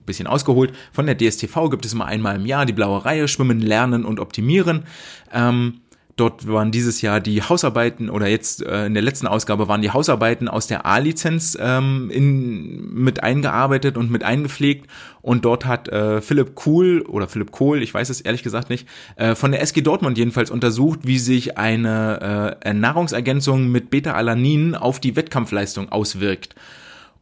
bisschen 0.07 0.27
ausgeholt, 0.27 0.73
von 0.93 1.05
der 1.05 1.19
DSTV 1.19 1.69
gibt 1.69 1.85
es 1.85 1.93
immer 1.93 2.07
einmal 2.07 2.37
im 2.37 2.47
Jahr 2.47 2.65
die 2.65 2.73
blaue 2.73 3.05
Reihe, 3.05 3.29
Schwimmen, 3.29 3.61
Lernen 3.61 4.07
und 4.07 4.19
Optimieren. 4.19 4.85
Ähm, 5.31 5.81
Dort 6.17 6.49
waren 6.49 6.73
dieses 6.73 7.03
Jahr 7.03 7.21
die 7.21 7.43
Hausarbeiten 7.43 8.09
oder 8.09 8.27
jetzt 8.27 8.63
äh, 8.63 8.87
in 8.87 8.95
der 8.95 9.03
letzten 9.03 9.27
Ausgabe 9.27 9.69
waren 9.69 9.83
die 9.83 9.91
Hausarbeiten 9.91 10.49
aus 10.49 10.67
der 10.67 10.87
A-Lizenz 10.87 11.59
ähm, 11.61 12.11
in, 12.11 12.95
mit 12.95 13.23
eingearbeitet 13.23 13.99
und 13.99 14.11
mit 14.11 14.25
eingepflegt. 14.25 14.89
Und 15.21 15.45
dort 15.45 15.67
hat 15.67 15.89
äh, 15.89 16.23
Philipp 16.23 16.55
Kuhl 16.55 17.03
oder 17.03 17.29
Philipp 17.29 17.53
Kohl, 17.53 17.83
ich 17.83 17.93
weiß 17.93 18.09
es 18.09 18.23
ehrlich 18.23 18.43
gesagt 18.43 18.71
nicht, 18.71 18.89
äh, 19.17 19.35
von 19.35 19.53
der 19.53 19.61
SG 19.61 19.83
Dortmund 19.83 20.17
jedenfalls 20.17 20.51
untersucht, 20.51 21.01
wie 21.03 21.19
sich 21.19 21.59
eine 21.59 22.57
äh, 22.65 22.73
Nahrungsergänzung 22.73 23.69
mit 23.69 23.91
Beta-Alanin 23.91 24.75
auf 24.75 25.01
die 25.01 25.17
Wettkampfleistung 25.17 25.93
auswirkt 25.93 26.55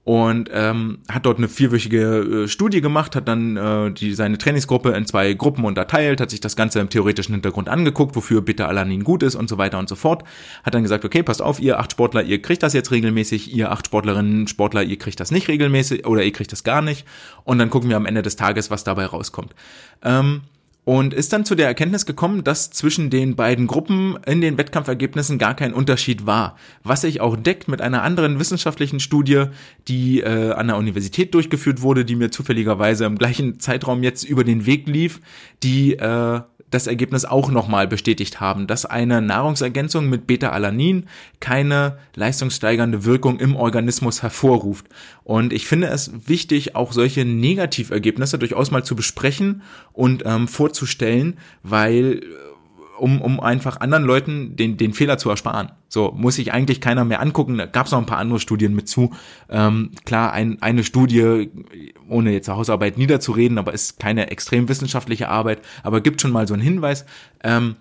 und 0.04 0.50
ähm, 0.52 0.98
hat 1.10 1.24
dort 1.24 1.38
eine 1.38 1.48
vierwöchige 1.48 2.44
äh, 2.44 2.48
Studie 2.48 2.82
gemacht, 2.82 3.16
hat 3.16 3.26
dann 3.26 3.56
äh, 3.56 3.90
die, 3.90 4.14
seine 4.14 4.36
Trainingsgruppe 4.36 4.90
in 4.90 5.06
zwei 5.06 5.32
Gruppen 5.32 5.64
unterteilt, 5.64 6.20
hat 6.20 6.28
sich 6.28 6.40
das 6.40 6.56
Ganze 6.56 6.80
im 6.80 6.90
theoretischen 6.90 7.34
Hintergrund 7.34 7.70
angeguckt, 7.70 8.14
wofür 8.14 8.42
Beta-Alanin 8.42 9.02
gut 9.02 9.22
ist 9.22 9.34
und 9.34 9.48
so 9.48 9.56
weiter 9.56 9.78
und 9.78 9.88
so 9.88 9.96
fort. 9.96 10.22
Hat 10.62 10.74
dann 10.74 10.82
gesagt, 10.82 11.06
okay, 11.06 11.22
passt 11.22 11.40
auf, 11.40 11.58
ihr 11.58 11.78
acht 11.78 11.92
Sportler, 11.92 12.22
ihr 12.22 12.42
kriegt 12.42 12.62
das 12.62 12.74
jetzt 12.74 12.90
regelmäßig, 12.90 13.54
ihr 13.54 13.72
acht 13.72 13.86
Sportlerinnen, 13.86 14.46
Sportler, 14.46 14.82
ihr 14.82 14.98
kriegt 14.98 15.20
das 15.20 15.30
nicht 15.30 15.48
regelmäßig 15.48 16.06
oder 16.06 16.22
ihr 16.22 16.32
kriegt 16.32 16.52
das 16.52 16.64
gar 16.64 16.82
nicht. 16.82 17.06
Und 17.44 17.58
dann 17.58 17.70
gucken 17.70 17.88
wir 17.88 17.96
am 17.96 18.06
Ende 18.06 18.20
des 18.20 18.36
Tages, 18.36 18.70
was 18.70 18.84
dabei 18.84 19.06
rauskommt. 19.06 19.54
Ähm, 20.02 20.42
und 20.84 21.14
ist 21.14 21.32
dann 21.32 21.44
zu 21.44 21.54
der 21.54 21.66
Erkenntnis 21.66 22.06
gekommen, 22.06 22.44
dass 22.44 22.70
zwischen 22.70 23.10
den 23.10 23.36
beiden 23.36 23.66
Gruppen 23.66 24.18
in 24.26 24.40
den 24.40 24.58
Wettkampfergebnissen 24.58 25.38
gar 25.38 25.54
kein 25.54 25.72
Unterschied 25.72 26.26
war, 26.26 26.56
was 26.82 27.00
sich 27.00 27.20
auch 27.20 27.36
deckt 27.36 27.68
mit 27.68 27.80
einer 27.80 28.02
anderen 28.02 28.38
wissenschaftlichen 28.38 29.00
Studie, 29.00 29.46
die 29.88 30.20
äh, 30.20 30.52
an 30.52 30.68
der 30.68 30.76
Universität 30.76 31.32
durchgeführt 31.34 31.80
wurde, 31.80 32.04
die 32.04 32.16
mir 32.16 32.30
zufälligerweise 32.30 33.06
im 33.06 33.18
gleichen 33.18 33.58
Zeitraum 33.60 34.02
jetzt 34.02 34.24
über 34.24 34.44
den 34.44 34.66
Weg 34.66 34.86
lief, 34.86 35.20
die 35.62 35.94
äh, 35.94 36.40
das 36.74 36.86
Ergebnis 36.86 37.24
auch 37.24 37.50
nochmal 37.50 37.86
bestätigt 37.86 38.40
haben, 38.40 38.66
dass 38.66 38.84
eine 38.84 39.22
Nahrungsergänzung 39.22 40.08
mit 40.08 40.26
Beta-Alanin 40.26 41.06
keine 41.40 41.98
leistungssteigernde 42.14 43.04
Wirkung 43.04 43.38
im 43.40 43.56
Organismus 43.56 44.22
hervorruft. 44.22 44.86
Und 45.22 45.52
ich 45.52 45.66
finde 45.66 45.86
es 45.86 46.10
wichtig, 46.26 46.76
auch 46.76 46.92
solche 46.92 47.24
Negativergebnisse 47.24 48.38
durchaus 48.38 48.70
mal 48.70 48.84
zu 48.84 48.96
besprechen 48.96 49.62
und 49.92 50.24
ähm, 50.26 50.48
vorzustellen, 50.48 51.38
weil 51.62 52.20
um, 52.98 53.20
um 53.20 53.40
einfach 53.40 53.80
anderen 53.80 54.04
Leuten 54.04 54.56
den, 54.56 54.76
den 54.76 54.92
Fehler 54.92 55.18
zu 55.18 55.30
ersparen. 55.30 55.72
So, 55.88 56.12
muss 56.16 56.36
sich 56.36 56.52
eigentlich 56.52 56.80
keiner 56.80 57.04
mehr 57.04 57.20
angucken. 57.20 57.58
Da 57.58 57.66
gab 57.66 57.86
es 57.86 57.92
noch 57.92 57.98
ein 57.98 58.06
paar 58.06 58.18
andere 58.18 58.40
Studien 58.40 58.74
mit 58.74 58.88
zu. 58.88 59.12
Ähm, 59.48 59.90
klar, 60.04 60.32
ein, 60.32 60.60
eine 60.62 60.84
Studie, 60.84 61.50
ohne 62.08 62.32
jetzt 62.32 62.48
Hausarbeit 62.48 62.98
niederzureden, 62.98 63.58
aber 63.58 63.72
ist 63.72 63.98
keine 63.98 64.30
extrem 64.30 64.68
wissenschaftliche 64.68 65.28
Arbeit, 65.28 65.60
aber 65.82 66.00
gibt 66.00 66.20
schon 66.20 66.32
mal 66.32 66.46
so 66.46 66.54
einen 66.54 66.62
Hinweis. 66.62 67.04
Ähm, 67.42 67.76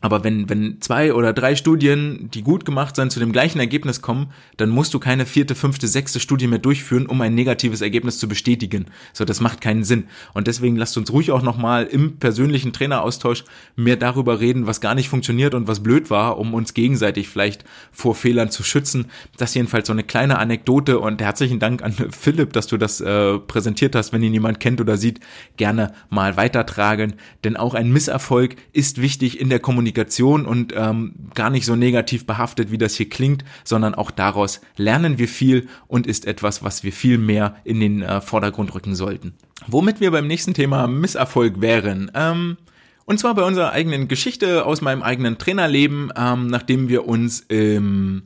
Aber 0.00 0.24
wenn, 0.24 0.48
wenn 0.50 0.80
zwei 0.80 1.14
oder 1.14 1.32
drei 1.32 1.56
Studien, 1.56 2.28
die 2.32 2.42
gut 2.42 2.64
gemacht 2.64 2.96
sind, 2.96 3.10
zu 3.10 3.18
dem 3.18 3.32
gleichen 3.32 3.58
Ergebnis 3.58 4.02
kommen, 4.02 4.30
dann 4.58 4.68
musst 4.68 4.92
du 4.92 4.98
keine 4.98 5.24
vierte, 5.24 5.54
fünfte, 5.54 5.88
sechste 5.88 6.20
Studie 6.20 6.46
mehr 6.46 6.58
durchführen, 6.58 7.06
um 7.06 7.20
ein 7.22 7.34
negatives 7.34 7.80
Ergebnis 7.80 8.18
zu 8.18 8.28
bestätigen. 8.28 8.86
So, 9.14 9.24
das 9.24 9.40
macht 9.40 9.60
keinen 9.60 9.84
Sinn. 9.84 10.04
Und 10.34 10.48
deswegen 10.48 10.76
lasst 10.76 10.98
uns 10.98 11.12
ruhig 11.12 11.32
auch 11.32 11.42
nochmal 11.42 11.84
im 11.84 12.18
persönlichen 12.18 12.74
Traineraustausch 12.74 13.44
mehr 13.74 13.96
darüber 13.96 14.38
reden, 14.40 14.66
was 14.66 14.82
gar 14.82 14.94
nicht 14.94 15.08
funktioniert 15.08 15.54
und 15.54 15.66
was 15.66 15.82
blöd 15.82 16.10
war, 16.10 16.38
um 16.38 16.52
uns 16.52 16.74
gegenseitig 16.74 17.28
vielleicht 17.28 17.64
vor 17.90 18.14
Fehlern 18.14 18.50
zu 18.50 18.62
schützen. 18.62 19.06
Das 19.38 19.54
jedenfalls 19.54 19.86
so 19.86 19.92
eine 19.94 20.04
kleine 20.04 20.38
Anekdote 20.38 20.98
und 20.98 21.22
herzlichen 21.22 21.58
Dank 21.58 21.82
an 21.82 21.94
Philipp, 22.10 22.52
dass 22.52 22.66
du 22.66 22.76
das 22.76 23.00
äh, 23.00 23.38
präsentiert 23.38 23.94
hast. 23.94 24.12
Wenn 24.12 24.22
ihn 24.22 24.34
jemand 24.34 24.60
kennt 24.60 24.80
oder 24.80 24.98
sieht, 24.98 25.20
gerne 25.56 25.94
mal 26.10 26.36
weitertragen. 26.36 27.14
Denn 27.44 27.56
auch 27.56 27.74
ein 27.74 27.90
Misserfolg 27.90 28.56
ist 28.72 29.00
wichtig 29.00 29.40
in 29.40 29.48
der 29.48 29.58
Kommunikation 29.58 29.85
Kommunikation 29.86 30.46
und 30.46 30.72
ähm, 30.76 31.14
gar 31.34 31.50
nicht 31.50 31.64
so 31.64 31.76
negativ 31.76 32.26
behaftet, 32.26 32.70
wie 32.70 32.78
das 32.78 32.96
hier 32.96 33.08
klingt, 33.08 33.44
sondern 33.64 33.94
auch 33.94 34.10
daraus 34.10 34.60
lernen 34.76 35.18
wir 35.18 35.28
viel 35.28 35.68
und 35.86 36.06
ist 36.06 36.26
etwas, 36.26 36.64
was 36.64 36.82
wir 36.82 36.92
viel 36.92 37.18
mehr 37.18 37.56
in 37.64 37.78
den 37.78 38.02
äh, 38.02 38.20
Vordergrund 38.20 38.74
rücken 38.74 38.94
sollten. 38.94 39.34
Womit 39.68 40.00
wir 40.00 40.10
beim 40.10 40.26
nächsten 40.26 40.54
Thema 40.54 40.86
Misserfolg 40.88 41.60
wären. 41.60 42.10
Ähm, 42.14 42.56
und 43.04 43.20
zwar 43.20 43.34
bei 43.34 43.44
unserer 43.44 43.70
eigenen 43.70 44.08
Geschichte 44.08 44.66
aus 44.66 44.80
meinem 44.80 45.02
eigenen 45.02 45.38
Trainerleben, 45.38 46.12
ähm, 46.16 46.48
nachdem 46.48 46.88
wir 46.88 47.06
uns 47.06 47.40
im 47.40 48.24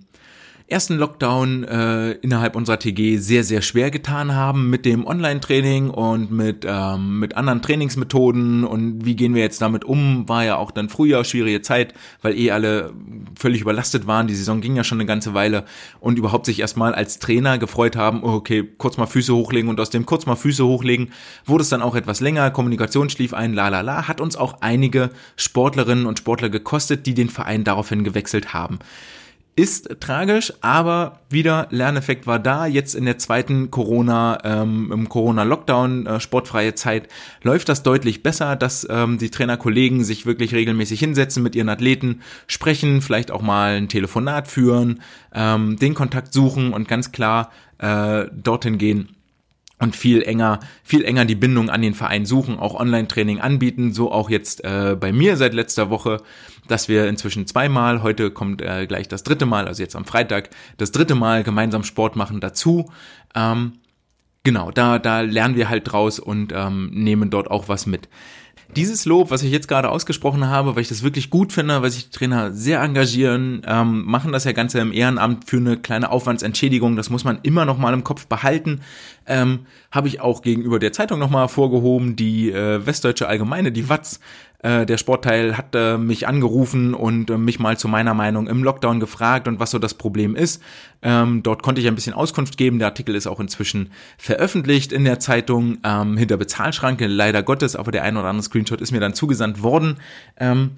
ersten 0.70 0.96
Lockdown 0.96 1.64
äh, 1.64 2.12
innerhalb 2.12 2.54
unserer 2.54 2.78
TG 2.78 3.18
sehr, 3.18 3.44
sehr 3.44 3.60
schwer 3.60 3.90
getan 3.90 4.34
haben 4.34 4.70
mit 4.70 4.84
dem 4.84 5.06
Online-Training 5.06 5.90
und 5.90 6.30
mit, 6.30 6.64
ähm, 6.66 7.18
mit 7.18 7.36
anderen 7.36 7.60
Trainingsmethoden. 7.60 8.64
Und 8.64 9.04
wie 9.04 9.16
gehen 9.16 9.34
wir 9.34 9.42
jetzt 9.42 9.60
damit 9.60 9.84
um, 9.84 10.28
war 10.28 10.44
ja 10.44 10.56
auch 10.56 10.70
dann 10.70 10.88
früher 10.88 11.24
schwierige 11.24 11.60
Zeit, 11.62 11.94
weil 12.22 12.38
eh 12.38 12.50
alle 12.52 12.92
völlig 13.38 13.60
überlastet 13.60 14.06
waren, 14.06 14.28
die 14.28 14.34
Saison 14.34 14.60
ging 14.60 14.76
ja 14.76 14.84
schon 14.84 14.98
eine 14.98 15.06
ganze 15.06 15.34
Weile. 15.34 15.64
Und 15.98 16.18
überhaupt 16.18 16.46
sich 16.46 16.60
erstmal 16.60 16.94
als 16.94 17.18
Trainer 17.18 17.58
gefreut 17.58 17.96
haben, 17.96 18.22
oh, 18.22 18.34
okay, 18.34 18.68
kurz 18.78 18.96
mal 18.96 19.06
Füße 19.06 19.34
hochlegen 19.34 19.68
und 19.68 19.80
aus 19.80 19.90
dem 19.90 20.06
kurz 20.06 20.26
mal 20.26 20.36
Füße 20.36 20.64
hochlegen 20.64 21.10
wurde 21.44 21.62
es 21.62 21.68
dann 21.68 21.82
auch 21.82 21.94
etwas 21.94 22.20
länger, 22.20 22.50
Kommunikation 22.50 23.10
schlief 23.10 23.34
ein, 23.34 23.54
la 23.54 23.68
la 23.68 23.80
la, 23.80 24.08
hat 24.08 24.20
uns 24.20 24.36
auch 24.36 24.58
einige 24.60 25.10
Sportlerinnen 25.36 26.06
und 26.06 26.18
Sportler 26.18 26.48
gekostet, 26.48 27.06
die 27.06 27.14
den 27.14 27.28
Verein 27.28 27.64
daraufhin 27.64 28.04
gewechselt 28.04 28.54
haben. 28.54 28.78
Ist 29.56 30.00
tragisch, 30.00 30.52
aber 30.60 31.20
wieder 31.28 31.66
Lerneffekt 31.70 32.26
war 32.26 32.38
da. 32.38 32.66
Jetzt 32.66 32.94
in 32.94 33.04
der 33.04 33.18
zweiten 33.18 33.70
Corona, 33.70 34.38
ähm, 34.44 34.90
im 34.92 35.08
Corona-Lockdown, 35.08 36.06
äh, 36.06 36.20
sportfreie 36.20 36.74
Zeit, 36.74 37.08
läuft 37.42 37.68
das 37.68 37.82
deutlich 37.82 38.22
besser, 38.22 38.56
dass 38.56 38.86
ähm, 38.88 39.18
die 39.18 39.30
Trainerkollegen 39.30 40.04
sich 40.04 40.24
wirklich 40.24 40.54
regelmäßig 40.54 41.00
hinsetzen 41.00 41.42
mit 41.42 41.56
ihren 41.56 41.68
Athleten, 41.68 42.20
sprechen, 42.46 43.02
vielleicht 43.02 43.30
auch 43.30 43.42
mal 43.42 43.76
ein 43.76 43.88
Telefonat 43.88 44.48
führen, 44.48 45.02
ähm, 45.34 45.76
den 45.76 45.94
Kontakt 45.94 46.32
suchen 46.32 46.72
und 46.72 46.88
ganz 46.88 47.12
klar 47.12 47.50
äh, 47.78 48.26
dorthin 48.32 48.78
gehen 48.78 49.19
und 49.80 49.96
viel 49.96 50.22
enger, 50.22 50.60
viel 50.84 51.04
enger 51.04 51.24
die 51.24 51.34
Bindung 51.34 51.70
an 51.70 51.82
den 51.82 51.94
Verein 51.94 52.26
suchen, 52.26 52.58
auch 52.58 52.78
Online-Training 52.78 53.40
anbieten, 53.40 53.92
so 53.92 54.12
auch 54.12 54.30
jetzt 54.30 54.62
äh, 54.62 54.96
bei 54.98 55.10
mir 55.10 55.36
seit 55.36 55.54
letzter 55.54 55.90
Woche, 55.90 56.18
dass 56.68 56.88
wir 56.88 57.08
inzwischen 57.08 57.46
zweimal, 57.46 58.02
heute 58.02 58.30
kommt 58.30 58.62
äh, 58.62 58.86
gleich 58.86 59.08
das 59.08 59.22
dritte 59.22 59.46
Mal, 59.46 59.66
also 59.66 59.82
jetzt 59.82 59.96
am 59.96 60.04
Freitag, 60.04 60.50
das 60.76 60.92
dritte 60.92 61.14
Mal 61.14 61.42
gemeinsam 61.42 61.82
Sport 61.82 62.14
machen 62.14 62.40
dazu. 62.40 62.92
Ähm, 63.34 63.72
genau, 64.44 64.70
da, 64.70 64.98
da 64.98 65.22
lernen 65.22 65.56
wir 65.56 65.70
halt 65.70 65.90
draus 65.90 66.18
und 66.20 66.52
ähm, 66.54 66.90
nehmen 66.92 67.30
dort 67.30 67.50
auch 67.50 67.68
was 67.68 67.86
mit. 67.86 68.08
Dieses 68.76 69.04
Lob, 69.04 69.30
was 69.30 69.42
ich 69.42 69.50
jetzt 69.50 69.68
gerade 69.68 69.88
ausgesprochen 69.88 70.46
habe, 70.46 70.74
weil 70.74 70.82
ich 70.82 70.88
das 70.88 71.02
wirklich 71.02 71.30
gut 71.30 71.52
finde, 71.52 71.82
weil 71.82 71.90
sich 71.90 72.10
die 72.10 72.16
Trainer 72.16 72.52
sehr 72.52 72.80
engagieren, 72.80 73.62
ähm, 73.66 74.04
machen 74.04 74.32
das 74.32 74.44
ja 74.44 74.52
Ganze 74.52 74.78
im 74.78 74.92
Ehrenamt 74.92 75.48
für 75.48 75.56
eine 75.56 75.76
kleine 75.76 76.10
Aufwandsentschädigung, 76.10 76.96
das 76.96 77.10
muss 77.10 77.24
man 77.24 77.40
immer 77.42 77.64
noch 77.64 77.78
mal 77.78 77.94
im 77.94 78.04
Kopf 78.04 78.26
behalten. 78.26 78.80
Ähm, 79.26 79.60
habe 79.90 80.08
ich 80.08 80.20
auch 80.20 80.42
gegenüber 80.42 80.78
der 80.78 80.92
Zeitung 80.92 81.18
nochmal 81.18 81.48
vorgehoben, 81.48 82.16
die 82.16 82.50
äh, 82.50 82.84
Westdeutsche 82.84 83.28
Allgemeine, 83.28 83.72
die 83.72 83.88
Watz, 83.88 84.20
äh, 84.62 84.84
der 84.84 84.98
Sportteil 84.98 85.56
hat 85.56 85.74
äh, 85.74 85.96
mich 85.96 86.28
angerufen 86.28 86.94
und 86.94 87.30
äh, 87.30 87.38
mich 87.38 87.58
mal 87.58 87.78
zu 87.78 87.88
meiner 87.88 88.14
Meinung 88.14 88.46
im 88.46 88.62
Lockdown 88.62 89.00
gefragt 89.00 89.48
und 89.48 89.58
was 89.58 89.70
so 89.70 89.78
das 89.78 89.94
Problem 89.94 90.36
ist. 90.36 90.62
Ähm, 91.02 91.42
dort 91.42 91.62
konnte 91.62 91.80
ich 91.80 91.88
ein 91.88 91.94
bisschen 91.94 92.12
Auskunft 92.12 92.58
geben. 92.58 92.78
Der 92.78 92.88
Artikel 92.88 93.14
ist 93.14 93.26
auch 93.26 93.40
inzwischen 93.40 93.90
veröffentlicht 94.18 94.92
in 94.92 95.04
der 95.04 95.18
Zeitung 95.18 95.78
ähm, 95.82 96.16
hinter 96.16 96.36
Bezahlschranke, 96.36 97.06
leider 97.06 97.42
Gottes, 97.42 97.74
aber 97.74 97.90
der 97.90 98.02
ein 98.02 98.16
oder 98.16 98.28
andere 98.28 98.44
Screenshot 98.44 98.80
ist 98.80 98.92
mir 98.92 99.00
dann 99.00 99.14
zugesandt 99.14 99.62
worden. 99.62 99.96
Ähm, 100.36 100.72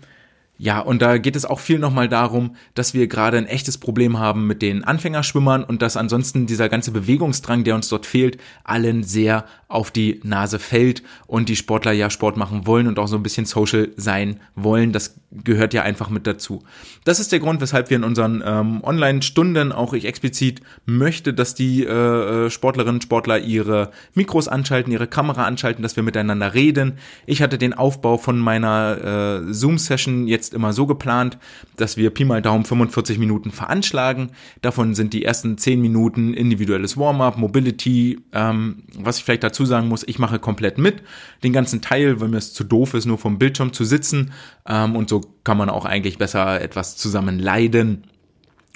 ja, 0.58 0.78
und 0.78 1.02
da 1.02 1.18
geht 1.18 1.34
es 1.34 1.44
auch 1.44 1.58
viel 1.58 1.78
nochmal 1.78 2.08
darum, 2.08 2.54
dass 2.74 2.94
wir 2.94 3.08
gerade 3.08 3.36
ein 3.36 3.46
echtes 3.46 3.78
Problem 3.78 4.18
haben 4.18 4.46
mit 4.46 4.62
den 4.62 4.84
Anfängerschwimmern 4.84 5.64
und 5.64 5.82
dass 5.82 5.96
ansonsten 5.96 6.46
dieser 6.46 6.68
ganze 6.68 6.92
Bewegungsdrang, 6.92 7.64
der 7.64 7.74
uns 7.74 7.88
dort 7.88 8.06
fehlt, 8.06 8.38
allen 8.62 9.02
sehr 9.02 9.44
auf 9.66 9.90
die 9.90 10.20
Nase 10.22 10.58
fällt 10.58 11.02
und 11.26 11.48
die 11.48 11.56
Sportler 11.56 11.92
ja 11.92 12.10
Sport 12.10 12.36
machen 12.36 12.66
wollen 12.66 12.86
und 12.86 12.98
auch 12.98 13.08
so 13.08 13.16
ein 13.16 13.22
bisschen 13.22 13.46
social 13.46 13.88
sein 13.96 14.38
wollen. 14.54 14.92
Das 14.92 15.18
gehört 15.32 15.72
ja 15.72 15.82
einfach 15.82 16.10
mit 16.10 16.26
dazu. 16.26 16.62
Das 17.04 17.18
ist 17.18 17.32
der 17.32 17.40
Grund, 17.40 17.60
weshalb 17.62 17.88
wir 17.88 17.96
in 17.96 18.04
unseren 18.04 18.42
ähm, 18.44 18.84
Online-Stunden 18.84 19.72
auch 19.72 19.94
ich 19.94 20.04
explizit 20.04 20.60
möchte, 20.84 21.32
dass 21.32 21.54
die 21.54 21.84
äh, 21.84 22.46
äh 22.46 22.50
Sportlerinnen 22.50 22.96
und 22.96 23.02
Sportler 23.02 23.38
ihre 23.38 23.90
Mikros 24.14 24.46
anschalten, 24.46 24.92
ihre 24.92 25.06
Kamera 25.06 25.44
anschalten, 25.44 25.82
dass 25.82 25.96
wir 25.96 26.02
miteinander 26.02 26.52
reden. 26.52 26.98
Ich 27.24 27.40
hatte 27.40 27.56
den 27.56 27.72
Aufbau 27.72 28.18
von 28.18 28.38
meiner 28.38 29.44
äh, 29.48 29.52
Zoom-Session 29.52 30.28
jetzt 30.28 30.41
jetzt 30.42 30.54
immer 30.54 30.72
so 30.72 30.86
geplant, 30.86 31.38
dass 31.76 31.96
wir 31.96 32.10
Pi 32.10 32.24
mal 32.24 32.42
Daumen 32.42 32.64
45 32.64 33.18
Minuten 33.18 33.50
veranschlagen. 33.50 34.30
Davon 34.60 34.94
sind 34.94 35.12
die 35.12 35.24
ersten 35.24 35.56
10 35.56 35.80
Minuten 35.80 36.34
individuelles 36.34 36.96
Warm-up, 36.96 37.38
Mobility. 37.38 38.20
Ähm, 38.32 38.82
was 38.98 39.18
ich 39.18 39.24
vielleicht 39.24 39.44
dazu 39.44 39.64
sagen 39.64 39.88
muss, 39.88 40.06
ich 40.06 40.18
mache 40.18 40.38
komplett 40.38 40.78
mit. 40.78 41.02
Den 41.42 41.52
ganzen 41.52 41.80
Teil, 41.80 42.20
weil 42.20 42.28
mir 42.28 42.38
es 42.38 42.52
zu 42.52 42.64
doof 42.64 42.94
ist, 42.94 43.06
nur 43.06 43.18
vom 43.18 43.38
Bildschirm 43.38 43.72
zu 43.72 43.84
sitzen. 43.84 44.32
Ähm, 44.66 44.96
und 44.96 45.08
so 45.08 45.20
kann 45.44 45.56
man 45.56 45.70
auch 45.70 45.84
eigentlich 45.84 46.18
besser 46.18 46.60
etwas 46.60 46.96
zusammen 46.96 47.38
leiden. 47.38 48.04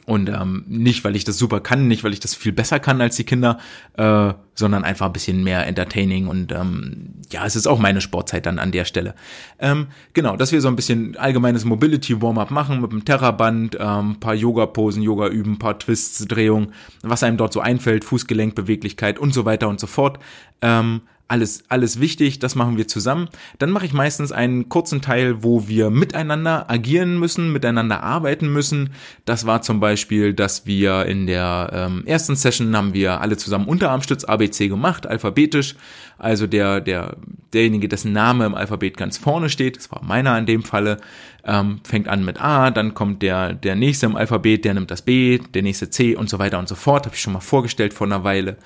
Und 0.06 0.28
ähm, 0.28 0.64
nicht, 0.68 1.02
weil 1.02 1.16
ich 1.16 1.24
das 1.24 1.36
super 1.36 1.58
kann, 1.58 1.88
nicht, 1.88 2.04
weil 2.04 2.12
ich 2.12 2.20
das 2.20 2.36
viel 2.36 2.52
besser 2.52 2.78
kann 2.78 3.00
als 3.00 3.16
die 3.16 3.24
Kinder, 3.24 3.58
äh, 3.94 4.32
sondern 4.54 4.84
einfach 4.84 5.06
ein 5.06 5.12
bisschen 5.12 5.42
mehr 5.42 5.66
entertaining 5.66 6.28
und 6.28 6.52
ähm, 6.52 7.14
ja, 7.30 7.44
es 7.44 7.56
ist 7.56 7.66
auch 7.66 7.80
meine 7.80 8.00
Sportzeit 8.00 8.46
dann 8.46 8.60
an 8.60 8.70
der 8.70 8.84
Stelle. 8.84 9.16
Ähm, 9.58 9.88
genau, 10.12 10.36
dass 10.36 10.52
wir 10.52 10.60
so 10.60 10.68
ein 10.68 10.76
bisschen 10.76 11.16
allgemeines 11.16 11.64
Mobility 11.64 12.22
Warm-up 12.22 12.52
machen 12.52 12.80
mit 12.80 12.92
einem 12.92 13.04
Terraband, 13.04 13.76
ähm, 13.80 14.20
paar 14.20 14.34
Yoga-Posen, 14.34 15.02
Yoga 15.02 15.26
üben, 15.26 15.58
paar 15.58 15.76
Twists, 15.76 16.24
Drehungen, 16.28 16.72
was 17.02 17.24
einem 17.24 17.36
dort 17.36 17.52
so 17.52 17.58
einfällt, 17.58 18.04
Fußgelenkbeweglichkeit 18.04 19.18
und 19.18 19.34
so 19.34 19.44
weiter 19.44 19.68
und 19.68 19.80
so 19.80 19.88
fort. 19.88 20.20
Ähm, 20.62 21.00
alles, 21.28 21.64
alles 21.68 22.00
wichtig, 22.00 22.38
das 22.38 22.54
machen 22.54 22.76
wir 22.76 22.86
zusammen. 22.86 23.28
Dann 23.58 23.70
mache 23.70 23.84
ich 23.84 23.92
meistens 23.92 24.30
einen 24.30 24.68
kurzen 24.68 25.02
Teil, 25.02 25.42
wo 25.42 25.66
wir 25.66 25.90
miteinander 25.90 26.70
agieren 26.70 27.18
müssen, 27.18 27.52
miteinander 27.52 28.02
arbeiten 28.02 28.52
müssen. 28.52 28.90
Das 29.24 29.44
war 29.44 29.62
zum 29.62 29.80
Beispiel, 29.80 30.34
dass 30.34 30.66
wir 30.66 31.06
in 31.06 31.26
der 31.26 31.70
ähm, 31.72 32.04
ersten 32.06 32.36
Session 32.36 32.76
haben 32.76 32.94
wir 32.94 33.20
alle 33.20 33.36
zusammen 33.36 33.66
Unterarmstütz 33.66 34.24
ABC 34.24 34.68
gemacht, 34.68 35.06
alphabetisch. 35.06 35.74
Also 36.18 36.46
der, 36.46 36.80
der, 36.80 37.16
derjenige, 37.52 37.88
dessen 37.88 38.12
Name 38.12 38.46
im 38.46 38.54
Alphabet 38.54 38.96
ganz 38.96 39.18
vorne 39.18 39.50
steht, 39.50 39.76
das 39.76 39.90
war 39.90 40.02
meiner 40.04 40.38
in 40.38 40.46
dem 40.46 40.62
Falle, 40.62 40.98
ähm, 41.46 41.80
fängt 41.84 42.08
an 42.08 42.24
mit 42.24 42.40
A, 42.42 42.70
dann 42.70 42.94
kommt 42.94 43.22
der, 43.22 43.54
der 43.54 43.76
nächste 43.76 44.06
im 44.06 44.16
Alphabet, 44.16 44.64
der 44.64 44.74
nimmt 44.74 44.90
das 44.90 45.02
B, 45.02 45.38
der 45.38 45.62
nächste 45.62 45.90
C 45.90 46.16
und 46.16 46.28
so 46.28 46.38
weiter 46.38 46.58
und 46.58 46.68
so 46.68 46.74
fort. 46.74 47.06
Habe 47.06 47.14
ich 47.14 47.22
schon 47.22 47.32
mal 47.32 47.40
vorgestellt 47.40 47.94
vor 47.94 48.06
einer 48.06 48.24
Weile. 48.24 48.56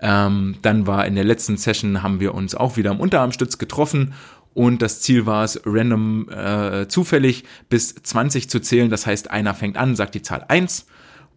Ähm, 0.00 0.56
dann 0.62 0.86
war 0.86 1.06
in 1.06 1.14
der 1.14 1.24
letzten 1.24 1.56
Session 1.56 2.02
haben 2.02 2.20
wir 2.20 2.34
uns 2.34 2.54
auch 2.54 2.76
wieder 2.76 2.90
am 2.90 3.00
Unterarmstütz 3.00 3.58
getroffen 3.58 4.14
und 4.54 4.82
das 4.82 5.00
Ziel 5.00 5.26
war 5.26 5.44
es, 5.44 5.60
random 5.64 6.28
äh, 6.28 6.88
zufällig 6.88 7.44
bis 7.68 7.94
20 7.94 8.50
zu 8.50 8.60
zählen. 8.60 8.90
Das 8.90 9.06
heißt, 9.06 9.30
einer 9.30 9.54
fängt 9.54 9.76
an, 9.76 9.94
sagt 9.94 10.14
die 10.14 10.22
Zahl 10.22 10.44
1 10.48 10.86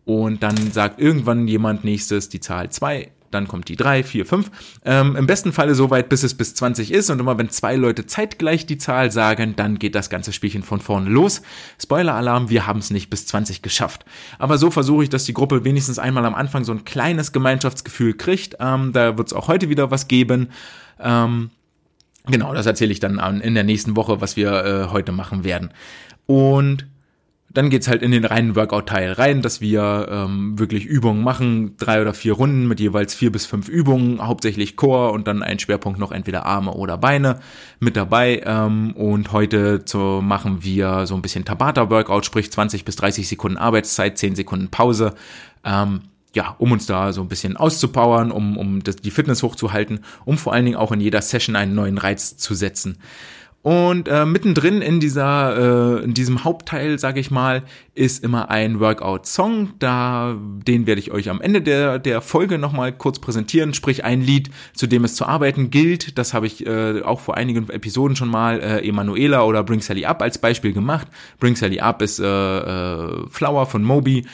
und 0.06 0.42
dann 0.42 0.56
sagt 0.72 1.00
irgendwann 1.00 1.48
jemand 1.48 1.84
nächstes 1.84 2.30
die 2.30 2.40
Zahl 2.40 2.70
2 2.70 3.12
dann 3.34 3.48
kommt 3.48 3.70
die 3.70 3.76
3, 3.76 4.04
4, 4.04 4.26
5. 4.26 4.52
Ähm, 4.86 5.16
Im 5.16 5.28
besten 5.28 5.54
Falle 5.54 5.76
so 5.76 5.90
weit, 5.90 6.10
bis 6.10 6.24
es 6.24 6.34
bis 6.34 6.56
20 6.56 6.92
ist. 6.92 7.10
Und 7.10 7.20
immer 7.20 7.38
wenn 7.38 7.50
zwei 7.50 7.76
Leute 7.76 8.06
zeitgleich 8.06 8.66
die 8.66 8.78
Zahl 8.78 9.12
sagen, 9.12 9.56
dann 9.56 9.80
geht 9.80 9.96
das 9.96 10.10
ganze 10.10 10.34
Spielchen 10.34 10.64
von 10.64 10.80
vorne 10.80 11.10
los. 11.10 11.42
Spoiler-Alarm, 11.82 12.50
wir 12.50 12.68
haben 12.68 12.80
es 12.80 12.90
nicht 12.90 13.10
bis 13.10 13.28
20 13.28 13.62
geschafft. 13.62 14.06
Aber 14.40 14.58
so 14.58 14.72
versuche 14.72 15.04
ich, 15.04 15.10
dass 15.10 15.26
die 15.26 15.34
Gruppe 15.34 15.64
wenigstens 15.64 16.00
einmal 16.00 16.26
am 16.26 16.36
Anfang 16.36 16.64
so 16.64 16.72
ein 16.72 16.86
kleines 16.86 17.32
Gemeinschaftsgefühl 17.32 18.14
kriegt. 18.14 18.58
Ähm, 18.60 18.94
da 18.94 19.18
wird 19.18 19.28
es 19.28 19.34
auch 19.34 19.48
heute 19.48 19.70
wieder 19.70 19.92
was 19.92 20.08
geben. 20.08 20.50
Ähm, 21.00 21.50
genau, 22.26 22.54
das 22.54 22.66
erzähle 22.66 22.92
ich 22.92 23.00
dann 23.00 23.42
in 23.42 23.54
der 23.54 23.64
nächsten 23.64 23.96
Woche, 23.96 24.22
was 24.22 24.36
wir 24.36 24.66
äh, 24.66 24.92
heute 24.92 25.12
machen 25.12 25.44
werden. 25.44 25.72
Und 26.26 26.88
dann 27.54 27.70
geht's 27.70 27.88
halt 27.88 28.02
in 28.02 28.12
den 28.12 28.26
reinen 28.26 28.56
Workout-Teil 28.56 29.12
rein, 29.12 29.42
dass 29.44 29.62
wir 29.62 30.08
ähm, 30.10 30.58
wirklich 30.58 30.86
Übungen 30.86 31.24
machen, 31.24 31.78
drei 31.78 32.02
oder 32.02 32.14
vier 32.14 32.34
Runden 32.34 32.68
mit 32.68 32.80
jeweils 32.80 33.14
vier 33.14 33.32
bis 33.32 33.46
fünf 33.46 33.70
Übungen, 33.70 34.26
hauptsächlich 34.26 34.76
Core 34.76 35.12
und 35.12 35.28
dann 35.28 35.44
ein 35.44 35.60
Schwerpunkt 35.60 36.00
noch 36.00 36.12
entweder 36.12 36.48
Arme 36.48 36.74
oder 36.74 36.98
Beine 36.98 37.40
mit 37.80 37.96
dabei. 37.96 38.42
Ähm, 38.46 38.94
und 38.94 39.32
heute 39.32 39.86
zu, 39.86 40.22
machen 40.24 40.64
wir 40.64 41.06
so 41.06 41.14
ein 41.14 41.22
bisschen 41.22 41.46
Tabata-Workout, 41.46 42.26
sprich 42.26 42.52
20 42.52 42.86
bis 42.86 42.96
30 42.96 43.28
Sekunden 43.28 43.58
Arbeitszeit, 43.58 44.18
10 44.18 44.36
Sekunden 44.36 44.70
Pause. 44.70 45.14
Ähm, 45.64 46.02
ja, 46.36 46.56
um 46.58 46.72
uns 46.72 46.88
da 46.88 47.14
so 47.14 47.22
ein 47.22 47.28
bisschen 47.28 47.56
auszupowern, 47.56 48.32
um, 48.32 48.58
um 48.58 48.84
das, 48.84 48.96
die 48.96 49.12
Fitness 49.12 49.44
hochzuhalten, 49.44 50.00
um 50.26 50.40
vor 50.40 50.54
allen 50.54 50.66
Dingen 50.66 50.78
auch 50.78 50.92
in 50.92 51.00
jeder 51.00 51.22
Session 51.22 51.56
einen 51.56 51.76
neuen 51.76 52.00
Reiz 52.00 52.38
zu 52.38 52.56
setzen. 52.56 52.98
Und 53.64 54.10
äh, 54.10 54.26
mittendrin 54.26 54.82
in 54.82 55.00
dieser, 55.00 56.02
äh, 56.02 56.04
in 56.04 56.14
diesem 56.14 56.44
Hauptteil, 56.44 57.00
sage 57.00 57.22
ich 57.22 57.32
mal, 57.32 57.64
ist 57.96 58.22
immer 58.22 58.52
ein 58.52 58.82
Workout-Song. 58.82 59.70
Da, 59.80 60.36
den 60.68 60.86
werde 60.86 61.00
ich 61.00 61.12
euch 61.12 61.30
am 61.30 61.40
Ende 61.40 61.62
der 61.62 61.98
der 61.98 62.20
Folge 62.20 62.58
nochmal 62.58 62.92
kurz 62.92 63.20
präsentieren. 63.20 63.74
Sprich 63.74 64.04
ein 64.04 64.22
Lied, 64.22 64.52
zu 64.74 64.86
dem 64.86 65.06
es 65.06 65.16
zu 65.16 65.26
arbeiten 65.26 65.72
gilt. 65.72 66.18
Das 66.18 66.34
habe 66.34 66.46
ich 66.46 66.68
äh, 66.68 67.04
auch 67.04 67.22
vor 67.22 67.38
einigen 67.38 67.70
Episoden 67.70 68.18
schon 68.18 68.28
mal 68.28 68.60
äh, 68.60 68.86
Emanuela 68.86 69.44
oder 69.44 69.64
Bring 69.64 69.80
Sally 69.80 70.04
Up 70.04 70.22
als 70.22 70.40
Beispiel 70.40 70.74
gemacht. 70.74 71.08
Bring 71.40 71.56
Sally 71.56 71.80
Up 71.80 72.02
ist 72.02 72.20
äh, 72.20 72.26
äh, 72.26 73.30
Flower 73.30 73.66
von 73.66 73.82
Moby 73.82 74.26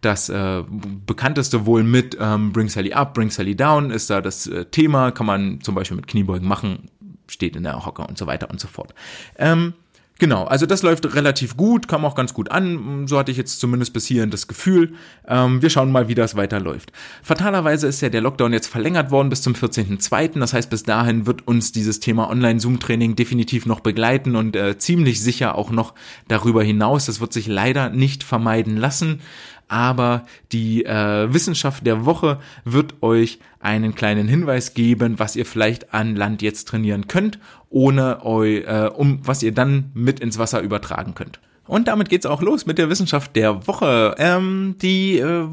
das 0.00 0.28
äh, 0.28 0.62
bekannteste 1.06 1.66
wohl 1.66 1.82
mit 1.82 2.16
ähm, 2.20 2.52
Bring 2.52 2.68
Sally 2.68 2.92
Up, 2.92 3.14
Bring 3.14 3.30
Sally 3.30 3.56
Down 3.56 3.90
ist 3.90 4.10
da 4.10 4.20
das 4.20 4.46
äh, 4.46 4.64
Thema, 4.66 5.10
kann 5.10 5.26
man 5.26 5.60
zum 5.60 5.74
Beispiel 5.74 5.96
mit 5.96 6.06
Kniebeugen 6.06 6.46
machen, 6.46 6.88
steht 7.28 7.56
in 7.56 7.62
der 7.62 7.84
Hocke 7.84 8.02
und 8.02 8.18
so 8.18 8.26
weiter 8.26 8.50
und 8.50 8.60
so 8.60 8.68
fort. 8.68 8.94
Ähm, 9.36 9.74
Genau, 10.20 10.44
also 10.44 10.66
das 10.66 10.82
läuft 10.82 11.14
relativ 11.14 11.56
gut, 11.56 11.86
kam 11.86 12.04
auch 12.04 12.16
ganz 12.16 12.34
gut 12.34 12.50
an, 12.50 13.06
so 13.06 13.18
hatte 13.18 13.30
ich 13.30 13.36
jetzt 13.36 13.60
zumindest 13.60 13.92
bis 13.92 14.06
hierhin 14.06 14.30
das 14.30 14.48
Gefühl. 14.48 14.94
Ähm, 15.28 15.62
wir 15.62 15.70
schauen 15.70 15.92
mal, 15.92 16.08
wie 16.08 16.16
das 16.16 16.34
weiterläuft. 16.34 16.90
Fatalerweise 17.22 17.86
ist 17.86 18.00
ja 18.00 18.08
der 18.08 18.20
Lockdown 18.20 18.52
jetzt 18.52 18.66
verlängert 18.66 19.12
worden 19.12 19.28
bis 19.28 19.42
zum 19.42 19.52
14.02., 19.52 20.40
das 20.40 20.52
heißt 20.52 20.70
bis 20.70 20.82
dahin 20.82 21.26
wird 21.26 21.46
uns 21.46 21.70
dieses 21.70 22.00
Thema 22.00 22.30
Online-Zoom-Training 22.30 23.14
definitiv 23.14 23.64
noch 23.64 23.78
begleiten 23.78 24.34
und 24.34 24.56
äh, 24.56 24.76
ziemlich 24.76 25.22
sicher 25.22 25.54
auch 25.54 25.70
noch 25.70 25.94
darüber 26.26 26.64
hinaus. 26.64 27.06
Das 27.06 27.20
wird 27.20 27.32
sich 27.32 27.46
leider 27.46 27.88
nicht 27.88 28.24
vermeiden 28.24 28.76
lassen 28.76 29.20
aber 29.68 30.24
die 30.50 30.84
äh, 30.84 31.32
Wissenschaft 31.32 31.86
der 31.86 32.04
Woche 32.04 32.38
wird 32.64 33.02
euch 33.02 33.38
einen 33.60 33.94
kleinen 33.94 34.26
Hinweis 34.26 34.74
geben, 34.74 35.18
was 35.18 35.36
ihr 35.36 35.46
vielleicht 35.46 35.92
an 35.94 36.16
Land 36.16 36.42
jetzt 36.42 36.68
trainieren 36.68 37.06
könnt, 37.06 37.38
ohne 37.70 38.24
eu, 38.24 38.44
äh, 38.44 38.90
um 38.94 39.20
was 39.22 39.42
ihr 39.42 39.52
dann 39.52 39.90
mit 39.94 40.20
ins 40.20 40.38
Wasser 40.38 40.60
übertragen 40.60 41.14
könnt. 41.14 41.38
Und 41.68 41.86
damit 41.86 42.08
geht's 42.08 42.26
auch 42.26 42.40
los 42.40 42.64
mit 42.64 42.78
der 42.78 42.88
Wissenschaft 42.88 43.36
der 43.36 43.66
Woche. 43.66 44.14
Ähm, 44.18 44.76
die 44.80 45.18
äh, 45.18 45.44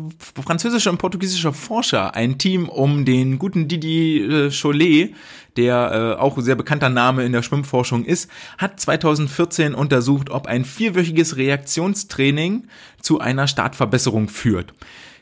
französische 0.45 0.89
und 0.89 0.97
portugiesische 0.97 1.51
Forscher, 1.51 2.16
ein 2.16 2.38
Team 2.38 2.70
um 2.70 3.03
den 3.03 3.38
guten 3.38 3.68
Didi 3.68 4.24
äh, 4.24 4.49
Cholet, 4.49 5.13
der 5.57 6.16
äh, 6.18 6.22
auch 6.22 6.39
sehr 6.39 6.55
bekannter 6.55 6.89
Name 6.89 7.26
in 7.26 7.34
der 7.34 7.43
Schwimmforschung 7.43 8.05
ist, 8.05 8.32
hat 8.57 8.80
2014 8.80 9.76
untersucht, 9.76 10.30
ob 10.30 10.47
ein 10.47 10.63
vierwöchiges 10.63 11.36
Reaktionstraining 11.36 12.68
zu 13.01 13.20
einer 13.20 13.47
Startverbesserung 13.47 14.30
führt. 14.30 14.74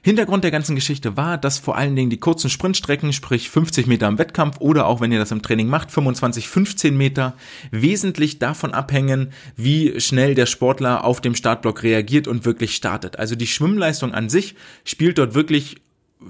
Hintergrund 0.06 0.44
der 0.44 0.52
ganzen 0.52 0.76
Geschichte 0.76 1.16
war, 1.16 1.38
dass 1.38 1.60
vor 1.60 1.78
allen 1.78 1.96
Dingen 1.96 2.10
die 2.10 2.20
kurzen 2.20 2.50
Sprintstrecken, 2.50 3.14
sprich 3.14 3.50
50 3.50 3.88
Meter 3.88 4.10
im 4.10 4.18
Wettkampf 4.18 4.60
oder 4.60 4.86
auch 4.86 5.00
wenn 5.00 5.14
ihr 5.14 5.20
das 5.20 5.32
im 5.32 5.42
Training 5.42 5.70
macht, 5.70 5.92
25, 5.92 6.50
15 6.50 6.98
Meter, 6.98 7.36
wesentlich 7.72 8.38
davon 8.38 8.74
abhängen, 8.74 9.32
wie 9.56 10.02
schnell 10.02 10.36
der 10.36 10.46
Sportler 10.46 11.06
auf 11.06 11.22
dem 11.22 11.36
Startblock 11.36 11.84
reagiert 11.84 12.28
und 12.28 12.44
wirklich 12.44 12.76
startet. 12.76 13.18
Also 13.18 13.38
die 13.38 13.48
Schwimmleistung 13.48 14.14
an 14.14 14.28
sich 14.28 14.56
spielt 14.84 15.18
dort 15.18 15.36
wirklich, 15.36 15.78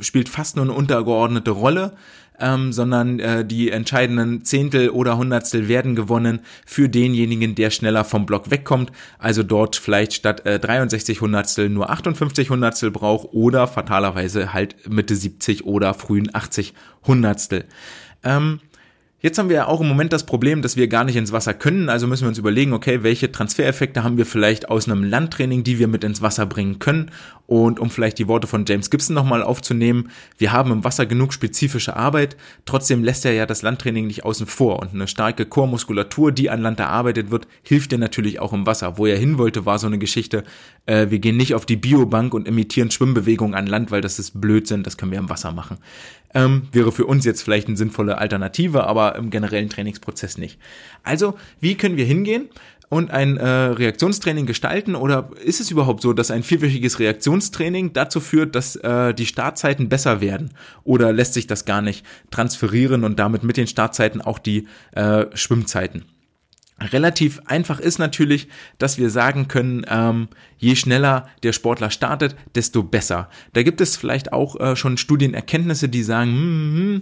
spielt 0.02 0.30
fast 0.30 0.56
nur 0.56 0.66
eine 0.66 0.74
untergeordnete 0.74 1.50
Rolle 1.50 1.98
ähm, 2.40 2.74
sondern 2.74 3.20
äh, 3.20 3.46
die 3.46 3.72
entscheidenden 3.72 4.44
Zehntel 4.44 4.90
oder 4.90 5.18
Hundertstel 5.18 5.68
werden 5.68 5.96
gewonnen 5.96 6.40
für 6.66 6.90
denjenigen, 6.90 7.56
der 7.56 7.70
schneller 7.70 8.04
vom 8.04 8.26
Block 8.26 8.52
wegkommt, 8.52 8.92
also 9.20 9.44
dort 9.44 9.76
vielleicht 9.76 10.14
statt 10.14 10.46
äh, 10.46 10.60
63 10.60 11.22
Hundertstel 11.22 11.70
nur 11.70 11.90
58 11.90 12.50
Hundertstel 12.50 12.92
braucht 12.92 13.34
oder 13.34 13.68
fatalerweise 13.68 14.54
halt 14.54 14.90
Mitte 14.90 15.16
70 15.16 15.66
oder 15.66 15.94
frühen 15.94 16.34
80 16.34 16.74
Hundertstel. 17.06 17.66
Ähm, 18.24 18.60
Jetzt 19.26 19.38
haben 19.38 19.48
wir 19.48 19.56
ja 19.56 19.68
auch 19.68 19.80
im 19.80 19.88
Moment 19.88 20.12
das 20.12 20.26
Problem, 20.26 20.62
dass 20.62 20.76
wir 20.76 20.90
gar 20.90 21.06
nicht 21.06 21.16
ins 21.16 21.32
Wasser 21.32 21.54
können, 21.54 21.88
also 21.88 22.08
müssen 22.08 22.26
wir 22.26 22.28
uns 22.28 22.38
überlegen, 22.38 22.74
okay, 22.74 23.04
welche 23.04 23.32
Transfereffekte 23.32 24.04
haben 24.04 24.18
wir 24.18 24.26
vielleicht 24.26 24.68
aus 24.68 24.86
einem 24.86 25.02
Landtraining, 25.02 25.64
die 25.64 25.80
wir 25.80 25.88
mit 25.88 26.04
ins 26.04 26.22
Wasser 26.22 26.46
bringen 26.46 26.80
können 26.80 27.10
und 27.48 27.80
um 27.80 27.90
vielleicht 27.90 28.20
die 28.20 28.28
Worte 28.28 28.48
von 28.48 28.66
James 28.66 28.90
Gibson 28.90 29.14
nochmal 29.14 29.42
aufzunehmen, 29.42 30.10
wir 30.38 30.52
haben 30.52 30.74
im 30.74 30.84
Wasser 30.84 31.06
genug 31.06 31.34
spezifische 31.34 31.96
Arbeit, 31.96 32.36
trotzdem 32.66 33.02
lässt 33.02 33.24
er 33.24 33.32
ja 33.32 33.46
das 33.46 33.62
Landtraining 33.62 34.08
nicht 34.08 34.26
außen 34.26 34.46
vor. 34.46 34.80
Und 34.80 34.94
eine 34.94 35.08
starke 35.08 35.46
Chormuskulatur, 35.46 36.34
die 36.34 36.50
an 36.50 36.62
Land 36.62 36.82
erarbeitet 36.82 37.32
wird, 37.32 37.48
hilft 37.62 37.94
dir 37.94 38.00
natürlich 38.00 38.42
auch 38.42 38.52
im 38.52 38.66
Wasser. 38.66 38.98
Wo 38.98 39.06
er 39.06 39.18
hin 39.18 39.38
wollte, 39.38 39.66
war 39.66 39.80
so 39.80 39.88
eine 39.88 40.00
Geschichte, 40.00 40.44
äh, 40.86 41.10
wir 41.12 41.20
gehen 41.20 41.38
nicht 41.38 41.56
auf 41.56 41.66
die 41.66 41.78
Biobank 41.78 42.34
und 42.34 42.46
imitieren 42.46 42.92
Schwimmbewegungen 42.92 43.56
an 43.56 43.68
Land, 43.68 43.90
weil 43.90 44.02
das 44.02 44.20
ist 44.20 44.42
Blödsinn, 44.42 44.84
das 44.84 44.98
können 44.98 45.12
wir 45.12 45.20
im 45.20 45.30
Wasser 45.30 45.54
machen. 45.54 45.78
Ähm, 46.34 46.64
wäre 46.72 46.92
für 46.92 47.06
uns 47.06 47.26
jetzt 47.26 47.44
vielleicht 47.44 47.68
eine 47.68 47.78
sinnvolle 47.78 48.18
Alternative, 48.18 48.86
aber 48.86 49.16
im 49.16 49.30
generellen 49.30 49.70
Trainingsprozess 49.70 50.38
nicht. 50.38 50.60
Also, 51.04 51.36
wie 51.60 51.76
können 51.76 51.98
wir 51.98 52.06
hingehen? 52.06 52.50
und 52.94 53.10
ein 53.10 53.38
äh, 53.38 53.48
Reaktionstraining 53.48 54.46
gestalten 54.46 54.96
oder 54.96 55.32
ist 55.44 55.60
es 55.60 55.72
überhaupt 55.72 56.04
so, 56.04 56.14
dass 56.14 56.30
ein 56.30 56.44
vierwöchiges 56.44 57.00
Reaktionstraining 57.00 57.94
dazu 57.94 58.20
führt, 58.20 58.54
dass 58.54 58.76
äh, 58.76 59.16
die 59.16 59.26
Startzeiten 59.26 59.90
besser 59.90 60.22
werden 60.22 60.52
oder 60.84 61.12
lässt 61.12 61.34
sich 61.34 61.48
das 61.48 61.66
gar 61.66 61.82
nicht 61.82 62.06
transferieren 62.30 63.04
und 63.04 63.18
damit 63.18 63.44
mit 63.44 63.58
den 63.58 63.66
Startzeiten 63.66 64.22
auch 64.22 64.38
die 64.38 64.68
äh, 64.92 65.26
Schwimmzeiten? 65.34 66.06
Relativ 66.80 67.40
einfach 67.46 67.80
ist 67.80 68.00
natürlich, 68.00 68.48
dass 68.78 68.98
wir 68.98 69.10
sagen 69.10 69.48
können, 69.48 69.86
ähm, 69.88 70.28
je 70.58 70.76
schneller 70.76 71.30
der 71.44 71.54
Sportler 71.54 71.92
startet, 71.92 72.36
desto 72.56 72.84
besser. 72.84 73.30
Da 73.54 73.64
gibt 73.64 73.80
es 73.80 73.96
vielleicht 73.96 74.34
auch 74.34 74.60
äh, 74.60 74.76
schon 74.76 74.98
Studienerkenntnisse, 74.98 75.88
die 75.88 76.04
sagen, 76.04 76.32
hm, 76.32 76.38
hm, 76.38 76.76
hm 76.76 77.02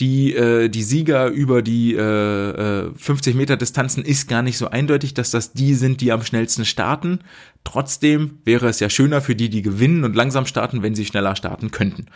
die, 0.00 0.34
äh, 0.34 0.68
die 0.68 0.82
Sieger 0.82 1.28
über 1.28 1.62
die 1.62 1.94
äh, 1.94 2.90
50 2.96 3.34
äh, 3.34 3.36
Meter 3.36 3.56
Distanzen 3.56 4.02
ist 4.04 4.28
gar 4.28 4.42
nicht 4.42 4.56
so 4.56 4.68
eindeutig, 4.68 5.14
dass 5.14 5.30
das 5.30 5.52
die 5.52 5.74
sind, 5.74 6.00
die 6.00 6.10
am 6.10 6.22
schnellsten 6.22 6.64
starten. 6.64 7.20
Trotzdem 7.64 8.38
wäre 8.44 8.68
es 8.68 8.80
ja 8.80 8.88
schöner 8.88 9.20
für 9.20 9.36
die, 9.36 9.50
die 9.50 9.62
gewinnen 9.62 10.04
und 10.04 10.16
langsam 10.16 10.46
starten, 10.46 10.82
wenn 10.82 10.94
sie 10.94 11.04
schneller 11.04 11.36
starten 11.36 11.70
könnten. 11.70 12.06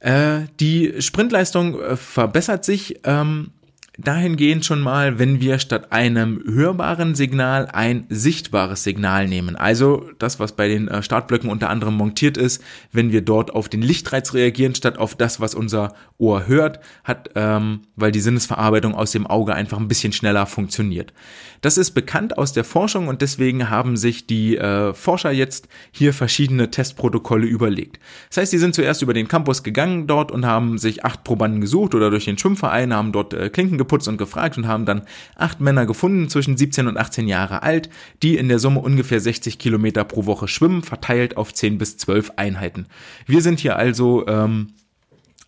Äh, 0.00 0.46
die 0.58 0.94
Sprintleistung 1.00 1.80
äh, 1.80 1.96
verbessert 1.96 2.64
sich. 2.64 3.00
Ähm, 3.04 3.50
dahingehend 3.96 4.64
schon 4.64 4.80
mal, 4.80 5.18
wenn 5.18 5.40
wir 5.40 5.58
statt 5.58 5.92
einem 5.92 6.42
hörbaren 6.46 7.14
Signal 7.14 7.68
ein 7.72 8.06
sichtbares 8.08 8.82
Signal 8.82 9.28
nehmen. 9.28 9.54
Also 9.56 10.10
das, 10.18 10.40
was 10.40 10.56
bei 10.56 10.68
den 10.68 10.88
äh, 10.88 11.02
Startblöcken 11.02 11.48
unter 11.48 11.70
anderem 11.70 11.94
montiert 11.94 12.36
ist, 12.36 12.62
wenn 12.90 13.12
wir 13.12 13.22
dort 13.22 13.54
auf 13.54 13.68
den 13.68 13.82
Lichtreiz 13.82 14.34
reagieren, 14.34 14.74
statt 14.74 14.98
auf 14.98 15.14
das, 15.14 15.40
was 15.40 15.54
unser 15.54 15.94
Ohr 16.18 16.46
hört, 16.46 16.80
hat, 17.04 17.30
ähm, 17.36 17.82
weil 17.94 18.10
die 18.10 18.20
Sinnesverarbeitung 18.20 18.94
aus 18.94 19.12
dem 19.12 19.26
Auge 19.26 19.54
einfach 19.54 19.78
ein 19.78 19.88
bisschen 19.88 20.12
schneller 20.12 20.46
funktioniert. 20.46 21.12
Das 21.60 21.78
ist 21.78 21.92
bekannt 21.92 22.36
aus 22.36 22.52
der 22.52 22.64
Forschung 22.64 23.08
und 23.08 23.22
deswegen 23.22 23.70
haben 23.70 23.96
sich 23.96 24.26
die 24.26 24.56
äh, 24.56 24.92
Forscher 24.92 25.30
jetzt 25.30 25.68
hier 25.92 26.12
verschiedene 26.12 26.70
Testprotokolle 26.70 27.46
überlegt. 27.46 28.00
Das 28.28 28.38
heißt, 28.38 28.50
sie 28.50 28.58
sind 28.58 28.74
zuerst 28.74 29.02
über 29.02 29.14
den 29.14 29.28
Campus 29.28 29.62
gegangen 29.62 30.06
dort 30.06 30.32
und 30.32 30.44
haben 30.44 30.78
sich 30.78 31.04
acht 31.04 31.24
Probanden 31.24 31.60
gesucht 31.60 31.94
oder 31.94 32.10
durch 32.10 32.24
den 32.24 32.36
Schwimmverein, 32.36 32.92
haben 32.92 33.12
dort 33.12 33.32
äh, 33.32 33.48
Klinken 33.48 33.78
geputzt 33.84 34.08
und 34.08 34.18
gefragt 34.18 34.58
und 34.58 34.66
haben 34.66 34.86
dann 34.86 35.02
acht 35.36 35.60
Männer 35.60 35.86
gefunden 35.86 36.28
zwischen 36.28 36.56
17 36.56 36.86
und 36.88 36.96
18 36.96 37.28
Jahre 37.28 37.62
alt, 37.62 37.88
die 38.22 38.36
in 38.36 38.48
der 38.48 38.58
Summe 38.58 38.80
ungefähr 38.80 39.20
60 39.20 39.58
Kilometer 39.58 40.04
pro 40.04 40.26
Woche 40.26 40.48
schwimmen, 40.48 40.82
verteilt 40.82 41.36
auf 41.36 41.52
10 41.52 41.78
bis 41.78 41.96
12 41.98 42.32
Einheiten. 42.36 42.86
Wir 43.26 43.42
sind 43.42 43.60
hier 43.60 43.76
also 43.76 44.26
ähm, 44.26 44.68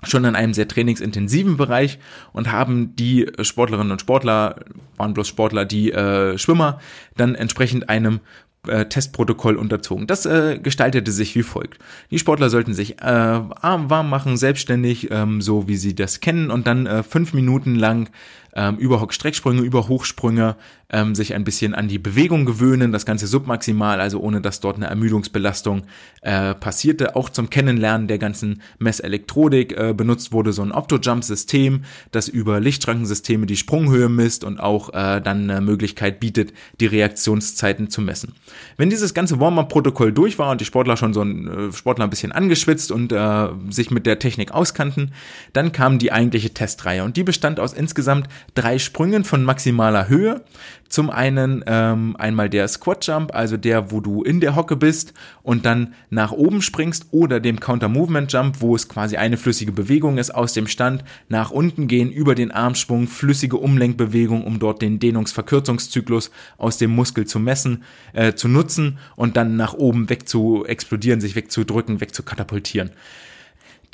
schon 0.03 0.25
in 0.25 0.37
einem 0.37 0.55
sehr 0.55 0.69
trainingsintensiven 0.69 1.57
Bereich 1.57 1.99
und 2.33 2.53
haben 2.53 2.95
die 2.97 3.27
Sportlerinnen 3.41 3.93
und 3.93 4.01
Sportler, 4.01 4.57
waren 4.97 5.15
bloß 5.15 5.27
Sportler, 5.27 5.65
die 5.65 5.93
äh, 5.93 6.37
Schwimmer, 6.39 6.81
dann 7.17 7.35
entsprechend 7.35 7.89
einem 7.89 8.21
äh, 8.69 8.89
Testprotokoll 8.89 9.57
unterzogen. 9.57 10.07
Das 10.07 10.27
äh, 10.27 10.59
gestaltete 10.63 11.13
sich 11.13 11.35
wie 11.35 11.43
folgt. 11.43 11.79
Die 12.11 12.19
Sportler 12.19 12.51
sollten 12.51 12.75
sich 12.75 13.01
äh, 13.01 13.05
arm 13.05 13.91
warm 13.91 14.11
machen, 14.11 14.37
selbstständig, 14.37 15.11
ähm, 15.11 15.41
so 15.41 15.69
wie 15.69 15.77
sie 15.77 15.95
das 15.95 16.21
kennen, 16.21 16.51
und 16.51 16.67
dann 16.67 16.87
äh, 16.87 17.03
fünf 17.03 17.33
Minuten 17.35 17.75
lang 17.75 18.11
ähm, 18.55 18.77
Überhock-Strecksprünge, 18.77 19.63
Überhochsprünge, 19.63 20.57
ähm, 20.91 21.15
sich 21.15 21.35
ein 21.35 21.45
bisschen 21.45 21.75
an 21.75 21.89
die 21.89 21.99
Bewegung 21.99 22.45
gewöhnen, 22.45 22.93
das 22.93 23.07
Ganze 23.07 23.27
submaximal, 23.27 24.01
also 24.01 24.21
ohne 24.21 24.41
dass 24.41 24.61
dort 24.61 24.77
eine 24.77 24.87
Ermüdungsbelastung 24.87 25.83
äh, 26.23 26.55
passierte. 26.55 27.17
Auch 27.17 27.29
zum 27.29 27.51
Kennenlernen 27.51 28.09
der 28.09 28.19
ganzen 28.19 28.63
Messelektronik 28.79 29.77
äh, 29.77 29.95
benutzt 29.95 30.33
wurde 30.33 30.53
so 30.53 30.63
ein 30.63 30.73
Optojump-System, 30.73 31.83
das 32.13 32.29
über 32.29 32.61
Lichtschrankensysteme 32.61 33.47
die 33.47 33.57
Sprunghöhe 33.57 34.09
misst 34.09 34.45
und 34.45 34.61
auch 34.61 34.91
äh, 34.91 35.21
dann 35.21 35.51
eine 35.51 35.61
Möglichkeit 35.61 36.21
bietet, 36.21 36.53
die 36.81 36.87
Reaktionszeiten 36.87 37.91
zu 37.91 38.01
messen. 38.01 38.35
Wenn 38.77 38.91
dieses 38.91 39.15
ganze 39.15 39.41
Warm-up-Protokoll 39.41 40.13
durch 40.13 40.39
war 40.39 40.51
und 40.53 40.61
die 40.61 40.65
Sportler 40.65 40.97
schon 40.97 41.15
so 41.15 41.23
ein 41.23 41.49
äh, 41.49 41.73
Sportler 41.73 42.05
ein 42.05 42.11
bisschen 42.11 42.33
angeschwitzt 42.33 42.93
und 42.93 43.13
äh, 43.13 43.49
sich 43.71 43.91
mit 43.91 44.07
der 44.07 44.19
Technik 44.19 44.53
auskannten, 44.53 45.13
dann 45.53 45.73
kam 45.73 45.99
die 45.99 46.13
eigentliche 46.13 46.51
Testreihe 46.51 47.03
und 47.03 47.17
die 47.17 47.25
bestand 47.25 47.59
aus 47.59 47.73
insgesamt 47.73 48.29
drei 48.55 48.79
Sprüngen 48.79 49.25
von 49.25 49.43
maximaler 49.43 50.09
Höhe. 50.09 50.45
Zum 50.89 51.11
einen 51.11 51.65
ähm, 51.67 52.17
einmal 52.19 52.49
der 52.49 52.69
Squat 52.69 53.07
Jump, 53.07 53.35
also 53.35 53.57
der, 53.57 53.91
wo 53.91 54.01
du 54.01 54.23
in 54.23 54.41
der 54.41 54.55
Hocke 54.55 54.77
bist 54.77 55.15
und 55.43 55.67
dann 55.67 55.95
nach 56.11 56.33
oben 56.33 56.63
springst, 56.63 57.07
oder 57.11 57.41
dem 57.41 57.61
Counter 57.61 57.89
Movement 57.89 58.33
Jump, 58.33 58.61
wo 58.61 58.75
es 58.75 58.89
quasi 58.89 59.17
eine 59.17 59.37
flüssige 59.37 59.73
Bewegung 59.73 60.19
ist 60.19 60.35
aus 60.35 60.53
dem 60.53 60.67
Stand, 60.67 61.05
nach 61.29 61.51
unten 61.51 61.89
gehen, 61.89 62.11
über 62.11 62.35
den 62.35 62.51
Armschwung, 62.51 63.09
flüssige 63.09 63.57
Umlenkbewegung, 63.57 64.45
um 64.45 64.59
dort 64.59 64.83
den 64.83 64.99
Dehnungsverkürzungszyklus 64.99 66.31
aus 66.59 66.79
dem 66.79 66.91
Muskel 66.91 67.27
zu 67.27 67.39
messen, 67.39 67.83
äh, 68.13 68.35
zu 68.35 68.49
nutzen 68.49 68.99
und 69.17 69.37
dann 69.37 69.57
nach 69.57 69.75
oben 69.75 70.09
weg 70.09 70.29
zu 70.29 70.65
explodieren, 70.67 71.21
sich 71.21 71.37
wegzudrücken, 71.37 72.01
wegzukatapultieren. 72.01 72.91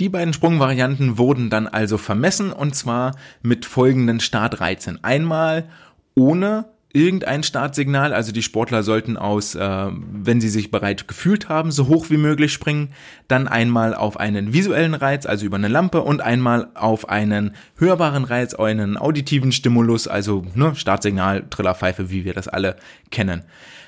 Die 0.01 0.09
beiden 0.09 0.33
Sprungvarianten 0.33 1.19
wurden 1.19 1.51
dann 1.51 1.67
also 1.67 1.99
vermessen 1.99 2.53
und 2.53 2.75
zwar 2.75 3.15
mit 3.43 3.67
folgenden 3.67 4.21
Startreizen. 4.21 5.03
Einmal 5.05 5.69
ohne 6.15 6.65
irgendein 6.93 7.43
Startsignal, 7.43 8.13
also 8.13 8.33
die 8.33 8.43
Sportler 8.43 8.83
sollten 8.83 9.17
aus, 9.17 9.55
äh, 9.55 9.87
wenn 9.91 10.41
sie 10.41 10.49
sich 10.49 10.71
bereit 10.71 11.09
gefühlt 11.09 11.49
haben, 11.49 11.71
so 11.71 11.89
hoch 11.89 12.11
wie 12.11 12.17
möglich 12.17 12.53
springen, 12.53 12.91
dann 13.29 13.49
einmal 13.49 13.95
auf 13.95 14.19
einen 14.21 14.53
visuellen 14.53 14.95
Reiz, 14.95 15.27
also 15.27 15.47
über 15.47 15.57
eine 15.57 15.69
Lampe 15.69 16.03
und 16.03 16.21
einmal 16.21 16.69
auf 16.75 17.09
einen 17.09 17.55
hörbaren 17.77 18.25
Reiz, 18.25 18.55
einen 18.55 18.97
auditiven 18.97 19.53
Stimulus, 19.53 20.07
also 20.07 20.45
ne, 20.55 20.75
Startsignal, 20.75 21.49
Trillerpfeife, 21.49 22.11
wie 22.11 22.25
wir 22.25 22.35
das 22.35 22.49
alle 22.49 22.77
kennen. 23.11 23.43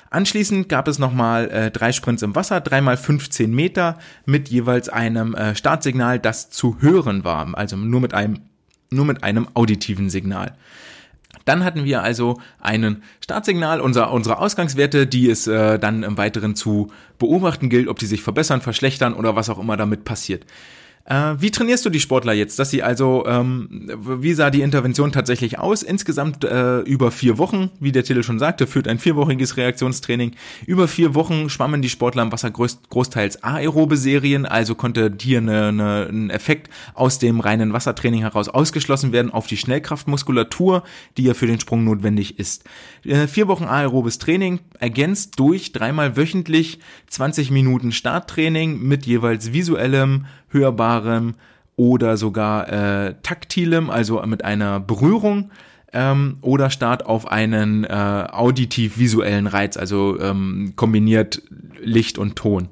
Anschließend 0.09 0.69
gab 0.69 0.87
es 0.87 0.97
nochmal 0.97 1.49
äh, 1.49 1.71
drei 1.71 1.91
Sprints 1.91 2.23
im 2.23 2.35
Wasser, 2.35 2.61
dreimal 2.61 2.95
15 2.97 3.53
Meter 3.53 3.97
mit 4.25 4.49
jeweils 4.49 4.89
einem 4.89 5.35
äh, 5.35 5.55
Startsignal, 5.55 6.19
das 6.19 6.49
zu 6.49 6.77
hören 6.79 7.23
war, 7.23 7.47
also 7.53 7.75
nur 7.75 8.01
mit 8.01 8.13
einem, 8.13 8.41
nur 8.89 9.05
mit 9.05 9.23
einem 9.23 9.47
auditiven 9.53 10.09
Signal. 10.09 10.55
Dann 11.45 11.63
hatten 11.63 11.85
wir 11.85 12.01
also 12.01 12.39
einen 12.59 13.03
Startsignal, 13.23 13.79
unser, 13.79 14.11
unsere 14.11 14.39
Ausgangswerte, 14.39 15.07
die 15.07 15.29
es 15.29 15.47
äh, 15.47 15.79
dann 15.79 16.03
im 16.03 16.17
Weiteren 16.17 16.55
zu 16.55 16.91
beobachten 17.19 17.69
gilt, 17.69 17.87
ob 17.87 17.99
die 17.99 18.07
sich 18.07 18.23
verbessern, 18.23 18.61
verschlechtern 18.61 19.13
oder 19.13 19.35
was 19.35 19.49
auch 19.49 19.59
immer 19.59 19.77
damit 19.77 20.03
passiert. 20.03 20.45
Äh, 21.07 21.35
wie 21.37 21.51
trainierst 21.51 21.85
du 21.85 21.91
die 21.91 21.99
Sportler 21.99 22.33
jetzt, 22.33 22.57
dass 22.57 22.71
sie 22.71 22.81
also, 22.81 23.25
ähm, 23.27 23.89
wie 23.95 24.33
sah 24.33 24.49
die 24.49 24.61
Intervention 24.61 25.11
tatsächlich 25.11 25.59
aus? 25.59 25.83
Insgesamt 25.83 26.43
äh, 26.43 26.79
über 26.79 27.11
vier 27.11 27.37
Wochen, 27.37 27.69
wie 27.79 27.91
der 27.91 28.03
Titel 28.03 28.23
schon 28.23 28.39
sagte, 28.39 28.65
führt 28.65 28.87
ein 28.87 28.97
vierwöchiges 28.97 29.55
Reaktionstraining. 29.55 30.31
Über 30.65 30.87
vier 30.87 31.13
Wochen 31.13 31.51
schwammen 31.51 31.83
die 31.83 31.89
Sportler 31.89 32.23
im 32.23 32.31
Wasser 32.31 32.49
groß, 32.49 32.79
großteils 32.89 33.43
aerobe 33.43 33.97
Serien, 33.97 34.47
also 34.47 34.73
konnte 34.73 35.15
hier 35.21 35.37
eine, 35.37 35.67
eine, 35.67 36.07
ein 36.09 36.29
Effekt 36.31 36.71
aus 36.95 37.19
dem 37.19 37.39
reinen 37.39 37.71
Wassertraining 37.71 38.21
heraus 38.21 38.49
ausgeschlossen 38.49 39.11
werden 39.11 39.31
auf 39.31 39.45
die 39.45 39.57
Schnellkraftmuskulatur, 39.57 40.83
die 41.17 41.25
ja 41.25 41.35
für 41.35 41.45
den 41.45 41.59
Sprung 41.59 41.83
notwendig 41.83 42.39
ist. 42.39 42.63
Äh, 43.03 43.27
vier 43.27 43.47
Wochen 43.47 43.65
aerobes 43.65 44.17
Training 44.17 44.59
ergänzt 44.79 45.33
durch 45.37 45.71
dreimal 45.71 46.17
wöchentlich 46.17 46.79
20 47.09 47.51
Minuten 47.51 47.91
Starttraining 47.91 48.81
mit 48.81 49.05
jeweils 49.05 49.53
visuellem 49.53 50.25
hörbarem 50.55 51.35
oder 51.75 52.17
sogar 52.17 52.69
äh, 52.71 53.15
taktilem, 53.21 53.89
also 53.89 54.21
mit 54.25 54.43
einer 54.43 54.79
Berührung 54.79 55.51
ähm, 55.93 56.37
oder 56.41 56.69
Start 56.69 57.05
auf 57.05 57.29
einen 57.29 57.83
äh, 57.83 58.27
auditiv-visuellen 58.31 59.47
Reiz, 59.47 59.77
also 59.77 60.19
ähm, 60.19 60.73
kombiniert 60.75 61.41
Licht 61.81 62.17
und 62.17 62.35
Ton. 62.35 62.69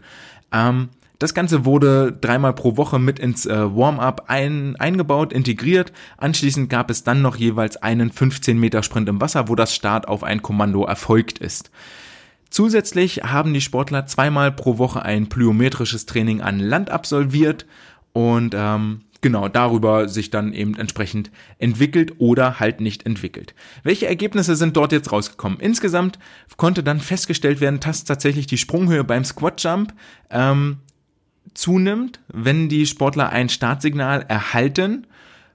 Ähm, 0.51 0.89
das 1.19 1.33
Ganze 1.33 1.63
wurde 1.63 2.11
dreimal 2.11 2.53
pro 2.53 2.75
Woche 2.75 2.99
mit 2.99 3.19
ins 3.19 3.45
äh, 3.45 3.75
Warm-up 3.75 4.25
ein, 4.27 4.75
eingebaut, 4.77 5.31
integriert. 5.31 5.93
Anschließend 6.17 6.69
gab 6.69 6.89
es 6.89 7.03
dann 7.03 7.21
noch 7.21 7.37
jeweils 7.37 7.77
einen 7.77 8.11
15 8.11 8.59
Meter 8.59 8.83
Sprint 8.83 9.07
im 9.07 9.21
Wasser, 9.21 9.47
wo 9.47 9.55
das 9.55 9.73
Start 9.73 10.07
auf 10.07 10.23
ein 10.23 10.41
Kommando 10.41 10.83
erfolgt 10.83 11.39
ist. 11.39 11.71
Zusätzlich 12.53 13.23
haben 13.23 13.51
die 13.51 13.61
Sportler 13.61 14.05
zweimal 14.05 14.51
pro 14.51 14.77
Woche 14.77 15.01
ein 15.01 15.27
plyometrisches 15.27 16.05
Training 16.05 16.41
an 16.41 16.59
Land 16.59 16.91
absolviert 16.91 17.65
und 18.11 18.53
ähm, 18.55 19.01
genau 19.21 19.47
darüber 19.47 20.07
sich 20.07 20.29
dann 20.29 20.53
eben 20.53 20.77
entsprechend 20.77 21.31
entwickelt 21.57 22.13
oder 22.19 22.59
halt 22.59 22.79
nicht 22.79 23.07
entwickelt. 23.07 23.55
Welche 23.81 24.05
Ergebnisse 24.05 24.55
sind 24.55 24.77
dort 24.77 24.91
jetzt 24.91 25.11
rausgekommen? 25.11 25.59
Insgesamt 25.59 26.19
konnte 26.55 26.83
dann 26.83 26.99
festgestellt 26.99 27.59
werden, 27.59 27.79
dass 27.79 28.03
tatsächlich 28.03 28.45
die 28.45 28.59
Sprunghöhe 28.59 29.03
beim 29.03 29.25
Squat 29.25 29.63
Jump 29.63 29.91
ähm, 30.29 30.77
zunimmt, 31.55 32.19
wenn 32.27 32.69
die 32.69 32.85
Sportler 32.85 33.29
ein 33.29 33.49
Startsignal 33.49 34.27
erhalten 34.27 35.07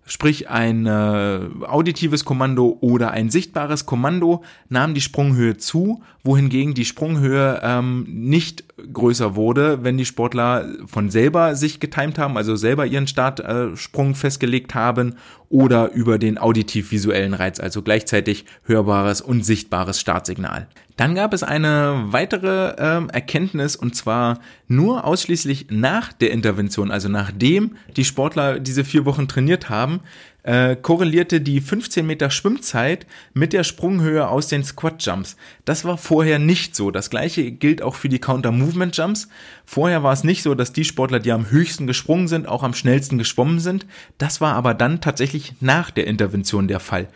sprich 0.09 0.49
ein 0.49 0.87
äh, 0.87 1.41
auditives 1.67 2.25
Kommando 2.25 2.79
oder 2.81 3.13
ein 3.13 3.31
sichtbares 3.31 3.87
Kommando, 3.87 4.43
nahm 4.69 4.95
die 4.95 5.01
Sprunghöhe 5.01 5.59
zu, 5.59 6.03
wohingegen 6.25 6.75
die 6.75 6.87
Sprunghöhe 6.87 7.61
ähm, 7.63 8.07
nicht 8.09 8.65
größer 8.93 9.37
wurde, 9.37 9.85
wenn 9.85 9.99
die 9.99 10.07
Sportler 10.07 10.67
von 10.87 11.11
selber 11.11 11.55
sich 11.55 11.79
getimt 11.79 12.19
haben, 12.19 12.37
also 12.37 12.57
selber 12.57 12.87
ihren 12.87 13.07
Startsprung 13.07 14.15
festgelegt 14.15 14.75
haben 14.75 15.15
oder 15.51 15.93
über 15.93 16.19
den 16.19 16.39
auditiv-visuellen 16.39 17.35
Reiz, 17.35 17.61
also 17.61 17.83
gleichzeitig 17.83 18.47
hörbares 18.65 19.21
und 19.21 19.45
sichtbares 19.45 20.01
Startsignal. 20.01 20.69
Dann 20.99 21.15
gab 21.15 21.33
es 21.33 21.45
eine 21.45 22.07
weitere 22.09 22.75
ähm, 22.77 23.09
Erkenntnis 23.09 23.77
und 23.77 23.95
zwar 23.95 24.41
nur 24.67 25.05
ausschließlich 25.05 25.69
nach 25.71 26.13
der 26.13 26.33
Intervention, 26.33 26.91
also 26.91 27.09
nachdem 27.09 27.77
die 27.97 28.05
Sportler 28.05 28.59
diese 28.59 28.85
vier 28.85 29.05
Wochen 29.05 29.29
trainiert 29.29 29.71
haben, 29.71 30.01
äh, 30.43 30.77
korrelierte 30.77 31.41
die 31.41 31.61
15 31.61 32.05
Meter 32.05 32.31
Schwimmzeit 32.31 33.07
mit 33.33 33.53
der 33.53 33.63
Sprunghöhe 33.65 34.27
aus 34.27 34.49
den 34.49 34.65
Squat 34.65 35.05
Jumps. 35.05 35.37
Das 35.65 35.85
war 35.85 35.99
vorher 35.99 36.41
nicht 36.41 36.75
so. 36.75 36.91
Das 36.91 37.11
gleiche 37.11 37.53
gilt 37.53 37.81
auch 37.81 37.95
für 37.95 38.09
die 38.09 38.19
Counter 38.19 38.51
Movement 38.51 38.97
Jumps. 38.97 39.29
Vorher 39.65 40.03
war 40.03 40.13
es 40.13 40.25
nicht 40.25 40.43
so, 40.43 40.55
dass 40.55 40.73
die 40.73 40.85
Sportler, 40.85 41.21
die 41.21 41.33
am 41.33 41.51
höchsten 41.51 41.87
gesprungen 41.87 42.27
sind, 42.27 42.49
auch 42.49 42.63
am 42.63 42.75
schnellsten 42.75 43.19
geschwommen 43.19 43.61
sind. 43.61 43.87
Das 44.17 44.41
war 44.41 44.55
aber 44.55 44.75
dann 44.75 45.01
tatsächlich 45.01 45.55
nach 45.61 45.91
der 45.91 46.07
Intervention 46.07 46.67
der 46.67 46.81
Fall. 46.81 47.09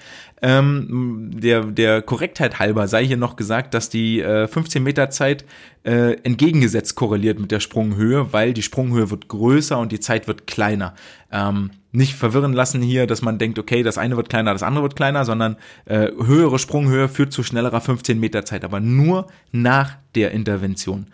Ähm, 0.44 1.30
der, 1.32 1.62
der 1.66 2.02
Korrektheit 2.02 2.58
halber 2.58 2.88
sei 2.88 3.06
hier 3.06 3.16
noch 3.16 3.36
gesagt, 3.36 3.74
dass 3.74 3.88
die 3.88 4.20
äh, 4.20 4.48
15 4.48 4.82
Meter 4.82 5.08
Zeit 5.08 5.44
äh, 5.84 6.14
entgegengesetzt 6.24 6.96
korreliert 6.96 7.38
mit 7.38 7.52
der 7.52 7.60
Sprunghöhe, 7.60 8.32
weil 8.32 8.52
die 8.52 8.62
Sprunghöhe 8.62 9.10
wird 9.10 9.28
größer 9.28 9.78
und 9.78 9.92
die 9.92 10.00
Zeit 10.00 10.26
wird 10.26 10.48
kleiner. 10.48 10.94
Ähm, 11.30 11.70
nicht 11.92 12.14
verwirren 12.14 12.54
lassen 12.54 12.82
hier, 12.82 13.06
dass 13.06 13.22
man 13.22 13.38
denkt, 13.38 13.58
okay, 13.60 13.84
das 13.84 13.98
eine 13.98 14.16
wird 14.16 14.30
kleiner, 14.30 14.52
das 14.52 14.64
andere 14.64 14.82
wird 14.82 14.96
kleiner, 14.96 15.24
sondern 15.24 15.56
äh, 15.84 16.08
höhere 16.08 16.58
Sprunghöhe 16.58 17.08
führt 17.08 17.32
zu 17.32 17.44
schnellerer 17.44 17.80
15 17.80 18.18
Meter 18.18 18.44
Zeit, 18.44 18.64
aber 18.64 18.80
nur 18.80 19.28
nach 19.52 19.96
der 20.16 20.32
Intervention. 20.32 21.06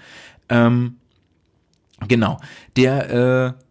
Ähm, 0.49 0.97
genau. 2.07 2.41
Der 2.77 3.57
äh, 3.59 3.65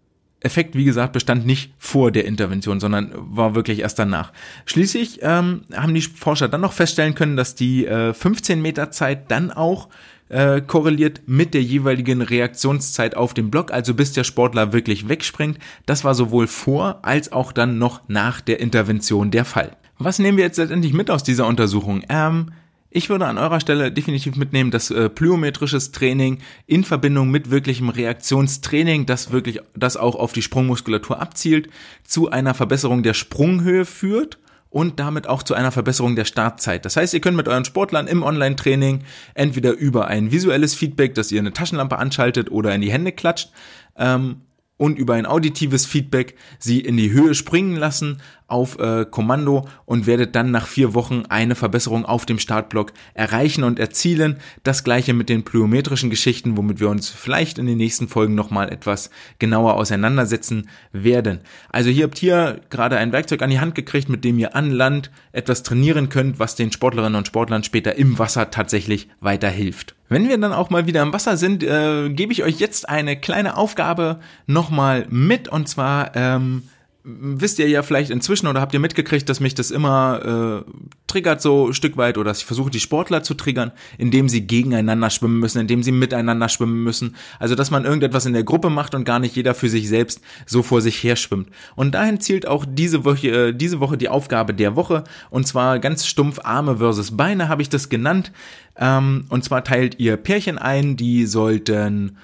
Effekt, 0.48 0.76
wie 0.76 0.86
gesagt, 0.86 1.14
bestand 1.14 1.46
nicht 1.46 1.74
vor 1.78 2.12
der 2.12 2.26
Intervention, 2.26 2.80
sondern 2.80 3.12
war 3.14 3.54
wirklich 3.54 3.82
erst 3.82 4.00
danach. 4.00 4.34
Schließlich 4.66 5.20
ähm, 5.22 5.62
haben 5.76 5.94
die 5.94 6.02
Forscher 6.02 6.48
dann 6.48 6.62
noch 6.62 6.74
feststellen 6.74 7.14
können, 7.14 7.38
dass 7.38 7.54
die 7.54 7.86
äh, 7.86 8.14
15 8.14 8.62
Meter 8.62 8.90
Zeit 8.90 9.30
dann 9.30 9.52
auch 9.52 9.90
äh, 10.30 10.62
korreliert 10.62 11.22
mit 11.26 11.54
der 11.54 11.62
jeweiligen 11.62 12.22
Reaktionszeit 12.22 13.16
auf 13.16 13.34
dem 13.34 13.52
Block, 13.52 13.72
also 13.72 13.94
bis 13.94 14.14
der 14.14 14.24
Sportler 14.24 14.74
wirklich 14.74 15.08
wegspringt. 15.08 15.60
Das 15.86 16.04
war 16.04 16.16
sowohl 16.16 16.48
vor 16.48 17.00
als 17.04 17.32
auch 17.32 17.52
dann 17.52 17.78
noch 17.78 18.02
nach 18.08 18.42
der 18.42 18.60
Intervention 18.60 19.32
der 19.32 19.46
Fall. 19.46 19.78
Was 20.00 20.20
nehmen 20.20 20.38
wir 20.38 20.46
jetzt 20.46 20.58
letztendlich 20.58 20.94
mit 20.94 21.10
aus 21.10 21.24
dieser 21.24 21.48
Untersuchung? 21.48 22.04
Ähm, 22.10 22.52
ich 22.98 23.10
würde 23.10 23.28
an 23.28 23.38
eurer 23.38 23.60
Stelle 23.60 23.92
definitiv 23.92 24.36
mitnehmen, 24.38 24.72
dass 24.72 24.90
äh, 24.90 25.08
plyometrisches 25.08 25.92
Training 25.92 26.40
in 26.66 26.84
Verbindung 26.84 27.30
mit 27.30 27.52
wirklichem 27.52 27.90
Reaktionstraining, 27.90 29.06
das 29.06 29.32
wirklich, 29.32 29.60
das 29.76 29.98
auch 29.98 30.16
auf 30.16 30.34
die 30.34 30.42
Sprungmuskulatur 30.42 31.22
abzielt, 31.22 31.70
zu 32.04 32.32
einer 32.32 32.56
Verbesserung 32.56 33.04
der 33.04 33.14
Sprunghöhe 33.14 33.86
führt 33.86 34.40
und 34.72 35.00
damit 35.00 35.28
auch 35.28 35.44
zu 35.44 35.54
einer 35.54 35.72
Verbesserung 35.72 36.16
der 36.16 36.26
Startzeit. 36.26 36.86
Das 36.86 36.98
heißt, 36.98 37.14
ihr 37.14 37.22
könnt 37.22 37.38
mit 37.38 37.48
euren 37.48 37.66
Sportlern 37.66 38.08
im 38.08 38.24
Online-Training 38.24 39.04
entweder 39.36 39.74
über 39.74 40.08
ein 40.08 40.32
visuelles 40.32 40.74
Feedback, 40.74 41.14
dass 41.14 41.32
ihr 41.32 41.40
eine 41.40 41.54
Taschenlampe 41.54 42.00
anschaltet 42.00 42.50
oder 42.52 42.74
in 42.74 42.82
die 42.82 42.92
Hände 42.92 43.12
klatscht, 43.12 43.52
ähm, 43.96 44.42
und 44.78 44.98
über 44.98 45.16
ein 45.16 45.26
auditives 45.26 45.86
Feedback 45.86 46.36
sie 46.60 46.80
in 46.80 46.98
die 46.98 47.12
Höhe 47.12 47.34
springen 47.34 47.76
lassen 47.76 48.22
auf 48.48 48.80
äh, 48.80 49.06
Kommando 49.06 49.68
und 49.86 50.08
werdet 50.08 50.36
dann 50.36 50.52
nach 50.52 50.68
vier 50.68 50.94
Wochen 50.94 51.24
eine 51.28 51.56
Verbesserung 51.56 52.06
auf 52.06 52.26
dem 52.26 52.40
Startblock 52.40 52.94
erreichen 53.14 53.64
und 53.64 53.80
erzielen. 53.80 54.38
Das 54.64 54.84
gleiche 54.84 55.14
mit 55.14 55.28
den 55.28 55.44
plyometrischen 55.44 56.10
Geschichten, 56.10 56.56
womit 56.56 56.80
wir 56.80 56.90
uns 56.90 57.10
vielleicht 57.10 57.58
in 57.58 57.66
den 57.66 57.78
nächsten 57.78 58.08
Folgen 58.08 58.36
nochmal 58.36 58.72
etwas 58.72 59.10
genauer 59.40 59.74
auseinandersetzen 59.74 60.70
werden. 60.94 61.40
Also 61.70 61.90
hier 61.90 62.06
habt 62.06 62.24
ihr 62.24 62.62
gerade 62.70 62.98
ein 62.98 63.12
Werkzeug 63.12 63.42
an 63.42 63.50
die 63.50 63.60
Hand 63.60 63.76
gekriegt, 63.76 64.08
mit 64.08 64.24
dem 64.24 64.40
ihr 64.40 64.56
an 64.56 64.72
Land 64.72 65.12
etwas 65.34 65.64
trainieren 65.64 66.10
könnt, 66.10 66.40
was 66.40 66.56
den 66.56 66.72
Sportlerinnen 66.72 67.18
und 67.18 67.28
Sportlern 67.28 67.64
später 67.64 67.96
im 67.96 68.18
Wasser 68.18 68.50
tatsächlich 68.50 69.10
weiterhilft. 69.20 69.97
Wenn 70.10 70.28
wir 70.28 70.38
dann 70.38 70.54
auch 70.54 70.70
mal 70.70 70.88
wieder 70.88 71.02
im 71.02 71.14
Wasser 71.14 71.36
sind, 71.36 71.64
äh, 71.64 72.10
gebe 72.10 72.32
ich 72.32 72.44
euch 72.44 72.60
jetzt 72.60 72.88
eine 72.88 73.18
kleine 73.18 73.58
Aufgabe 73.58 74.20
nochmal 74.46 75.06
mit. 75.10 75.48
Und 75.50 75.68
zwar 75.68 76.16
ähm, 76.16 76.64
wisst 77.10 77.58
ihr 77.58 77.70
ja 77.70 77.84
vielleicht 77.84 78.12
inzwischen 78.12 78.48
oder 78.48 78.60
habt 78.60 78.74
ihr 78.74 78.82
mitgekriegt, 78.82 79.30
dass 79.30 79.40
mich 79.40 79.56
das 79.56 79.72
immer 79.72 80.66
äh, 80.68 80.72
triggert 81.08 81.42
so 81.42 81.68
ein 81.68 81.74
Stück 81.74 81.96
weit 81.96 82.18
oder 82.18 82.32
dass 82.32 82.40
ich 82.40 82.46
versuche, 82.46 82.70
die 82.70 82.82
Sportler 82.82 83.24
zu 83.24 83.34
triggern, 83.34 83.72
indem 83.98 84.28
sie 84.28 84.46
gegeneinander 84.46 85.10
schwimmen 85.10 85.40
müssen, 85.40 85.60
indem 85.60 85.84
sie 85.84 85.94
miteinander 85.94 86.50
schwimmen 86.50 86.84
müssen. 86.84 87.16
Also, 87.40 87.56
dass 87.56 87.72
man 87.72 87.86
irgendetwas 87.86 88.26
in 88.26 88.34
der 88.34 88.44
Gruppe 88.44 88.70
macht 88.70 88.94
und 88.94 89.06
gar 89.06 89.20
nicht 89.20 89.38
jeder 89.38 89.56
für 89.56 89.70
sich 89.70 89.88
selbst 89.88 90.20
so 90.46 90.64
vor 90.64 90.82
sich 90.82 91.02
her 91.02 91.16
schwimmt. 91.16 91.50
Und 91.76 91.96
dahin 91.96 92.20
zielt 92.20 92.46
auch 92.46 92.66
diese 92.68 93.06
Woche, 93.06 93.28
äh, 93.30 93.54
diese 93.54 93.80
Woche 93.80 93.98
die 93.98 94.10
Aufgabe 94.10 94.54
der 94.54 94.76
Woche 94.76 95.06
und 95.30 95.48
zwar 95.48 95.80
ganz 95.80 96.06
stumpf 96.06 96.40
Arme 96.44 96.78
versus 96.78 97.16
Beine 97.16 97.48
habe 97.48 97.62
ich 97.62 97.70
das 97.70 97.88
genannt. 97.88 98.34
Ähm, 98.76 99.26
und 99.30 99.46
zwar 99.46 99.64
teilt 99.64 99.98
ihr 100.00 100.18
Pärchen 100.18 100.58
ein, 100.58 100.98
die 100.98 101.26
sollten 101.26 102.18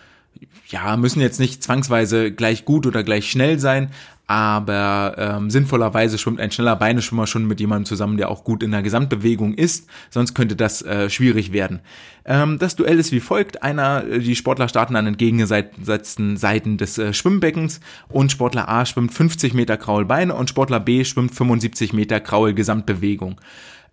ja, 0.67 0.97
müssen 0.97 1.21
jetzt 1.21 1.39
nicht 1.39 1.63
zwangsweise 1.63 2.31
gleich 2.31 2.65
gut 2.65 2.87
oder 2.87 3.03
gleich 3.03 3.29
schnell 3.29 3.59
sein, 3.59 3.89
aber 4.25 5.15
ähm, 5.17 5.49
sinnvollerweise 5.49 6.17
schwimmt 6.17 6.39
ein 6.39 6.51
schneller 6.51 6.77
Beineschwimmer 6.77 7.27
schon 7.27 7.45
mit 7.45 7.59
jemandem 7.59 7.85
zusammen, 7.85 8.17
der 8.17 8.29
auch 8.29 8.43
gut 8.43 8.63
in 8.63 8.71
der 8.71 8.81
Gesamtbewegung 8.81 9.53
ist, 9.53 9.87
sonst 10.09 10.33
könnte 10.33 10.55
das 10.55 10.81
äh, 10.81 11.09
schwierig 11.09 11.51
werden. 11.51 11.81
Ähm, 12.25 12.57
das 12.57 12.75
Duell 12.77 12.99
ist 12.99 13.11
wie 13.11 13.19
folgt, 13.19 13.63
einer, 13.63 14.05
äh, 14.05 14.19
die 14.19 14.35
Sportler 14.35 14.69
starten 14.69 14.95
an 14.95 15.07
entgegengesetzten 15.07 16.37
Seiten 16.37 16.77
des 16.77 16.97
äh, 16.97 17.13
Schwimmbeckens 17.13 17.81
und 18.07 18.31
Sportler 18.31 18.69
A 18.69 18.85
schwimmt 18.85 19.13
50 19.13 19.53
Meter 19.53 19.75
Kraulbeine 19.75 20.33
und 20.33 20.49
Sportler 20.49 20.79
B 20.79 21.03
schwimmt 21.03 21.35
75 21.35 21.91
Meter 21.91 22.21
Kraul 22.21 22.53
Gesamtbewegung. 22.53 23.39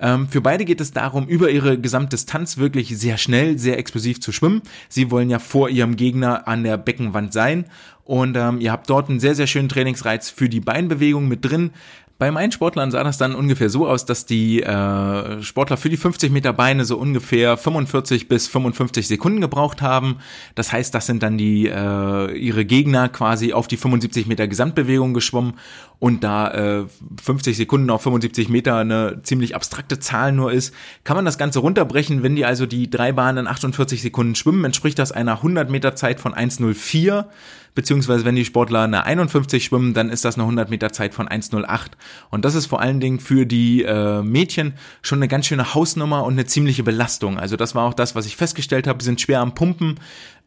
Ähm, 0.00 0.28
für 0.28 0.40
beide 0.40 0.64
geht 0.64 0.80
es 0.80 0.92
darum, 0.92 1.26
über 1.26 1.50
ihre 1.50 1.78
Gesamtdistanz 1.78 2.56
wirklich 2.56 2.96
sehr 2.98 3.18
schnell, 3.18 3.58
sehr 3.58 3.78
explosiv 3.78 4.20
zu 4.20 4.32
schwimmen. 4.32 4.62
Sie 4.88 5.10
wollen 5.10 5.28
ja 5.28 5.38
vor 5.38 5.68
ihrem 5.68 5.96
Gegner 5.96 6.48
an 6.48 6.64
der 6.64 6.78
Beckenwand 6.78 7.32
sein 7.32 7.66
und 8.10 8.36
ähm, 8.36 8.60
ihr 8.60 8.72
habt 8.72 8.90
dort 8.90 9.08
einen 9.08 9.20
sehr, 9.20 9.36
sehr 9.36 9.46
schönen 9.46 9.68
Trainingsreiz 9.68 10.30
für 10.30 10.48
die 10.48 10.58
Beinbewegung 10.58 11.28
mit 11.28 11.44
drin. 11.44 11.70
Bei 12.18 12.32
meinen 12.32 12.50
Sportlern 12.50 12.90
sah 12.90 13.04
das 13.04 13.18
dann 13.18 13.36
ungefähr 13.36 13.70
so 13.70 13.86
aus, 13.86 14.04
dass 14.04 14.26
die 14.26 14.64
äh, 14.64 15.42
Sportler 15.44 15.76
für 15.76 15.88
die 15.88 15.96
50 15.96 16.32
Meter 16.32 16.52
Beine 16.52 16.84
so 16.84 16.98
ungefähr 16.98 17.56
45 17.56 18.26
bis 18.26 18.48
55 18.48 19.06
Sekunden 19.06 19.40
gebraucht 19.40 19.80
haben. 19.80 20.16
Das 20.56 20.72
heißt, 20.72 20.92
das 20.92 21.06
sind 21.06 21.22
dann 21.22 21.38
die 21.38 21.68
äh, 21.68 22.36
ihre 22.36 22.64
Gegner 22.64 23.08
quasi 23.08 23.52
auf 23.52 23.68
die 23.68 23.76
75 23.76 24.26
Meter 24.26 24.48
Gesamtbewegung 24.48 25.14
geschwommen 25.14 25.54
und 26.00 26.24
da 26.24 26.80
äh, 26.80 26.86
50 27.22 27.56
Sekunden 27.56 27.90
auf 27.90 28.02
75 28.02 28.48
Meter 28.48 28.78
eine 28.78 29.20
ziemlich 29.22 29.54
abstrakte 29.54 30.00
Zahl 30.00 30.32
nur 30.32 30.50
ist, 30.50 30.74
kann 31.04 31.16
man 31.16 31.24
das 31.24 31.38
Ganze 31.38 31.60
runterbrechen. 31.60 32.24
Wenn 32.24 32.34
die 32.34 32.44
also 32.44 32.66
die 32.66 32.90
drei 32.90 33.12
Bahnen 33.12 33.38
in 33.38 33.46
48 33.46 34.02
Sekunden 34.02 34.34
schwimmen, 34.34 34.64
entspricht 34.64 34.98
das 34.98 35.12
einer 35.12 35.36
100 35.36 35.70
Meter 35.70 35.94
Zeit 35.94 36.18
von 36.20 36.34
1,04 36.34 37.26
beziehungsweise 37.74 38.24
wenn 38.24 38.36
die 38.36 38.44
Sportler 38.44 38.82
eine 38.82 39.04
51 39.04 39.64
schwimmen, 39.64 39.94
dann 39.94 40.10
ist 40.10 40.24
das 40.24 40.34
eine 40.34 40.44
100 40.44 40.70
Meter 40.70 40.92
Zeit 40.92 41.14
von 41.14 41.28
1,08. 41.28 41.92
Und 42.30 42.44
das 42.44 42.54
ist 42.54 42.66
vor 42.66 42.80
allen 42.80 43.00
Dingen 43.00 43.20
für 43.20 43.46
die 43.46 43.82
äh, 43.82 44.22
Mädchen 44.22 44.74
schon 45.02 45.18
eine 45.18 45.28
ganz 45.28 45.46
schöne 45.46 45.74
Hausnummer 45.74 46.24
und 46.24 46.34
eine 46.34 46.46
ziemliche 46.46 46.82
Belastung. 46.82 47.38
Also 47.38 47.56
das 47.56 47.74
war 47.74 47.86
auch 47.86 47.94
das, 47.94 48.14
was 48.14 48.26
ich 48.26 48.36
festgestellt 48.36 48.86
habe, 48.86 49.02
sind 49.02 49.20
schwer 49.20 49.40
am 49.40 49.54
Pumpen. 49.54 50.00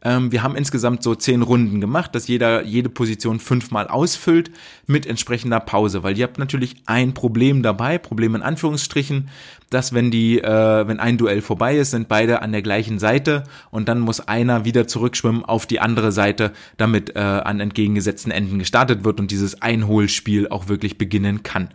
Ähm, 0.04 0.30
wir 0.30 0.42
haben 0.42 0.54
insgesamt 0.54 1.02
so 1.02 1.14
zehn 1.14 1.42
Runden 1.42 1.80
gemacht, 1.80 2.14
dass 2.14 2.28
jeder 2.28 2.62
jede 2.62 2.90
Position 2.90 3.40
fünfmal 3.40 3.88
ausfüllt 3.88 4.50
mit 4.86 5.06
entsprechender 5.06 5.60
Pause, 5.60 6.02
weil 6.02 6.16
ihr 6.16 6.24
habt 6.24 6.38
natürlich 6.38 6.76
ein 6.86 7.14
Problem 7.14 7.62
dabei, 7.62 7.98
Problem 7.98 8.34
in 8.34 8.42
Anführungsstrichen, 8.42 9.30
dass 9.70 9.94
wenn 9.94 10.10
die, 10.10 10.38
äh, 10.40 10.86
wenn 10.86 11.00
ein 11.00 11.16
Duell 11.16 11.40
vorbei 11.40 11.76
ist, 11.78 11.90
sind 11.90 12.06
beide 12.06 12.42
an 12.42 12.52
der 12.52 12.62
gleichen 12.62 12.98
Seite 12.98 13.44
und 13.70 13.88
dann 13.88 13.98
muss 13.98 14.20
einer 14.20 14.64
wieder 14.64 14.86
zurückschwimmen 14.86 15.44
auf 15.44 15.66
die 15.66 15.80
andere 15.80 16.12
Seite, 16.12 16.52
damit 16.76 17.16
äh, 17.16 17.18
an 17.18 17.60
entgegengesetzten 17.60 18.30
Enden 18.30 18.58
gestartet 18.58 19.04
wird 19.04 19.18
und 19.18 19.30
dieses 19.30 19.62
Einholspiel 19.62 20.48
auch 20.48 20.68
wirklich 20.68 20.98
beginnen 20.98 21.42
kann. 21.42 21.70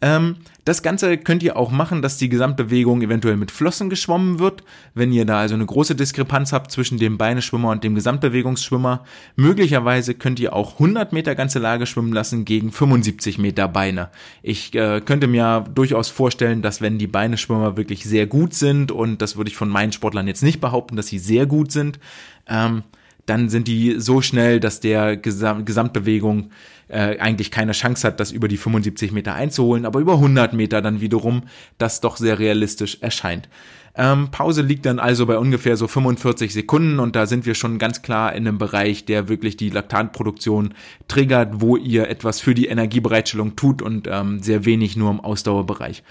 Ähm, 0.00 0.36
das 0.64 0.82
Ganze 0.82 1.16
könnt 1.16 1.42
ihr 1.42 1.56
auch 1.56 1.70
machen, 1.70 2.02
dass 2.02 2.18
die 2.18 2.28
Gesamtbewegung 2.28 3.00
eventuell 3.02 3.36
mit 3.36 3.50
Flossen 3.50 3.88
geschwommen 3.88 4.38
wird. 4.38 4.62
Wenn 4.94 5.12
ihr 5.12 5.24
da 5.24 5.40
also 5.40 5.54
eine 5.54 5.64
große 5.64 5.94
Diskrepanz 5.94 6.52
habt 6.52 6.70
zwischen 6.70 6.98
dem 6.98 7.16
Beineschwimmer 7.16 7.70
und 7.70 7.84
dem 7.84 7.94
Gesamtbewegungsschwimmer, 7.94 9.04
möglicherweise 9.34 10.14
könnt 10.14 10.40
ihr 10.40 10.54
auch 10.54 10.74
100 10.74 11.12
Meter 11.12 11.34
ganze 11.34 11.58
Lage 11.58 11.86
schwimmen 11.86 12.12
lassen 12.12 12.44
gegen 12.44 12.70
75 12.70 13.38
Meter 13.38 13.66
Beine. 13.66 14.10
Ich 14.42 14.74
äh, 14.74 15.00
könnte 15.00 15.26
mir 15.26 15.64
durchaus 15.74 16.10
vorstellen, 16.10 16.62
dass 16.62 16.80
wenn 16.80 16.98
die 16.98 17.06
Beineschwimmer 17.06 17.76
wirklich 17.76 18.04
sehr 18.04 18.26
gut 18.26 18.54
sind, 18.54 18.92
und 18.92 19.22
das 19.22 19.36
würde 19.36 19.50
ich 19.50 19.56
von 19.56 19.68
meinen 19.68 19.92
Sportlern 19.92 20.28
jetzt 20.28 20.42
nicht 20.42 20.60
behaupten, 20.60 20.96
dass 20.96 21.06
sie 21.06 21.18
sehr 21.18 21.46
gut 21.46 21.72
sind, 21.72 21.98
ähm, 22.46 22.82
dann 23.28 23.48
sind 23.48 23.68
die 23.68 23.96
so 23.98 24.22
schnell, 24.22 24.58
dass 24.60 24.80
der 24.80 25.16
Gesam 25.16 25.64
Gesamtbewegung 25.64 26.50
äh, 26.88 27.18
eigentlich 27.18 27.50
keine 27.50 27.72
Chance 27.72 28.06
hat, 28.06 28.20
das 28.20 28.32
über 28.32 28.48
die 28.48 28.56
75 28.56 29.12
Meter 29.12 29.34
einzuholen, 29.34 29.84
aber 29.84 30.00
über 30.00 30.14
100 30.14 30.52
Meter 30.52 30.82
dann 30.82 31.00
wiederum 31.00 31.42
das 31.78 32.00
doch 32.00 32.16
sehr 32.16 32.38
realistisch 32.38 32.98
erscheint. 33.00 33.48
Ähm, 33.94 34.30
Pause 34.30 34.62
liegt 34.62 34.86
dann 34.86 35.00
also 35.00 35.26
bei 35.26 35.38
ungefähr 35.38 35.76
so 35.76 35.88
45 35.88 36.52
Sekunden 36.54 37.00
und 37.00 37.16
da 37.16 37.26
sind 37.26 37.46
wir 37.46 37.56
schon 37.56 37.78
ganz 37.78 38.00
klar 38.00 38.32
in 38.32 38.46
einem 38.46 38.56
Bereich, 38.56 39.04
der 39.06 39.28
wirklich 39.28 39.56
die 39.56 39.70
Laktatproduktion 39.70 40.74
triggert, 41.08 41.60
wo 41.60 41.76
ihr 41.76 42.08
etwas 42.08 42.40
für 42.40 42.54
die 42.54 42.66
Energiebereitstellung 42.66 43.56
tut 43.56 43.82
und 43.82 44.06
ähm, 44.08 44.40
sehr 44.40 44.64
wenig 44.64 44.96
nur 44.96 45.10
im 45.10 45.20
Ausdauerbereich. 45.20 46.04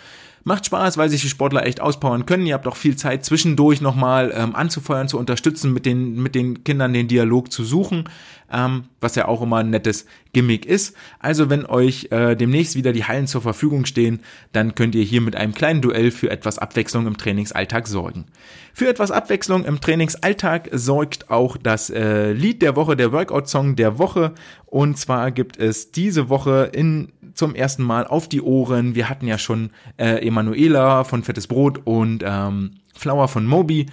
Macht 0.44 0.66
Spaß, 0.66 0.98
weil 0.98 1.10
sich 1.10 1.22
die 1.22 1.30
Sportler 1.30 1.66
echt 1.66 1.82
auspowern 1.82 2.26
können. 2.26 2.46
Ihr 2.46 2.54
habt 2.54 2.68
auch 2.68 2.78
viel 2.78 2.96
Zeit 2.96 3.26
zwischendurch 3.26 3.82
nochmal 3.82 4.34
ähm, 4.36 4.56
anzufeuern, 4.56 5.08
zu 5.08 5.18
unterstützen, 5.18 5.74
mit 5.74 5.86
den, 5.86 6.22
mit 6.22 6.36
den 6.36 6.64
Kindern 6.64 6.94
den 6.94 7.08
Dialog 7.08 7.52
zu 7.52 7.64
suchen, 7.64 8.10
ähm, 8.52 8.86
was 9.02 9.16
ja 9.16 9.28
auch 9.28 9.42
immer 9.42 9.58
ein 9.58 9.70
nettes 9.70 10.06
Gimmick 10.34 10.66
ist. 10.66 10.96
Also 11.20 11.50
wenn 11.50 11.66
euch 11.66 12.08
äh, 12.12 12.36
demnächst 12.36 12.76
wieder 12.76 12.94
die 12.94 13.04
Hallen 13.04 13.28
zur 13.28 13.42
Verfügung 13.42 13.86
stehen, 13.86 14.22
dann 14.54 14.76
könnt 14.76 14.96
ihr 14.96 15.04
hier 15.04 15.22
mit 15.22 15.36
einem 15.36 15.54
kleinen 15.54 15.82
Duell 15.82 16.12
für 16.12 16.30
etwas 16.30 16.60
Abwechslung 16.60 17.08
im 17.08 17.18
Trainingsalltag 17.18 17.88
sorgen. 17.88 18.26
Für 18.74 18.88
etwas 18.88 19.12
Abwechslung 19.12 19.66
im 19.66 19.82
Trainingsalltag 19.82 20.70
sorgt 20.72 21.30
auch 21.30 21.58
das 21.58 21.90
äh, 21.90 22.32
Lied 22.32 22.62
der 22.62 22.76
Woche, 22.76 22.96
der 22.96 23.12
Workout-Song 23.12 23.76
der 23.76 23.98
Woche. 23.98 24.34
Und 24.66 24.98
zwar 24.98 25.32
gibt 25.32 25.58
es 25.58 25.92
diese 25.92 26.30
Woche 26.30 26.70
in 26.72 27.12
zum 27.38 27.56
ersten 27.56 27.84
Mal 27.84 28.06
auf 28.08 28.28
die 28.28 28.42
Ohren. 28.42 28.96
Wir 28.96 29.10
hatten 29.10 29.28
ja 29.28 29.38
schon 29.38 29.70
äh, 29.98 30.26
Emanuela 30.26 31.04
von 31.04 31.24
Fettes 31.24 31.48
Brot 31.48 31.82
und 31.86 32.24
ähm, 32.26 32.72
Flower 32.96 33.28
von 33.28 33.46
Moby 33.46 33.86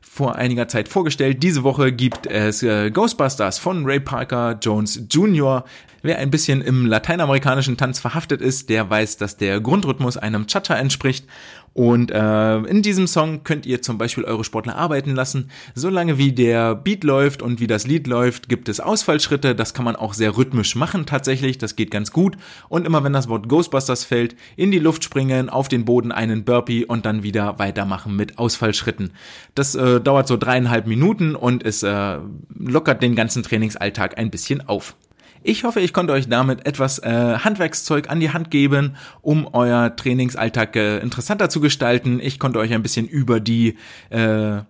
vor 0.00 0.36
einiger 0.36 0.68
Zeit 0.68 0.88
vorgestellt. 0.88 1.42
Diese 1.42 1.64
Woche 1.64 1.92
gibt 1.92 2.26
es 2.26 2.62
äh, 2.62 2.90
Ghostbusters 2.90 3.58
von 3.58 3.84
Ray 3.86 4.00
Parker 4.00 4.58
Jones 4.60 5.02
Jr. 5.10 5.64
Wer 6.02 6.18
ein 6.18 6.30
bisschen 6.30 6.60
im 6.62 6.86
lateinamerikanischen 6.86 7.76
Tanz 7.76 8.00
verhaftet 8.00 8.40
ist, 8.40 8.68
der 8.68 8.90
weiß, 8.90 9.16
dass 9.16 9.36
der 9.36 9.60
Grundrhythmus 9.60 10.16
einem 10.16 10.46
Cha-Cha 10.46 10.74
entspricht 10.74 11.26
und 11.74 12.10
äh, 12.10 12.58
in 12.58 12.82
diesem 12.82 13.06
Song 13.06 13.44
könnt 13.44 13.64
ihr 13.64 13.80
zum 13.80 13.96
Beispiel 13.96 14.24
eure 14.24 14.44
Sportler 14.44 14.76
arbeiten 14.76 15.14
lassen. 15.14 15.50
Solange 15.74 16.18
wie 16.18 16.32
der 16.32 16.74
Beat 16.74 17.02
läuft 17.02 17.40
und 17.40 17.60
wie 17.60 17.66
das 17.66 17.86
Lied 17.86 18.06
läuft, 18.06 18.48
gibt 18.48 18.68
es 18.68 18.80
Ausfallschritte. 18.80 19.54
Das 19.54 19.72
kann 19.72 19.84
man 19.84 19.96
auch 19.96 20.12
sehr 20.12 20.36
rhythmisch 20.36 20.74
machen 20.76 21.06
tatsächlich. 21.06 21.56
Das 21.58 21.74
geht 21.74 21.90
ganz 21.90 22.12
gut. 22.12 22.36
Und 22.68 22.86
immer 22.86 23.04
wenn 23.04 23.14
das 23.14 23.28
Wort 23.28 23.48
Ghostbusters 23.48 24.04
fällt, 24.04 24.36
in 24.56 24.70
die 24.70 24.78
Luft 24.78 25.02
springen, 25.02 25.48
auf 25.48 25.68
den 25.68 25.84
Boden 25.86 26.12
einen 26.12 26.44
Burpee 26.44 26.84
und 26.84 27.06
dann 27.06 27.22
wieder 27.22 27.58
weitermachen 27.58 28.16
mit 28.16 28.38
Ausfallschritten. 28.38 29.12
Das 29.54 29.74
äh, 29.74 30.00
dauert 30.00 30.28
so 30.28 30.36
dreieinhalb 30.36 30.86
Minuten 30.86 31.34
und 31.34 31.64
es 31.64 31.82
äh, 31.82 32.18
lockert 32.58 33.02
den 33.02 33.14
ganzen 33.14 33.42
Trainingsalltag 33.42 34.18
ein 34.18 34.30
bisschen 34.30 34.68
auf. 34.68 34.94
Ich 35.44 35.64
hoffe, 35.64 35.80
ich 35.80 35.92
konnte 35.92 36.12
euch 36.12 36.28
damit 36.28 36.66
etwas 36.66 36.98
äh, 37.00 37.38
Handwerkszeug 37.38 38.08
an 38.08 38.20
die 38.20 38.30
Hand 38.30 38.50
geben, 38.50 38.96
um 39.22 39.48
euer 39.52 39.94
Trainingsalltag 39.96 40.76
äh, 40.76 40.98
interessanter 40.98 41.48
zu 41.48 41.60
gestalten. 41.60 42.20
Ich 42.20 42.38
konnte 42.38 42.58
euch 42.58 42.72
ein 42.72 42.82
bisschen 42.82 43.08
über 43.08 43.40
die 43.40 43.76
äh, 44.10 44.60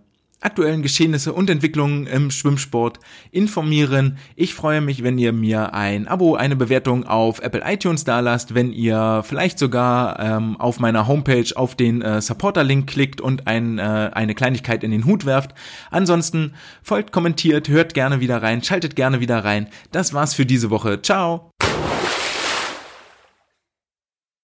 aktuellen 0.43 0.82
Geschehnisse 0.82 1.32
und 1.32 1.51
Entwicklungen 1.51 2.07
im 2.07 2.30
Schwimmsport 2.30 2.99
informieren. 3.30 4.18
Ich 4.36 4.55
freue 4.55 4.80
mich, 4.80 5.03
wenn 5.03 5.18
ihr 5.18 5.32
mir 5.32 5.74
ein 5.74 6.09
Abo, 6.09 6.34
eine 6.34 6.57
Bewertung 6.57 7.05
auf 7.07 7.40
Apple 7.40 7.62
iTunes 7.64 8.05
da 8.05 8.20
lasst, 8.20 8.55
wenn 8.55 8.72
ihr 8.72 9.22
vielleicht 9.24 9.59
sogar 9.59 10.18
ähm, 10.20 10.57
auf 10.59 10.80
meiner 10.80 11.07
Homepage 11.07 11.51
auf 11.55 11.74
den 11.74 12.03
äh, 12.03 12.20
Supporter-Link 12.20 12.88
klickt 12.88 13.20
und 13.20 13.47
ein, 13.47 13.78
äh, 13.78 14.11
eine 14.12 14.34
Kleinigkeit 14.34 14.84
in 14.84 14.90
den 14.90 15.05
Hut 15.05 15.24
werft. 15.24 15.55
Ansonsten 15.90 16.55
folgt, 16.82 17.12
kommentiert, 17.12 17.68
hört 17.68 17.95
gerne 17.95 18.20
wieder 18.20 18.43
rein, 18.43 18.62
schaltet 18.62 18.97
gerne 18.97 19.20
wieder 19.20 19.45
rein. 19.45 19.68
Das 19.90 20.12
war's 20.12 20.34
für 20.34 20.47
diese 20.47 20.70
Woche. 20.70 21.01
Ciao! 21.03 21.53